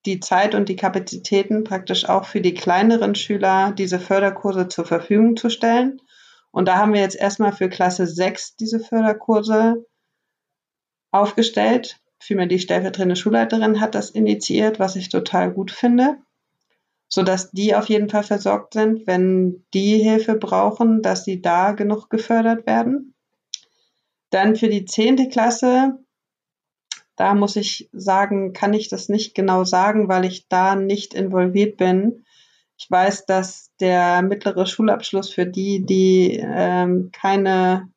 die 0.05 0.19
Zeit 0.19 0.55
und 0.55 0.69
die 0.69 0.75
Kapazitäten 0.75 1.63
praktisch 1.63 2.07
auch 2.07 2.25
für 2.25 2.41
die 2.41 2.53
kleineren 2.53 3.15
Schüler 3.15 3.71
diese 3.71 3.99
Förderkurse 3.99 4.67
zur 4.67 4.85
Verfügung 4.85 5.35
zu 5.35 5.49
stellen. 5.49 6.01
Und 6.51 6.67
da 6.67 6.77
haben 6.77 6.93
wir 6.93 7.01
jetzt 7.01 7.15
erstmal 7.15 7.51
für 7.51 7.67
Klasse 7.67 8.05
6 8.05 8.55
diese 8.55 8.79
Förderkurse 8.79 9.85
aufgestellt. 11.13 11.99
Vielmehr 12.19 12.47
die 12.47 12.59
stellvertretende 12.59 13.15
Schulleiterin 13.15 13.79
hat 13.79 13.95
das 13.95 14.09
initiiert, 14.09 14.79
was 14.79 14.95
ich 14.95 15.09
total 15.09 15.51
gut 15.51 15.71
finde, 15.71 16.17
sodass 17.07 17.51
die 17.51 17.75
auf 17.75 17.87
jeden 17.89 18.09
Fall 18.09 18.23
versorgt 18.23 18.73
sind, 18.73 19.07
wenn 19.07 19.63
die 19.73 19.97
Hilfe 19.97 20.35
brauchen, 20.35 21.01
dass 21.01 21.25
sie 21.25 21.41
da 21.41 21.71
genug 21.71 22.09
gefördert 22.09 22.65
werden. 22.65 23.13
Dann 24.29 24.55
für 24.55 24.69
die 24.69 24.85
zehnte 24.85 25.27
Klasse 25.27 25.99
da 27.15 27.35
muss 27.35 27.55
ich 27.55 27.89
sagen, 27.91 28.53
kann 28.53 28.73
ich 28.73 28.89
das 28.89 29.09
nicht 29.09 29.35
genau 29.35 29.63
sagen, 29.63 30.07
weil 30.07 30.25
ich 30.25 30.47
da 30.47 30.75
nicht 30.75 31.13
involviert 31.13 31.77
bin. 31.77 32.25
Ich 32.77 32.89
weiß, 32.89 33.25
dass 33.25 33.69
der 33.79 34.23
mittlere 34.23 34.65
Schulabschluss 34.65 35.29
für 35.29 35.45
die, 35.45 35.85
die 35.85 36.41
ähm, 36.43 37.11
keine, 37.13 37.89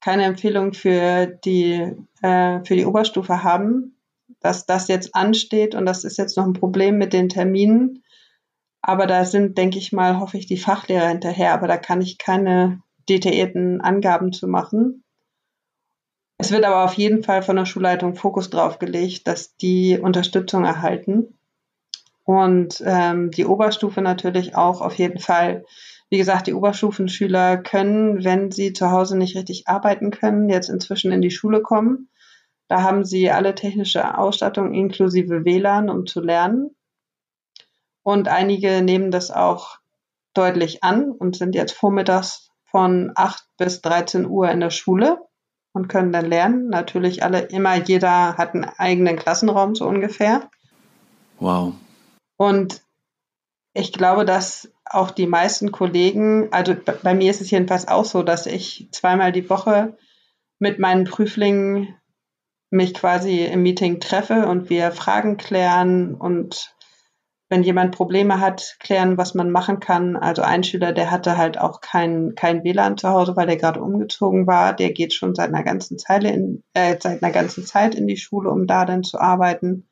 keine 0.00 0.24
Empfehlung 0.24 0.72
für 0.72 1.26
die, 1.26 1.94
äh, 2.22 2.64
für 2.64 2.76
die 2.76 2.86
Oberstufe 2.86 3.42
haben, 3.42 3.96
dass 4.40 4.66
das 4.66 4.88
jetzt 4.88 5.14
ansteht 5.14 5.74
und 5.74 5.86
das 5.86 6.04
ist 6.04 6.16
jetzt 6.16 6.36
noch 6.36 6.46
ein 6.46 6.54
Problem 6.54 6.98
mit 6.98 7.12
den 7.12 7.28
Terminen. 7.28 8.02
Aber 8.82 9.06
da 9.06 9.24
sind, 9.24 9.58
denke 9.58 9.78
ich 9.78 9.92
mal, 9.92 10.18
hoffe 10.18 10.38
ich, 10.38 10.46
die 10.46 10.56
Fachlehrer 10.56 11.08
hinterher. 11.08 11.52
Aber 11.52 11.68
da 11.68 11.76
kann 11.76 12.00
ich 12.00 12.18
keine 12.18 12.80
detaillierten 13.08 13.80
Angaben 13.80 14.32
zu 14.32 14.46
machen. 14.46 15.04
Es 16.38 16.50
wird 16.50 16.64
aber 16.64 16.84
auf 16.84 16.94
jeden 16.94 17.22
Fall 17.22 17.42
von 17.42 17.56
der 17.56 17.66
Schulleitung 17.66 18.14
Fokus 18.14 18.48
drauf 18.48 18.78
gelegt, 18.78 19.28
dass 19.28 19.56
die 19.56 19.98
Unterstützung 19.98 20.64
erhalten. 20.64 21.38
Und 22.24 22.82
ähm, 22.86 23.30
die 23.30 23.44
Oberstufe 23.44 24.00
natürlich 24.00 24.54
auch 24.54 24.80
auf 24.80 24.94
jeden 24.94 25.18
Fall. 25.18 25.64
Wie 26.10 26.18
gesagt, 26.18 26.48
die 26.48 26.54
Oberstufenschüler 26.54 27.56
können, 27.56 28.24
wenn 28.24 28.50
sie 28.50 28.72
zu 28.72 28.90
Hause 28.90 29.16
nicht 29.16 29.36
richtig 29.36 29.68
arbeiten 29.68 30.10
können, 30.10 30.48
jetzt 30.48 30.68
inzwischen 30.68 31.12
in 31.12 31.22
die 31.22 31.30
Schule 31.30 31.62
kommen. 31.62 32.10
Da 32.68 32.82
haben 32.82 33.04
sie 33.04 33.30
alle 33.30 33.54
technische 33.54 34.18
Ausstattung 34.18 34.74
inklusive 34.74 35.44
WLAN, 35.44 35.88
um 35.88 36.06
zu 36.06 36.20
lernen. 36.20 36.74
Und 38.02 38.28
einige 38.28 38.82
nehmen 38.82 39.10
das 39.10 39.30
auch 39.30 39.78
deutlich 40.34 40.82
an 40.82 41.10
und 41.10 41.36
sind 41.36 41.54
jetzt 41.54 41.72
vormittags 41.72 42.50
von 42.64 43.12
8 43.14 43.44
bis 43.56 43.80
13 43.80 44.26
Uhr 44.26 44.50
in 44.50 44.60
der 44.60 44.70
Schule 44.70 45.18
und 45.72 45.88
können 45.88 46.12
dann 46.12 46.26
lernen. 46.26 46.68
Natürlich 46.68 47.22
alle 47.22 47.40
immer, 47.40 47.76
jeder 47.76 48.36
hat 48.36 48.54
einen 48.54 48.64
eigenen 48.64 49.16
Klassenraum 49.16 49.74
so 49.74 49.86
ungefähr. 49.86 50.48
Wow. 51.38 51.74
Und 52.36 52.82
ich 53.74 53.92
glaube, 53.92 54.24
dass 54.24 54.72
auch 54.90 55.10
die 55.10 55.26
meisten 55.26 55.70
Kollegen, 55.72 56.48
also 56.52 56.74
bei 57.02 57.14
mir 57.14 57.30
ist 57.30 57.40
es 57.40 57.50
jedenfalls 57.50 57.88
auch 57.88 58.04
so, 58.04 58.22
dass 58.22 58.46
ich 58.46 58.88
zweimal 58.90 59.32
die 59.32 59.48
Woche 59.48 59.96
mit 60.58 60.78
meinen 60.78 61.04
Prüflingen 61.04 61.94
mich 62.70 62.94
quasi 62.94 63.44
im 63.44 63.62
Meeting 63.62 64.00
treffe 64.00 64.46
und 64.46 64.68
wir 64.68 64.92
Fragen 64.92 65.36
klären 65.36 66.14
und 66.14 66.74
wenn 67.48 67.64
jemand 67.64 67.96
Probleme 67.96 68.38
hat, 68.38 68.76
klären, 68.78 69.18
was 69.18 69.34
man 69.34 69.50
machen 69.50 69.80
kann. 69.80 70.16
Also 70.16 70.42
ein 70.42 70.62
Schüler, 70.62 70.92
der 70.92 71.10
hatte 71.10 71.36
halt 71.36 71.58
auch 71.58 71.80
kein, 71.80 72.36
kein 72.36 72.62
WLAN 72.62 72.96
zu 72.96 73.08
Hause, 73.08 73.34
weil 73.34 73.48
der 73.48 73.56
gerade 73.56 73.82
umgezogen 73.82 74.46
war. 74.46 74.72
Der 74.72 74.92
geht 74.92 75.14
schon 75.14 75.34
seit 75.34 75.48
einer 75.48 75.64
ganzen 75.64 75.98
Zeit 75.98 76.22
in, 76.22 76.62
äh, 76.74 76.96
seit 77.00 77.24
einer 77.24 77.32
ganzen 77.32 77.66
Zeit 77.66 77.96
in 77.96 78.06
die 78.06 78.16
Schule, 78.16 78.50
um 78.50 78.68
da 78.68 78.84
dann 78.84 79.02
zu 79.02 79.18
arbeiten. 79.18 79.88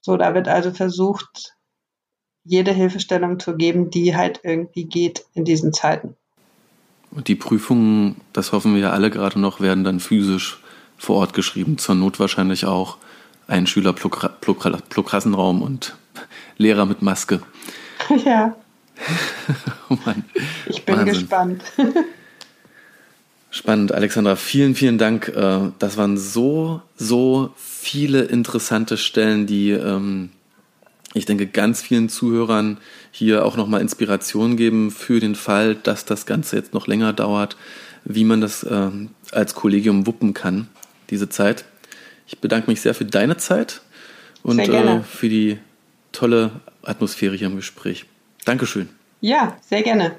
So, 0.00 0.16
da 0.16 0.32
wird 0.34 0.46
also 0.46 0.70
versucht, 0.70 1.55
jede 2.46 2.72
Hilfestellung 2.72 3.40
zu 3.40 3.56
geben, 3.56 3.90
die 3.90 4.16
halt 4.16 4.40
irgendwie 4.42 4.84
geht 4.84 5.24
in 5.34 5.44
diesen 5.44 5.72
Zeiten. 5.72 6.14
Und 7.10 7.28
die 7.28 7.34
Prüfungen, 7.34 8.16
das 8.32 8.52
hoffen 8.52 8.74
wir 8.74 8.80
ja 8.82 8.90
alle 8.90 9.10
gerade 9.10 9.40
noch, 9.40 9.60
werden 9.60 9.84
dann 9.84 10.00
physisch 10.00 10.58
vor 10.98 11.16
Ort 11.16 11.34
geschrieben. 11.34 11.78
Zur 11.78 11.94
Not 11.94 12.20
wahrscheinlich 12.20 12.66
auch 12.66 12.98
ein 13.48 13.66
Schüler 13.66 13.92
pro, 13.92 14.08
pro, 14.08 14.54
pro 14.54 15.02
Klassenraum 15.02 15.62
und 15.62 15.96
Lehrer 16.56 16.86
mit 16.86 17.02
Maske. 17.02 17.40
Ja. 18.24 18.54
oh 19.90 19.96
Mann. 20.04 20.24
Ich 20.66 20.84
bin 20.84 20.96
Wahnsinn. 20.96 21.14
gespannt. 21.14 21.62
Spannend, 23.50 23.92
Alexandra. 23.92 24.36
Vielen, 24.36 24.74
vielen 24.74 24.96
Dank. 24.96 25.28
Äh, 25.28 25.70
das 25.78 25.96
waren 25.96 26.16
so, 26.16 26.82
so 26.96 27.52
viele 27.56 28.22
interessante 28.22 28.96
Stellen, 28.96 29.46
die 29.46 29.70
ähm, 29.70 30.30
ich 31.14 31.24
denke, 31.24 31.46
ganz 31.46 31.82
vielen 31.82 32.08
Zuhörern 32.08 32.78
hier 33.10 33.44
auch 33.44 33.56
nochmal 33.56 33.80
Inspiration 33.80 34.56
geben 34.56 34.90
für 34.90 35.20
den 35.20 35.34
Fall, 35.34 35.74
dass 35.74 36.04
das 36.04 36.26
Ganze 36.26 36.56
jetzt 36.56 36.74
noch 36.74 36.86
länger 36.86 37.12
dauert, 37.12 37.56
wie 38.04 38.24
man 38.24 38.40
das 38.40 38.66
ähm, 38.68 39.10
als 39.32 39.54
Kollegium 39.54 40.06
wuppen 40.06 40.34
kann, 40.34 40.68
diese 41.10 41.28
Zeit. 41.28 41.64
Ich 42.26 42.38
bedanke 42.40 42.70
mich 42.70 42.80
sehr 42.80 42.94
für 42.94 43.04
deine 43.04 43.36
Zeit 43.36 43.82
und 44.42 44.58
äh, 44.58 45.00
für 45.02 45.28
die 45.28 45.58
tolle 46.12 46.50
Atmosphäre 46.82 47.36
hier 47.36 47.46
im 47.46 47.56
Gespräch. 47.56 48.04
Dankeschön. 48.44 48.88
Ja, 49.20 49.56
sehr 49.68 49.82
gerne. 49.82 50.16